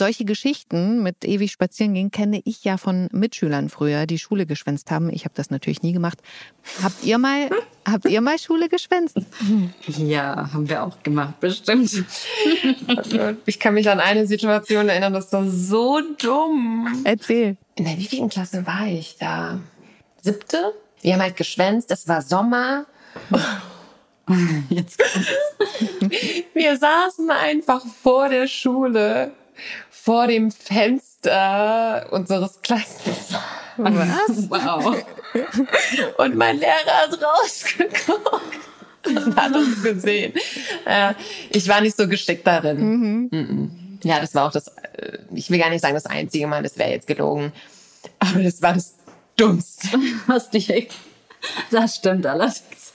Solche 0.00 0.24
Geschichten 0.24 1.02
mit 1.02 1.26
ewig 1.26 1.52
spazieren 1.52 1.92
gehen 1.92 2.10
kenne 2.10 2.40
ich 2.46 2.64
ja 2.64 2.78
von 2.78 3.10
Mitschülern 3.12 3.68
früher, 3.68 4.06
die 4.06 4.18
Schule 4.18 4.46
geschwänzt 4.46 4.90
haben. 4.90 5.10
Ich 5.12 5.26
habe 5.26 5.34
das 5.34 5.50
natürlich 5.50 5.82
nie 5.82 5.92
gemacht. 5.92 6.22
Habt 6.82 7.04
ihr 7.04 7.18
mal, 7.18 7.50
habt 7.86 8.06
ihr 8.06 8.22
mal 8.22 8.38
Schule 8.38 8.70
geschwänzt? 8.70 9.18
Ja, 9.86 10.54
haben 10.54 10.70
wir 10.70 10.84
auch 10.84 11.02
gemacht, 11.02 11.38
bestimmt. 11.40 12.02
Ich 13.44 13.60
kann 13.60 13.74
mich 13.74 13.90
an 13.90 14.00
eine 14.00 14.26
Situation 14.26 14.88
erinnern, 14.88 15.12
das 15.12 15.30
war 15.34 15.46
so 15.46 16.00
dumm. 16.16 17.02
Erzähl. 17.04 17.58
In 17.74 17.84
der 17.84 17.98
wievielten 17.98 18.30
Klasse 18.30 18.66
war 18.66 18.86
ich 18.86 19.18
da? 19.18 19.60
Siebte? 20.22 20.72
Wir 21.02 21.12
haben 21.12 21.20
halt 21.20 21.36
geschwänzt, 21.36 21.90
es 21.90 22.08
war 22.08 22.22
Sommer. 22.22 22.86
Jetzt 24.70 24.98
Wir 26.54 26.78
saßen 26.78 27.30
einfach 27.30 27.84
vor 28.02 28.30
der 28.30 28.46
Schule, 28.46 29.34
vor 30.02 30.26
dem 30.26 30.50
Fenster 30.50 32.06
unseres 32.10 32.60
Klassens. 32.62 33.34
Was? 33.76 34.50
Wow. 34.50 34.96
Und 36.18 36.34
mein 36.36 36.58
Lehrer 36.58 37.02
hat 37.02 37.18
rausgeguckt 37.22 38.58
und 39.06 39.36
hat 39.36 39.54
uns 39.54 39.82
gesehen. 39.82 40.32
Äh, 40.84 41.14
ich 41.50 41.68
war 41.68 41.80
nicht 41.80 41.96
so 41.96 42.08
geschickt 42.08 42.46
darin. 42.46 43.30
Mhm. 43.30 43.98
Ja, 44.02 44.18
das 44.20 44.34
war 44.34 44.48
auch 44.48 44.52
das, 44.52 44.68
äh, 44.68 45.18
ich 45.32 45.50
will 45.50 45.58
gar 45.58 45.70
nicht 45.70 45.82
sagen 45.82 45.94
das 45.94 46.06
einzige 46.06 46.46
Mal, 46.46 46.62
das 46.62 46.78
wäre 46.78 46.90
jetzt 46.90 47.06
gelogen. 47.06 47.52
Aber 48.18 48.42
das 48.42 48.60
war 48.60 48.74
das 48.74 48.94
Dummste. 49.36 49.88
Was 50.26 50.50
dich, 50.50 50.88
das 51.70 51.96
stimmt 51.96 52.26
allerdings. 52.26 52.89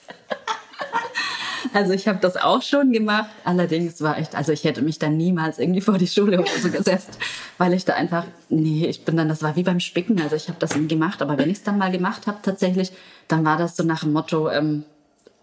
Also 1.75 1.91
ich 1.91 2.07
habe 2.07 2.19
das 2.21 2.37
auch 2.37 2.61
schon 2.61 2.93
gemacht. 2.93 3.29
Allerdings 3.43 4.01
war 4.01 4.17
echt, 4.17 4.33
also 4.33 4.53
ich 4.53 4.63
hätte 4.63 4.81
mich 4.81 4.97
dann 4.97 5.17
niemals 5.17 5.59
irgendwie 5.59 5.81
vor 5.81 5.97
die 5.97 6.07
Schule 6.07 6.39
oder 6.39 6.49
so 6.61 6.69
gesetzt, 6.69 7.19
weil 7.57 7.73
ich 7.73 7.83
da 7.83 7.95
einfach, 7.95 8.25
nee, 8.47 8.85
ich 8.87 9.03
bin 9.03 9.17
dann, 9.17 9.27
das 9.27 9.43
war 9.43 9.57
wie 9.57 9.63
beim 9.63 9.81
Spicken. 9.81 10.21
Also 10.21 10.37
ich 10.37 10.47
habe 10.47 10.57
das 10.57 10.73
nie 10.77 10.87
gemacht. 10.87 11.21
Aber 11.21 11.37
wenn 11.37 11.49
ich 11.49 11.57
es 11.57 11.63
dann 11.63 11.77
mal 11.77 11.91
gemacht 11.91 12.27
habe 12.27 12.37
tatsächlich, 12.41 12.93
dann 13.27 13.43
war 13.43 13.57
das 13.57 13.75
so 13.75 13.83
nach 13.83 14.03
dem 14.03 14.13
Motto, 14.13 14.49
ähm, 14.49 14.85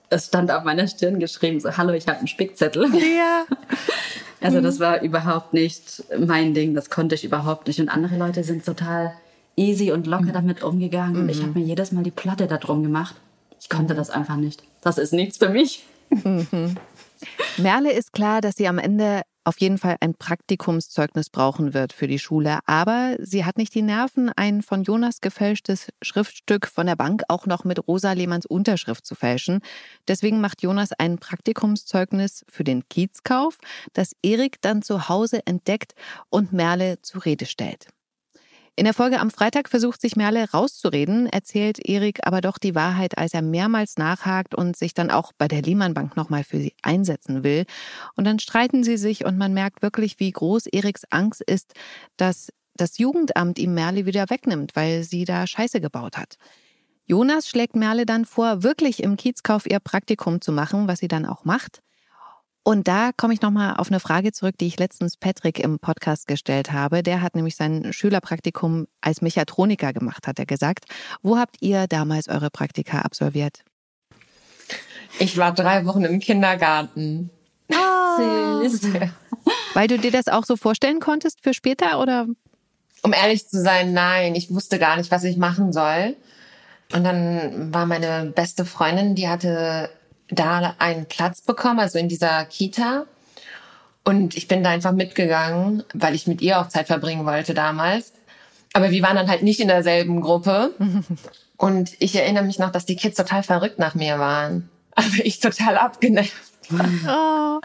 es 0.09 0.29
stand 0.29 0.51
auf 0.51 0.65
meiner 0.65 0.89
Stirn 0.89 1.21
geschrieben, 1.21 1.61
so, 1.61 1.77
hallo, 1.77 1.93
ich 1.93 2.09
habe 2.09 2.19
einen 2.19 2.29
Spickzettel. 2.29 2.87
Ja. 2.95 3.45
Also 4.41 4.61
das 4.61 4.81
war 4.81 5.03
überhaupt 5.03 5.55
nicht 5.55 6.03
mein 6.19 6.53
Ding, 6.53 6.75
das 6.75 6.91
konnte 6.91 7.15
ich 7.15 7.25
überhaupt 7.25 7.69
nicht. 7.69 7.79
Und 7.79 7.89
andere 7.89 8.17
Leute 8.17 8.43
sind 8.43 8.67
total 8.67 9.13
easy 9.55 9.93
und 9.93 10.09
locker 10.09 10.33
damit 10.33 10.65
umgegangen. 10.65 11.15
Und 11.15 11.29
ich 11.29 11.41
habe 11.41 11.57
mir 11.57 11.65
jedes 11.65 11.93
Mal 11.93 12.03
die 12.03 12.11
Platte 12.11 12.49
da 12.49 12.57
drum 12.57 12.83
gemacht. 12.83 13.15
Ich 13.61 13.69
konnte 13.69 13.95
das 13.95 14.11
einfach 14.11 14.35
nicht. 14.35 14.65
Das 14.81 14.99
ist 14.99 15.13
nichts 15.13 15.37
für 15.37 15.49
mich. 15.49 15.85
Mhm. 16.25 16.77
Merle 17.57 17.93
ist 17.93 18.13
klar, 18.13 18.41
dass 18.41 18.57
sie 18.57 18.69
am 18.69 18.79
Ende 18.79 19.23
auf 19.45 19.61
jeden 19.61 19.79
Fall 19.79 19.97
ein 20.01 20.15
Praktikumszeugnis 20.15 21.29
brauchen 21.31 21.75
wird 21.75 21.93
für 21.93 22.07
die 22.07 22.19
Schule, 22.19 22.61
aber 22.67 23.17
sie 23.19 23.45
hat 23.45 23.59
nicht 23.59 23.75
die 23.75 23.83
Nerven, 23.83 24.31
ein 24.37 24.63
von 24.63 24.85
Jonas 24.85 25.21
gefälschtes 25.21 25.89
Schriftstück 26.01 26.69
von 26.69 26.87
der 26.87 26.97
Bank 26.97 27.23
auch 27.29 27.47
noch 27.47 27.65
mit 27.65 27.87
Rosa 27.89 28.13
Lehmanns 28.13 28.47
Unterschrift 28.47 29.05
zu 29.05 29.15
fälschen. 29.15 29.61
Deswegen 30.07 30.41
macht 30.41 30.63
Jonas 30.63 30.93
ein 30.93 31.19
Praktikumszeugnis 31.19 32.45
für 32.49 32.65
den 32.65 32.89
Kiezkauf, 32.89 33.59
das 33.93 34.13
Erik 34.23 34.61
dann 34.61 34.83
zu 34.83 35.09
Hause 35.09 35.41
entdeckt 35.45 35.95
und 36.31 36.53
Merle 36.53 37.03
zur 37.03 37.25
Rede 37.25 37.47
stellt. 37.47 37.89
In 38.75 38.85
der 38.85 38.95
Folge 38.95 39.21
am 39.21 39.31
Freitag 39.31 39.69
versucht 39.69 40.01
sich 40.01 40.17
Merle 40.17 40.51
rauszureden, 40.51 41.27
erzählt 41.27 41.79
Erik 41.87 42.21
aber 42.27 42.41
doch 42.41 42.57
die 42.57 42.75
Wahrheit, 42.75 43.19
als 43.19 43.35
er 43.35 43.43
mehrmals 43.43 43.99
nachhakt 43.99 44.55
und 44.55 44.79
sich 44.79 44.95
dann 44.95 45.11
auch 45.11 45.33
bei 45.37 45.47
der 45.47 45.61
Lehmann 45.61 45.93
Bank 45.93 46.17
nochmal 46.17 46.43
für 46.43 46.57
sie 46.57 46.73
einsetzen 46.81 47.45
will. 47.45 47.67
Und 48.17 48.25
dann 48.25 48.39
streiten 48.39 48.83
sie 48.83 48.97
sich 48.97 49.27
und 49.27 49.37
man 49.37 49.53
merkt 49.53 49.83
wirklich, 49.83 50.19
wie 50.21 50.31
groß 50.31 50.69
Eriks 50.69 51.05
Angst 51.11 51.43
ist, 51.43 51.75
dass 52.17 52.49
das 52.75 52.97
Jugendamt 52.97 53.59
ihm 53.59 53.75
Merle 53.75 54.07
wieder 54.07 54.31
wegnimmt, 54.31 54.75
weil 54.75 55.05
sie 55.05 55.27
da 55.27 55.47
Scheiße 55.47 55.83
gebaut 55.83 56.17
hat. 56.17 56.39
Jonas 57.05 57.47
schlägt 57.49 57.77
Merle 57.77 58.07
dann 58.07 58.25
vor, 58.25 58.63
wirklich 58.63 59.03
im 59.03 59.19
Kiezkauf 59.19 59.67
ihr 59.67 59.81
Praktikum 59.81 60.41
zu 60.41 60.51
machen, 60.51 60.89
was 60.89 61.01
sie 61.01 61.09
dann 61.09 61.27
auch 61.27 61.45
macht. 61.45 61.83
Und 62.65 62.87
da 62.87 63.11
komme 63.17 63.35
ich 63.35 63.43
nochmal 63.43 63.77
auf 63.77 63.89
eine 63.89 63.99
Frage 63.99 64.31
zurück, 64.31 64.55
die 64.61 64.69
ich 64.69 64.79
letztens 64.79 65.17
Patrick 65.17 65.59
im 65.59 65.81
Podcast 65.81 66.29
gestellt 66.29 66.71
habe. 66.71 67.03
Der 67.03 67.21
hat 67.21 67.35
nämlich 67.35 67.57
sein 67.57 67.93
Schülerpraktikum 67.93 68.87
als 69.01 69.21
Mechatroniker 69.21 69.93
gemacht, 69.93 70.29
hat 70.29 70.39
er 70.39 70.47
gesagt. 70.47 70.85
Wo 71.23 71.37
habt 71.37 71.57
ihr 71.61 71.89
damals 71.89 72.29
eure 72.29 72.51
Praktika 72.51 73.01
absolviert? 73.01 73.65
Ich 75.19 75.37
war 75.37 75.53
drei 75.53 75.85
Wochen 75.87 76.05
im 76.05 76.21
Kindergarten. 76.21 77.31
Oh. 77.69 77.75
Weil 79.75 79.89
du 79.89 79.99
dir 79.99 80.13
das 80.13 80.29
auch 80.29 80.45
so 80.45 80.57
vorstellen 80.57 81.01
konntest 81.01 81.41
für 81.43 81.55
später 81.55 82.01
oder? 82.01 82.27
Um 83.03 83.13
ehrlich 83.13 83.49
zu 83.49 83.61
sein, 83.61 83.93
nein. 83.93 84.37
Ich 84.37 84.55
wusste 84.55 84.79
gar 84.79 84.97
nicht, 84.97 85.11
was 85.11 85.25
ich 85.25 85.37
machen 85.37 85.73
soll. 85.73 86.17
Und 86.93 87.03
dann 87.03 87.75
war 87.75 87.87
meine 87.87 88.27
beste 88.27 88.65
Freundin, 88.65 89.17
die 89.17 89.29
hatte 89.29 89.91
da 90.33 90.75
einen 90.79 91.07
Platz 91.07 91.43
bekommen, 91.43 91.81
also 91.81 91.99
in 91.99 92.09
dieser 92.09 92.45
Kita. 92.47 93.05
Und 94.05 94.37
ich 94.37 94.49
bin 94.49 94.65
da 94.65 94.71
einfach 94.71 94.93
mitgegangen, 94.93 95.85
weil 95.95 96.15
ich 96.15 96.27
mit 96.27 96.41
ihr 96.43 96.61
auch 96.61 96.69
Zeit 96.69 96.89
verbringen 96.89 97.25
wollte 97.25 97.55
damals. 97.55 98.13
Aber 98.73 98.91
wir 98.91 99.03
waren 99.03 99.17
dann 99.17 99.29
halt 99.29 99.43
nicht 99.43 99.61
in 99.61 99.69
derselben 99.69 100.21
Gruppe. 100.21 100.73
Und 101.57 101.93
ich 102.01 102.17
erinnere 102.17 102.45
mich 102.45 102.59
noch, 102.59 102.73
dass 102.73 102.87
die 102.87 102.97
Kids 102.97 103.17
total 103.17 103.45
verrückt 103.45 103.79
nach 103.79 103.95
mir 103.95 104.19
waren. 104.19 104.69
Aber 104.95 105.25
ich 105.25 105.39
total 105.39 105.77
abgenervt. 105.79 106.33
Oh. 106.71 107.61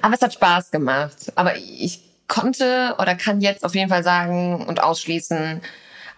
Aber 0.00 0.14
es 0.14 0.22
hat 0.22 0.34
Spaß 0.34 0.70
gemacht. 0.70 1.32
Aber 1.34 1.56
ich 1.56 2.00
konnte 2.28 2.94
oder 2.98 3.14
kann 3.14 3.40
jetzt 3.40 3.64
auf 3.64 3.74
jeden 3.74 3.88
Fall 3.88 4.04
sagen 4.04 4.64
und 4.64 4.82
ausschließen, 4.82 5.60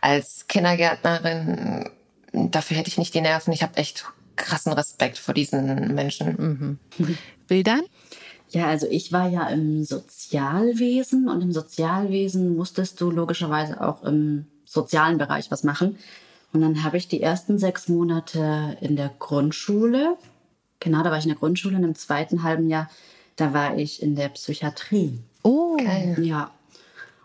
als 0.01 0.47
Kindergärtnerin, 0.49 1.88
dafür 2.33 2.77
hätte 2.77 2.88
ich 2.88 2.99
nicht 2.99 3.14
die 3.14 3.23
Nerven. 3.23 3.53
Ich 3.53 3.62
habe 3.62 3.79
echt 3.79 4.05
krassen 4.37 4.73
Respekt 4.73 5.18
vor 5.18 5.35
diesen 5.35 5.94
Menschen. 5.94 6.79
Mhm. 6.99 7.18
Bildern? 7.47 7.83
Ja, 8.51 8.68
also 8.68 8.87
ich 8.88 9.12
war 9.12 9.29
ja 9.29 9.49
im 9.49 9.85
Sozialwesen 9.85 11.29
und 11.29 11.42
im 11.42 11.53
Sozialwesen 11.53 12.57
musstest 12.57 13.01
du 13.01 13.11
logischerweise 13.11 13.81
auch 13.81 14.05
im 14.05 14.47
sozialen 14.64 15.18
Bereich 15.18 15.51
was 15.51 15.64
machen. 15.64 15.99
Und 16.53 16.61
dann 16.61 16.85
habe 16.85 16.97
ich 16.97 17.09
die 17.09 17.20
ersten 17.20 17.59
sechs 17.59 17.88
Monate 17.88 18.77
in 18.81 18.94
der 18.94 19.11
Grundschule, 19.18 20.16
genau, 20.79 21.03
da 21.03 21.11
war 21.11 21.18
ich 21.18 21.25
in 21.25 21.31
der 21.31 21.38
Grundschule 21.38 21.77
und 21.77 21.83
im 21.83 21.97
zweiten 21.97 22.44
halben 22.44 22.68
Jahr, 22.68 22.88
da 23.35 23.53
war 23.53 23.77
ich 23.77 24.01
in 24.01 24.14
der 24.14 24.29
Psychiatrie. 24.29 25.18
Oh, 25.42 25.77
geil. 25.77 26.16
Ja. 26.23 26.53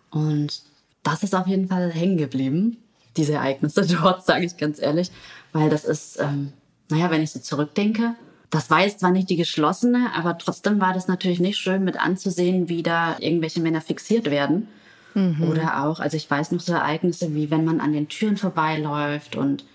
Und 0.10 0.64
das 1.03 1.22
ist 1.22 1.36
auf 1.36 1.45
jeden 1.45 1.68
Fall 1.68 1.91
hängen 1.91 2.18
geblieben, 2.18 2.78
diese 3.18 3.34
Ereignisse 3.34 3.86
dort, 4.01 4.26
sage 4.26 4.45
ich 4.45 4.57
ganz 4.57 4.82
ehrlich, 4.82 5.12
weil 5.53 5.70
das 5.70 5.86
ist, 5.86 6.20
ähm, 6.20 6.53
naja, 6.90 7.12
wenn 7.12 7.22
ich 7.22 7.32
so 7.32 7.40
zurückdenke, 7.40 8.16
das 8.50 8.70
war 8.70 8.82
jetzt 8.82 9.00
zwar 9.00 9.12
nicht 9.12 9.30
die 9.30 9.36
geschlossene, 9.36 10.12
aber 10.16 10.38
trotzdem 10.38 10.82
war 10.82 10.94
das 10.94 11.08
natürlich 11.08 11.40
nicht 11.40 11.58
schön 11.58 11.84
mit 11.84 12.00
anzusehen, 12.00 12.68
wie 12.68 12.82
da 12.82 13.18
irgendwelche 13.20 13.62
Männer 13.62 13.82
fixiert 13.82 14.26
werden. 14.26 14.68
Mhm. 15.14 15.44
Oder 15.50 15.86
auch, 15.86 16.00
also 16.00 16.18
ich 16.18 16.30
weiß 16.30 16.52
noch 16.52 16.60
so 16.60 16.74
Ereignisse, 16.74 17.34
wie 17.36 17.52
wenn 17.52 17.66
man 17.66 17.80
an 17.80 17.94
den 17.94 18.10
Türen 18.10 18.38
vorbeiläuft 18.38 19.36
und 19.36 19.66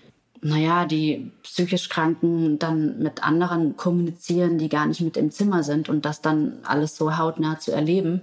naja, 0.41 0.85
die 0.85 1.31
psychisch 1.43 1.89
Kranken 1.89 2.59
dann 2.59 2.99
mit 2.99 3.23
anderen 3.23 3.77
kommunizieren, 3.77 4.57
die 4.57 4.69
gar 4.69 4.85
nicht 4.85 5.01
mit 5.01 5.17
im 5.17 5.31
Zimmer 5.31 5.63
sind 5.63 5.89
und 5.89 6.05
das 6.05 6.21
dann 6.21 6.53
alles 6.63 6.95
so 6.95 7.17
hautnah 7.17 7.57
zu 7.57 7.71
erleben, 7.71 8.21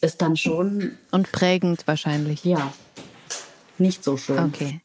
ist 0.00 0.22
dann 0.22 0.36
schon. 0.36 0.92
Und 1.10 1.30
prägend 1.32 1.86
wahrscheinlich. 1.86 2.44
Ja. 2.44 2.72
Nicht 3.76 4.04
so 4.04 4.16
schön. 4.16 4.38
Okay. 4.38 4.80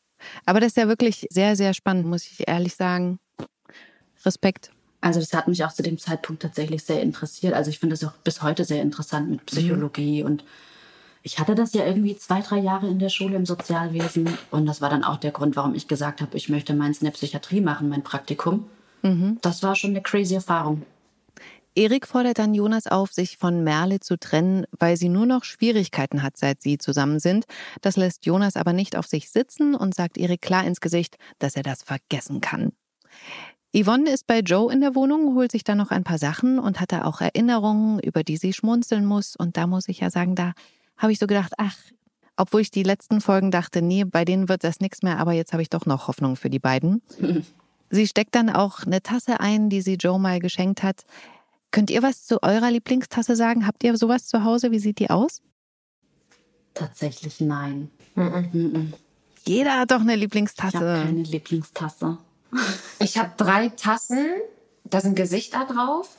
Aber 0.45 0.59
das 0.59 0.69
ist 0.69 0.78
ja 0.78 0.88
wirklich 0.88 1.28
sehr, 1.30 1.55
sehr 1.55 1.74
spannend, 1.74 2.05
muss 2.05 2.26
ich 2.26 2.47
ehrlich 2.47 2.76
sagen. 2.76 3.19
Respekt. 4.26 4.71
Also 5.01 5.19
das 5.19 5.34
hat 5.34 5.49
mich 5.49 5.63
auch 5.65 5.74
zu 5.74 5.84
dem 5.84 5.97
Zeitpunkt 5.97 6.41
tatsächlich 6.41 6.84
sehr 6.84 7.01
interessiert. 7.01 7.53
Also 7.53 7.69
ich 7.69 7.80
finde 7.80 7.95
es 7.95 8.03
auch 8.05 8.13
bis 8.24 8.41
heute 8.41 8.63
sehr 8.63 8.82
interessant 8.82 9.30
mit 9.30 9.45
Psychologie 9.45 10.21
mhm. 10.21 10.30
und 10.30 10.43
ich 11.24 11.39
hatte 11.39 11.55
das 11.55 11.74
ja 11.74 11.86
irgendwie 11.86 12.17
zwei, 12.17 12.41
drei 12.41 12.59
Jahre 12.59 12.88
in 12.88 12.99
der 12.99 13.09
Schule 13.09 13.36
im 13.36 13.45
Sozialwesen 13.45 14.38
und 14.51 14.65
das 14.65 14.82
war 14.82 14.89
dann 14.89 15.03
auch 15.03 15.17
der 15.17 15.32
Grund, 15.32 15.55
warum 15.55 15.76
ich 15.76 15.88
gesagt 15.88 16.21
habe, 16.21 16.36
ich 16.38 16.49
möchte 16.49 16.74
meins 16.74 16.99
in 16.99 17.05
der 17.05 17.11
Psychiatrie 17.11 17.61
machen, 17.61 17.89
mein 17.89 18.03
Praktikum. 18.03 18.65
Mhm. 19.01 19.39
Das 19.41 19.63
war 19.63 19.76
schon 19.76 19.91
eine 19.91 20.01
crazy 20.01 20.36
Erfahrung. 20.36 20.84
Erik 21.76 22.07
fordert 22.07 22.39
dann 22.39 22.53
Jonas 22.53 22.88
auf, 22.88 23.11
sich 23.13 23.38
von 23.38 23.63
Merle 23.63 23.99
zu 23.99 24.17
trennen, 24.17 24.65
weil 24.71 24.97
sie 24.97 25.09
nur 25.09 25.26
noch 25.26 25.43
Schwierigkeiten 25.43 26.21
hat, 26.21 26.38
seit 26.38 26.61
sie 26.61 26.78
zusammen 26.78 27.19
sind. 27.19 27.45
Das 27.82 27.97
lässt 27.97 28.26
Jonas 28.26 28.55
aber 28.55 28.74
nicht 28.74 28.95
auf 28.95 29.07
sich 29.07 29.32
sitzen 29.32 29.74
und 29.74 29.95
sagt 29.95 30.17
Erik 30.17 30.41
klar 30.41 30.65
ins 30.65 30.82
Gesicht, 30.82 31.17
dass 31.39 31.55
er 31.55 31.63
das 31.63 31.84
vergessen 31.84 32.41
kann. 32.41 32.74
Yvonne 33.76 34.11
ist 34.11 34.28
bei 34.28 34.39
Joe 34.39 34.71
in 34.71 34.82
der 34.82 34.93
Wohnung, 34.93 35.34
holt 35.34 35.51
sich 35.51 35.63
dann 35.63 35.80
noch 35.80 35.89
ein 35.89 36.03
paar 36.03 36.19
Sachen 36.19 36.59
und 36.59 36.80
hat 36.80 36.91
da 36.91 37.05
auch 37.05 37.21
Erinnerungen, 37.21 37.99
über 37.99 38.24
die 38.24 38.38
sie 38.38 38.53
schmunzeln 38.53 39.05
muss. 39.05 39.36
Und 39.36 39.57
da 39.57 39.65
muss 39.65 39.88
ich 39.88 40.01
ja 40.01 40.11
sagen, 40.11 40.36
da 40.36 40.53
habe 40.95 41.11
ich 41.11 41.17
so 41.17 41.26
gedacht, 41.26 41.53
ach, 41.57 41.76
obwohl 42.38 42.61
ich 42.61 42.69
die 42.69 42.84
letzten 42.84 43.19
Folgen 43.19 43.49
dachte, 43.49 43.82
nee, 43.82 44.03
bei 44.03 44.26
denen 44.26 44.47
wird 44.47 44.63
das 44.63 44.80
nichts 44.80 45.01
mehr, 45.01 45.17
aber 45.17 45.34
jetzt 45.34 45.53
habe 45.53 45.63
ich 45.63 45.69
doch 45.69 45.88
noch 45.88 46.07
Hoffnung 46.07 46.36
für 46.36 46.51
die 46.51 46.59
beiden. 46.59 47.01
Sie 47.89 48.07
steckt 48.07 48.34
dann 48.34 48.49
auch 48.49 48.88
eine 48.88 49.03
Tasse 49.03 49.39
ein, 49.39 49.69
die 49.69 49.82
sie 49.82 49.95
Joe 49.95 50.19
mal 50.19 50.39
geschenkt 50.39 50.82
hat. 50.82 51.05
Könnt 51.74 51.89
ihr 51.89 52.03
was 52.03 52.24
zu 52.24 52.43
eurer 52.43 52.69
Lieblingstasse 52.69 53.36
sagen? 53.36 53.65
Habt 53.65 53.84
ihr 53.84 53.97
sowas 53.97 54.28
zu 54.28 54.43
Hause? 54.43 54.69
Wie 54.69 54.78
sieht 54.78 54.99
die 54.99 55.09
aus? 55.09 55.41
Tatsächlich 56.76 57.41
nein. 57.41 57.89
Jeder 59.43 59.80
hat 59.80 59.89
doch 59.89 60.01
eine 60.01 60.15
Lieblingstasse. 60.15 60.78
Ich 60.78 60.84
habe 60.84 61.03
keine 61.03 61.24
Lieblingstasse. 61.24 62.17
Ich 62.99 63.17
habe 63.17 63.32
drei 63.38 63.69
Tassen. 63.69 64.24
Da 64.84 65.01
sind 65.01 65.15
Gesichter 65.15 65.65
drauf. 65.65 66.09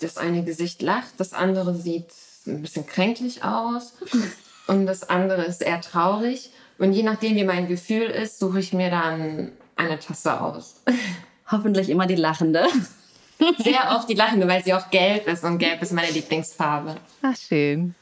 Das 0.00 0.16
eine 0.16 0.44
Gesicht 0.44 0.80
lacht, 0.80 1.14
das 1.18 1.32
andere 1.32 1.74
sieht 1.74 2.06
ein 2.46 2.62
bisschen 2.62 2.86
kränklich 2.86 3.42
aus 3.42 3.94
und 4.68 4.86
das 4.86 5.08
andere 5.10 5.44
ist 5.44 5.60
eher 5.62 5.80
traurig. 5.80 6.50
Und 6.78 6.92
je 6.92 7.02
nachdem, 7.02 7.34
wie 7.34 7.44
mein 7.44 7.66
Gefühl 7.66 8.04
ist, 8.04 8.38
suche 8.38 8.60
ich 8.60 8.72
mir 8.72 8.90
dann 8.90 9.50
eine 9.74 9.98
Tasse 9.98 10.40
aus. 10.40 10.76
Hoffentlich 11.50 11.88
immer 11.88 12.06
die 12.06 12.14
lachende. 12.14 12.64
Sehr 13.58 13.94
oft 13.96 14.08
die 14.08 14.14
lachende, 14.14 14.46
weil 14.48 14.62
sie 14.62 14.74
auch 14.74 14.90
gelb 14.90 15.26
ist 15.26 15.44
und 15.44 15.58
gelb 15.58 15.82
ist 15.82 15.92
meine 15.92 16.10
Lieblingsfarbe. 16.10 16.96
Ach, 17.22 17.36
schön. 17.36 17.94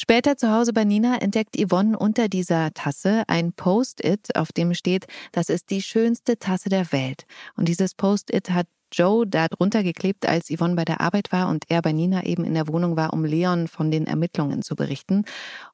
Später 0.00 0.36
zu 0.36 0.52
Hause 0.52 0.72
bei 0.72 0.84
Nina 0.84 1.16
entdeckt 1.20 1.56
Yvonne 1.58 1.98
unter 1.98 2.28
dieser 2.28 2.72
Tasse 2.72 3.24
ein 3.26 3.52
Post-it, 3.52 4.36
auf 4.36 4.52
dem 4.52 4.74
steht, 4.74 5.08
das 5.32 5.48
ist 5.48 5.70
die 5.70 5.82
schönste 5.82 6.38
Tasse 6.38 6.68
der 6.68 6.92
Welt. 6.92 7.26
Und 7.56 7.66
dieses 7.66 7.96
Post-it 7.96 8.50
hat 8.50 8.68
Joe 8.92 9.26
da 9.26 9.48
drunter 9.48 9.82
geklebt, 9.82 10.24
als 10.24 10.50
Yvonne 10.56 10.76
bei 10.76 10.84
der 10.84 11.00
Arbeit 11.00 11.32
war 11.32 11.48
und 11.48 11.64
er 11.68 11.82
bei 11.82 11.90
Nina 11.90 12.24
eben 12.24 12.44
in 12.44 12.54
der 12.54 12.68
Wohnung 12.68 12.96
war, 12.96 13.12
um 13.12 13.24
Leon 13.24 13.66
von 13.66 13.90
den 13.90 14.06
Ermittlungen 14.06 14.62
zu 14.62 14.76
berichten. 14.76 15.24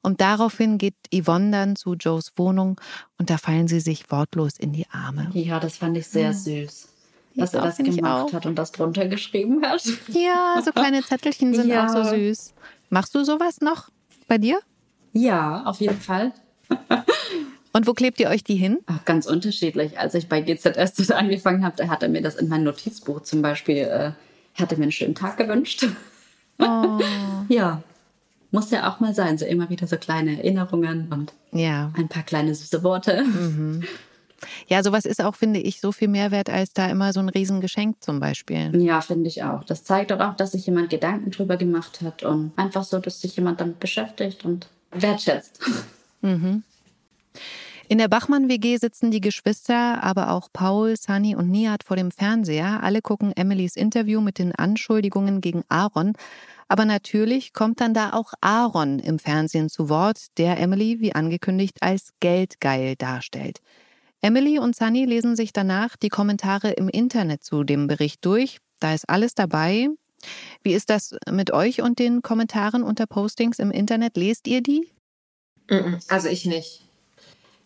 Und 0.01 0.21
daraufhin 0.21 0.79
geht 0.79 0.95
Yvonne 1.13 1.51
dann 1.51 1.75
zu 1.75 1.93
Joes 1.93 2.33
Wohnung 2.35 2.81
und 3.19 3.29
da 3.29 3.37
fallen 3.37 3.67
sie 3.67 3.79
sich 3.79 4.09
wortlos 4.09 4.57
in 4.57 4.73
die 4.73 4.89
Arme. 4.89 5.29
Ja, 5.33 5.59
das 5.59 5.77
fand 5.77 5.97
ich 5.97 6.07
sehr 6.07 6.29
hm. 6.29 6.35
süß 6.35 6.94
dass 7.35 7.53
er 7.53 7.61
das 7.61 7.77
gemacht 7.77 8.33
hat 8.33 8.45
und 8.45 8.55
das 8.55 8.71
drunter 8.71 9.07
geschrieben 9.07 9.61
hat. 9.65 9.83
Ja, 10.07 10.61
so 10.63 10.71
kleine 10.71 11.03
Zettelchen 11.03 11.53
sind 11.53 11.67
ja. 11.67 11.85
auch 11.85 11.89
so 11.89 12.03
süß. 12.03 12.53
Machst 12.89 13.13
du 13.15 13.23
sowas 13.23 13.61
noch 13.61 13.89
bei 14.27 14.37
dir? 14.37 14.59
Ja, 15.13 15.63
auf 15.65 15.79
jeden 15.79 15.99
Fall. 15.99 16.33
Und 17.73 17.87
wo 17.87 17.93
klebt 17.93 18.19
ihr 18.19 18.29
euch 18.29 18.43
die 18.43 18.55
hin? 18.55 18.79
Ach, 18.85 19.03
ganz 19.03 19.25
unterschiedlich. 19.25 19.99
Als 19.99 20.13
ich 20.13 20.29
bei 20.29 20.41
GZS 20.41 21.11
angefangen 21.11 21.65
habe, 21.65 21.75
da 21.75 21.89
hat 21.89 22.03
er 22.03 22.09
mir 22.09 22.21
das 22.21 22.35
in 22.35 22.47
mein 22.47 22.63
Notizbuch 22.63 23.21
zum 23.23 23.41
Beispiel, 23.41 23.77
äh, 23.77 24.11
hat 24.53 24.71
er 24.71 24.77
mir 24.77 24.83
einen 24.83 24.91
schönen 24.93 25.15
Tag 25.15 25.37
gewünscht. 25.37 25.85
Oh. 26.59 26.99
ja, 27.49 27.83
muss 28.51 28.71
ja 28.71 28.89
auch 28.89 29.01
mal 29.01 29.13
sein. 29.13 29.37
So 29.37 29.45
immer 29.45 29.69
wieder 29.69 29.87
so 29.87 29.97
kleine 29.97 30.37
Erinnerungen 30.37 31.11
und 31.11 31.33
ja. 31.51 31.91
ein 31.97 32.07
paar 32.07 32.23
kleine 32.23 32.55
süße 32.55 32.81
Worte. 32.83 33.23
Mhm. 33.23 33.83
Ja, 34.67 34.83
sowas 34.83 35.05
ist 35.05 35.23
auch, 35.23 35.35
finde 35.35 35.59
ich, 35.59 35.81
so 35.81 35.91
viel 35.91 36.07
Mehrwert 36.07 36.49
als 36.49 36.73
da 36.73 36.87
immer 36.87 37.13
so 37.13 37.19
ein 37.19 37.29
Riesengeschenk 37.29 38.03
zum 38.03 38.19
Beispiel. 38.19 38.75
Ja, 38.81 39.01
finde 39.01 39.27
ich 39.27 39.43
auch. 39.43 39.63
Das 39.63 39.83
zeigt 39.83 40.11
doch 40.11 40.19
auch, 40.19 40.35
dass 40.35 40.51
sich 40.51 40.65
jemand 40.65 40.89
Gedanken 40.89 41.31
drüber 41.31 41.57
gemacht 41.57 42.01
hat 42.01 42.23
und 42.23 42.51
einfach 42.55 42.83
so, 42.83 42.99
dass 42.99 43.21
sich 43.21 43.35
jemand 43.35 43.61
damit 43.61 43.79
beschäftigt 43.79 44.45
und 44.45 44.67
wertschätzt. 44.91 45.59
Mhm. 46.21 46.63
In 47.87 47.99
der 47.99 48.07
Bachmann-WG 48.07 48.77
sitzen 48.77 49.11
die 49.11 49.21
Geschwister, 49.21 50.03
aber 50.03 50.31
auch 50.31 50.49
Paul, 50.51 50.95
Sunny 50.97 51.35
und 51.35 51.51
Nihat 51.51 51.83
vor 51.83 51.95
dem 51.95 52.09
Fernseher. 52.09 52.81
Alle 52.81 53.03
gucken 53.03 53.31
Emilys 53.35 53.75
Interview 53.75 54.21
mit 54.21 54.39
den 54.39 54.55
Anschuldigungen 54.55 55.39
gegen 55.39 55.63
Aaron. 55.69 56.13
Aber 56.67 56.85
natürlich 56.85 57.53
kommt 57.53 57.81
dann 57.81 57.93
da 57.93 58.13
auch 58.13 58.33
Aaron 58.41 58.97
im 58.97 59.19
Fernsehen 59.19 59.69
zu 59.69 59.87
Wort, 59.87 60.37
der 60.39 60.59
Emily, 60.59 60.99
wie 60.99 61.13
angekündigt, 61.13 61.77
als 61.81 62.13
geldgeil 62.19 62.95
darstellt. 62.95 63.61
Emily 64.25 64.57
und 64.57 64.75
Sunny 64.75 65.05
lesen 65.05 65.35
sich 65.35 65.53
danach 65.53 65.95
die 65.97 66.09
Kommentare 66.09 66.71
im 66.71 66.89
Internet 66.89 67.43
zu 67.43 67.63
dem 67.63 67.85
Bericht 67.85 68.25
durch. 68.25 68.57
Da 68.79 68.91
ist 68.95 69.07
alles 69.07 69.35
dabei. 69.35 69.87
Wie 70.63 70.73
ist 70.73 70.89
das 70.89 71.15
mit 71.29 71.51
euch 71.51 71.83
und 71.83 71.99
den 71.99 72.23
Kommentaren 72.23 72.81
unter 72.81 73.05
Postings 73.05 73.59
im 73.59 73.69
Internet? 73.69 74.17
Lest 74.17 74.47
ihr 74.47 74.63
die? 74.63 74.89
Also 76.07 76.27
ich 76.27 76.45
nicht. 76.45 76.81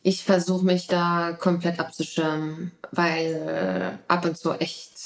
Ich 0.03 0.26
versuche 0.26 0.66
mich 0.66 0.88
da 0.88 1.32
komplett 1.32 1.80
abzuschirmen, 1.80 2.74
weil 2.91 3.97
äh, 4.07 4.12
ab 4.12 4.26
und 4.26 4.38
zu 4.38 4.51
echt 4.51 4.99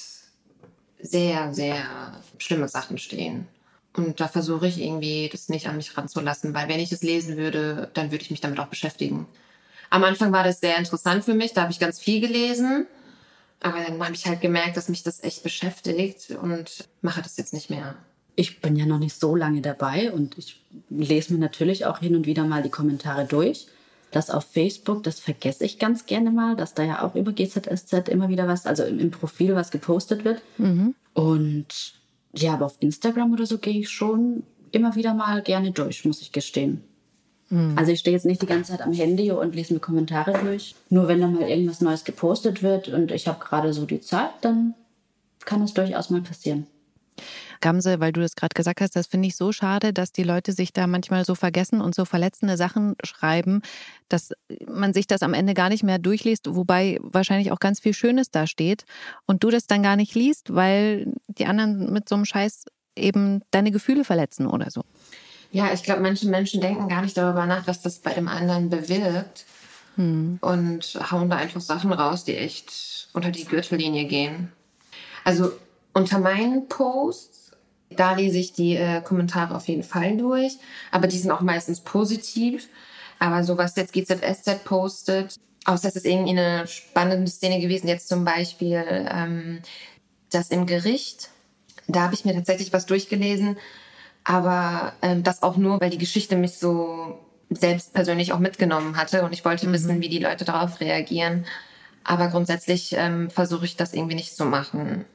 sehr, 0.99 1.53
sehr 1.53 2.19
schlimme 2.39 2.67
Sachen 2.67 2.97
stehen. 2.97 3.47
Und 3.95 4.19
da 4.19 4.27
versuche 4.27 4.65
ich 4.67 4.81
irgendwie, 4.81 5.29
das 5.31 5.49
nicht 5.49 5.67
an 5.67 5.77
mich 5.77 5.95
ranzulassen, 5.95 6.55
weil 6.55 6.67
wenn 6.67 6.79
ich 6.79 6.91
es 6.91 7.03
lesen 7.03 7.37
würde, 7.37 7.91
dann 7.93 8.09
würde 8.09 8.23
ich 8.23 8.31
mich 8.31 8.41
damit 8.41 8.59
auch 8.59 8.69
beschäftigen. 8.69 9.27
Am 9.93 10.03
Anfang 10.03 10.31
war 10.31 10.43
das 10.43 10.59
sehr 10.59 10.75
interessant 10.79 11.23
für 11.23 11.35
mich, 11.35 11.53
da 11.53 11.61
habe 11.61 11.71
ich 11.71 11.77
ganz 11.77 11.99
viel 11.99 12.19
gelesen. 12.19 12.87
Aber 13.59 13.77
dann 13.79 14.03
habe 14.03 14.15
ich 14.15 14.25
halt 14.25 14.41
gemerkt, 14.41 14.75
dass 14.75 14.89
mich 14.89 15.03
das 15.03 15.23
echt 15.23 15.43
beschäftigt 15.43 16.31
und 16.31 16.89
mache 17.03 17.21
das 17.21 17.37
jetzt 17.37 17.53
nicht 17.53 17.69
mehr. 17.69 17.93
Ich 18.35 18.59
bin 18.59 18.75
ja 18.75 18.87
noch 18.87 18.97
nicht 18.97 19.13
so 19.13 19.35
lange 19.35 19.61
dabei 19.61 20.11
und 20.11 20.35
ich 20.39 20.59
lese 20.89 21.31
mir 21.31 21.37
natürlich 21.37 21.85
auch 21.85 21.99
hin 21.99 22.15
und 22.15 22.25
wieder 22.25 22.43
mal 22.43 22.63
die 22.63 22.71
Kommentare 22.71 23.25
durch. 23.25 23.67
Das 24.09 24.31
auf 24.31 24.45
Facebook, 24.45 25.03
das 25.03 25.19
vergesse 25.19 25.63
ich 25.63 25.77
ganz 25.77 26.07
gerne 26.07 26.31
mal, 26.31 26.55
dass 26.55 26.73
da 26.73 26.81
ja 26.81 27.03
auch 27.03 27.13
über 27.13 27.31
GZSZ 27.31 28.09
immer 28.09 28.29
wieder 28.29 28.47
was, 28.47 28.65
also 28.65 28.83
im, 28.85 29.11
Profil 29.11 29.53
was 29.53 29.69
gepostet 29.69 30.25
wird. 30.25 30.41
Mhm. 30.57 30.95
Und 31.13 31.93
ja, 32.35 32.55
aber 32.55 32.65
auf 32.65 32.77
Instagram 32.79 33.31
oder 33.31 33.45
so 33.45 33.59
gehe 33.59 33.81
ich 33.81 33.91
schon 33.91 34.41
immer 34.71 34.95
wieder 34.95 35.13
mal 35.13 35.43
gerne 35.43 35.69
durch, 35.69 36.03
muss 36.03 36.21
ich 36.21 36.31
gestehen. 36.31 36.83
Mhm. 37.53 37.77
Also 37.77 37.91
ich 37.91 37.99
stehe 37.99 38.15
jetzt 38.15 38.25
nicht 38.25 38.41
die 38.41 38.47
ganze 38.47 38.71
Zeit 38.71 38.81
am 38.81 38.93
Handy 38.93 39.31
und 39.31 39.53
lese 39.53 39.73
mir 39.75 39.79
Kommentare 39.79 40.33
durch. 40.43 40.73
Nur 40.89 41.07
wenn 41.07 41.21
da 41.21 41.27
mal 41.27 41.47
irgendwas 41.47 41.81
Neues 41.81 42.03
gepostet 42.03 42.63
wird 42.63 42.87
und 42.87 43.11
ich 43.11 43.27
habe 43.27 43.39
gerade 43.39 43.73
so 43.73 43.85
die 43.85 44.01
Zeit, 44.01 44.31
dann 44.41 44.73
kann 45.45 45.61
es 45.61 45.73
durchaus 45.73 46.09
mal 46.09 46.21
passieren. 46.21 46.65
Gamse, 47.61 47.99
weil 47.99 48.11
du 48.11 48.21
das 48.21 48.35
gerade 48.35 48.55
gesagt 48.55 48.81
hast, 48.81 48.95
das 48.95 49.05
finde 49.05 49.27
ich 49.27 49.35
so 49.35 49.51
schade, 49.51 49.93
dass 49.93 50.11
die 50.11 50.23
Leute 50.23 50.51
sich 50.51 50.73
da 50.73 50.87
manchmal 50.87 51.25
so 51.25 51.35
vergessen 51.35 51.79
und 51.79 51.93
so 51.93 52.05
verletzende 52.05 52.57
Sachen 52.57 52.95
schreiben, 53.05 53.61
dass 54.09 54.31
man 54.67 54.93
sich 54.93 55.05
das 55.05 55.21
am 55.21 55.35
Ende 55.35 55.53
gar 55.53 55.69
nicht 55.69 55.83
mehr 55.83 55.99
durchliest, 55.99 56.55
wobei 56.55 56.97
wahrscheinlich 57.03 57.51
auch 57.51 57.59
ganz 57.59 57.79
viel 57.79 57.93
Schönes 57.93 58.31
da 58.31 58.47
steht 58.47 58.83
und 59.27 59.43
du 59.43 59.51
das 59.51 59.67
dann 59.67 59.83
gar 59.83 59.95
nicht 59.95 60.15
liest, 60.15 60.55
weil 60.55 61.13
die 61.27 61.45
anderen 61.45 61.93
mit 61.93 62.09
so 62.09 62.15
einem 62.15 62.25
Scheiß 62.25 62.65
eben 62.95 63.41
deine 63.51 63.71
Gefühle 63.71 64.03
verletzen 64.03 64.47
oder 64.47 64.71
so. 64.71 64.83
Ja, 65.53 65.71
ich 65.71 65.83
glaube, 65.83 66.01
manche 66.01 66.27
Menschen 66.27 66.61
denken 66.61 66.87
gar 66.87 67.03
nicht 67.03 67.15
darüber 67.15 67.45
nach, 67.45 67.67
was 67.67 67.79
das 67.79 67.99
bei 67.99 68.11
dem 68.11 68.27
anderen 68.27 68.71
bewirkt. 68.71 69.45
Hm. 69.95 70.39
Und 70.41 70.99
hauen 71.11 71.29
da 71.29 71.37
einfach 71.37 71.61
Sachen 71.61 71.93
raus, 71.93 72.25
die 72.25 72.35
echt 72.35 73.07
unter 73.13 73.29
die 73.29 73.45
Gürtellinie 73.45 74.05
gehen. 74.05 74.51
Also 75.23 75.51
unter 75.93 76.17
meinen 76.17 76.67
Posts, 76.67 77.51
da 77.91 78.13
lese 78.13 78.39
ich 78.39 78.53
die 78.53 78.75
äh, 78.77 79.01
Kommentare 79.01 79.55
auf 79.55 79.67
jeden 79.67 79.83
Fall 79.83 80.17
durch, 80.17 80.57
aber 80.89 81.05
die 81.05 81.19
sind 81.19 81.29
auch 81.29 81.41
meistens 81.41 81.81
positiv. 81.81 82.67
Aber 83.19 83.43
so 83.43 83.55
was 83.55 83.75
jetzt 83.75 83.93
GZSZ 83.93 84.63
postet, 84.63 85.35
außer 85.65 85.87
es 85.87 85.97
ist 85.97 86.07
irgendwie 86.07 86.31
eine 86.31 86.65
spannende 86.65 87.29
Szene 87.29 87.59
gewesen, 87.59 87.87
jetzt 87.87 88.09
zum 88.09 88.25
Beispiel 88.25 88.83
ähm, 88.87 89.61
das 90.31 90.49
im 90.49 90.65
Gericht, 90.65 91.29
da 91.87 92.01
habe 92.01 92.15
ich 92.15 92.25
mir 92.25 92.33
tatsächlich 92.33 92.73
was 92.73 92.87
durchgelesen, 92.87 93.57
aber 94.23 94.93
ähm, 95.01 95.23
das 95.23 95.43
auch 95.43 95.57
nur, 95.57 95.79
weil 95.81 95.89
die 95.89 95.97
Geschichte 95.97 96.35
mich 96.35 96.53
so 96.53 97.19
selbst 97.49 97.93
persönlich 97.93 98.33
auch 98.33 98.39
mitgenommen 98.39 98.97
hatte 98.97 99.23
und 99.23 99.33
ich 99.33 99.45
wollte 99.45 99.67
mhm. 99.67 99.73
wissen, 99.73 100.01
wie 100.01 100.09
die 100.09 100.19
Leute 100.19 100.45
darauf 100.45 100.79
reagieren. 100.79 101.45
Aber 102.03 102.27
grundsätzlich 102.27 102.93
ähm, 102.97 103.29
versuche 103.29 103.65
ich 103.65 103.77
das 103.77 103.93
irgendwie 103.93 104.15
nicht 104.15 104.35
zu 104.35 104.45
machen, 104.45 105.05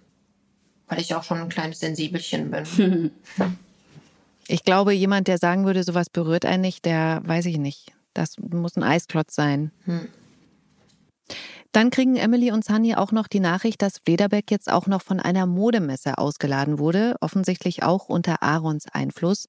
weil 0.88 1.00
ich 1.00 1.14
auch 1.14 1.22
schon 1.22 1.38
ein 1.38 1.48
kleines 1.48 1.80
Sensibelchen 1.80 2.50
bin. 2.50 3.10
Ich 4.50 4.64
glaube, 4.64 4.94
jemand, 4.94 5.28
der 5.28 5.36
sagen 5.36 5.66
würde, 5.66 5.84
sowas 5.84 6.08
berührt 6.08 6.46
einen 6.46 6.62
nicht, 6.62 6.86
der 6.86 7.20
weiß 7.22 7.44
ich 7.44 7.58
nicht. 7.58 7.92
Das 8.14 8.38
muss 8.38 8.76
ein 8.76 8.82
Eisklotz 8.82 9.34
sein. 9.34 9.72
Hm. 9.84 10.08
Dann 11.72 11.90
kriegen 11.90 12.16
Emily 12.16 12.50
und 12.50 12.64
Sunny 12.64 12.94
auch 12.94 13.12
noch 13.12 13.28
die 13.28 13.40
Nachricht, 13.40 13.82
dass 13.82 13.98
Flederbeck 13.98 14.50
jetzt 14.50 14.70
auch 14.70 14.86
noch 14.86 15.02
von 15.02 15.20
einer 15.20 15.46
Modemesse 15.46 16.16
ausgeladen 16.16 16.78
wurde, 16.78 17.16
offensichtlich 17.20 17.82
auch 17.82 18.08
unter 18.08 18.42
Aarons 18.42 18.86
Einfluss. 18.90 19.48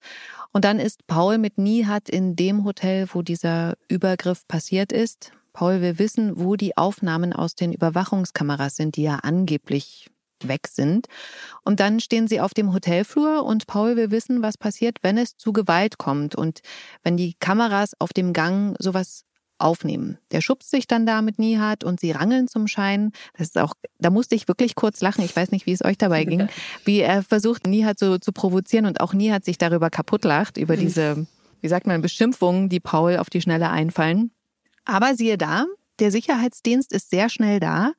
Und 0.51 0.65
dann 0.65 0.79
ist 0.79 1.07
Paul 1.07 1.37
mit 1.37 1.57
Nihat 1.57 2.09
in 2.09 2.35
dem 2.35 2.65
Hotel, 2.65 3.07
wo 3.13 3.21
dieser 3.21 3.75
Übergriff 3.87 4.47
passiert 4.47 4.91
ist. 4.91 5.31
Paul 5.53 5.81
will 5.81 5.97
wissen, 5.97 6.33
wo 6.35 6.55
die 6.55 6.77
Aufnahmen 6.77 7.33
aus 7.33 7.55
den 7.55 7.73
Überwachungskameras 7.73 8.75
sind, 8.75 8.97
die 8.97 9.03
ja 9.03 9.15
angeblich 9.23 10.09
weg 10.43 10.67
sind. 10.67 11.07
Und 11.63 11.79
dann 11.79 11.99
stehen 11.99 12.27
sie 12.27 12.41
auf 12.41 12.53
dem 12.53 12.73
Hotelflur 12.73 13.43
und 13.43 13.67
Paul 13.67 13.95
will 13.95 14.11
wissen, 14.11 14.41
was 14.41 14.57
passiert, 14.57 14.97
wenn 15.01 15.17
es 15.17 15.35
zu 15.35 15.51
Gewalt 15.51 15.97
kommt 15.97 16.35
und 16.35 16.61
wenn 17.03 17.17
die 17.17 17.35
Kameras 17.39 17.93
auf 17.99 18.13
dem 18.13 18.33
Gang 18.33 18.75
sowas 18.79 19.25
aufnehmen. 19.59 20.17
Der 20.31 20.41
schubst 20.41 20.71
sich 20.71 20.87
dann 20.87 21.05
da 21.05 21.21
mit 21.21 21.39
Nihat 21.39 21.83
und 21.83 21.99
sie 21.99 22.11
rangeln 22.11 22.47
zum 22.47 22.67
Schein. 22.67 23.11
Das 23.37 23.47
ist 23.47 23.57
auch, 23.57 23.73
da 23.99 24.09
musste 24.09 24.35
ich 24.35 24.47
wirklich 24.47 24.75
kurz 24.75 25.01
lachen. 25.01 25.23
Ich 25.23 25.35
weiß 25.35 25.51
nicht, 25.51 25.65
wie 25.65 25.73
es 25.73 25.83
euch 25.83 25.97
dabei 25.97 26.25
ging, 26.25 26.47
wie 26.85 26.99
er 26.99 27.23
versucht, 27.23 27.67
Nihat 27.67 27.99
so 27.99 28.17
zu 28.17 28.31
provozieren 28.31 28.85
und 28.85 29.01
auch 29.01 29.13
Nihat 29.13 29.45
sich 29.45 29.57
darüber 29.57 29.89
kaputt 29.89 30.23
lacht, 30.23 30.57
über 30.57 30.75
mhm. 30.75 30.79
diese, 30.79 31.27
wie 31.61 31.67
sagt 31.67 31.87
man, 31.87 32.01
Beschimpfungen, 32.01 32.69
die 32.69 32.79
Paul 32.79 33.17
auf 33.17 33.29
die 33.29 33.41
Schnelle 33.41 33.69
einfallen. 33.69 34.31
Aber 34.85 35.15
siehe 35.15 35.37
da, 35.37 35.65
der 35.99 36.11
Sicherheitsdienst 36.11 36.93
ist 36.93 37.09
sehr 37.09 37.29
schnell 37.29 37.59
da 37.59 37.93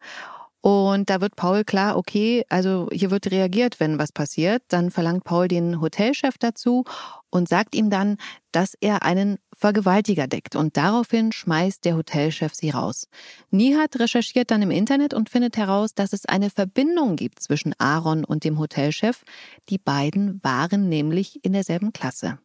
und 0.62 1.08
da 1.08 1.22
wird 1.22 1.36
Paul 1.36 1.64
klar, 1.64 1.96
okay, 1.96 2.44
also 2.50 2.88
hier 2.92 3.10
wird 3.10 3.30
reagiert, 3.30 3.80
wenn 3.80 3.98
was 3.98 4.12
passiert. 4.12 4.62
Dann 4.68 4.90
verlangt 4.90 5.24
Paul 5.24 5.48
den 5.48 5.80
Hotelchef 5.80 6.36
dazu 6.36 6.84
und 7.30 7.48
sagt 7.48 7.74
ihm 7.74 7.88
dann, 7.88 8.18
dass 8.52 8.74
er 8.78 9.02
einen 9.02 9.38
Vergewaltiger 9.56 10.26
deckt. 10.26 10.56
Und 10.56 10.76
daraufhin 10.76 11.32
schmeißt 11.32 11.84
der 11.84 11.96
Hotelchef 11.96 12.54
sie 12.54 12.70
raus. 12.70 13.08
Nihat 13.50 13.98
recherchiert 13.98 14.50
dann 14.50 14.60
im 14.60 14.70
Internet 14.70 15.14
und 15.14 15.30
findet 15.30 15.56
heraus, 15.56 15.94
dass 15.94 16.12
es 16.12 16.26
eine 16.26 16.50
Verbindung 16.50 17.16
gibt 17.16 17.40
zwischen 17.40 17.74
Aaron 17.78 18.24
und 18.24 18.44
dem 18.44 18.58
Hotelchef. 18.58 19.22
Die 19.70 19.78
beiden 19.78 20.40
waren 20.42 20.90
nämlich 20.90 21.42
in 21.42 21.54
derselben 21.54 21.94
Klasse. 21.94 22.38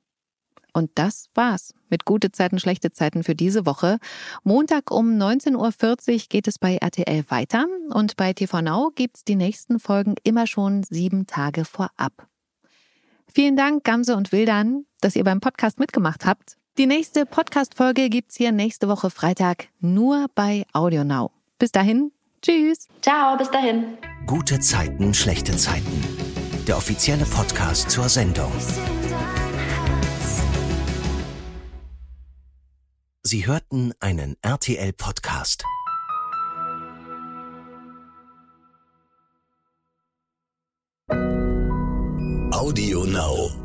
Und 0.75 0.91
das 0.95 1.29
war's 1.33 1.73
mit 1.89 2.03
gute 2.03 2.33
Zeiten, 2.33 2.59
schlechte 2.59 2.91
Zeiten 2.91 3.23
für 3.23 3.33
diese 3.33 3.65
Woche. 3.65 3.97
Montag 4.43 4.91
um 4.91 5.17
19.40 5.17 5.55
Uhr 5.55 6.21
geht 6.27 6.49
es 6.49 6.59
bei 6.59 6.75
RTL 6.75 7.23
weiter 7.29 7.65
und 7.91 8.17
bei 8.17 8.33
TV 8.33 8.61
Now 8.61 8.91
gibt's 8.93 9.23
die 9.23 9.37
nächsten 9.37 9.79
Folgen 9.79 10.15
immer 10.23 10.47
schon 10.47 10.83
sieben 10.83 11.27
Tage 11.27 11.63
vorab. 11.63 12.27
Vielen 13.33 13.55
Dank, 13.55 13.85
Gamse 13.85 14.17
und 14.17 14.33
Wildern, 14.33 14.85
dass 14.99 15.15
ihr 15.15 15.23
beim 15.23 15.39
Podcast 15.39 15.79
mitgemacht 15.79 16.25
habt. 16.25 16.57
Die 16.77 16.87
nächste 16.87 17.25
Podcast-Folge 17.25 18.09
gibt's 18.09 18.35
hier 18.35 18.51
nächste 18.51 18.89
Woche 18.89 19.09
Freitag 19.09 19.69
nur 19.79 20.25
bei 20.35 20.65
Audio 20.73 21.05
Now. 21.05 21.31
Bis 21.57 21.71
dahin, 21.71 22.11
tschüss. 22.41 22.89
Ciao, 23.01 23.37
bis 23.37 23.49
dahin. 23.49 23.97
Gute 24.27 24.59
Zeiten, 24.59 25.13
schlechte 25.13 25.55
Zeiten. 25.55 26.03
Der 26.67 26.75
offizielle 26.75 27.23
Podcast 27.23 27.89
zur 27.89 28.09
Sendung. 28.09 28.51
Sie 33.27 33.47
hörten 33.47 33.91
einen 33.99 34.37
RTL-Podcast. 34.43 35.63
Audio 42.51 43.05
Now. 43.05 43.64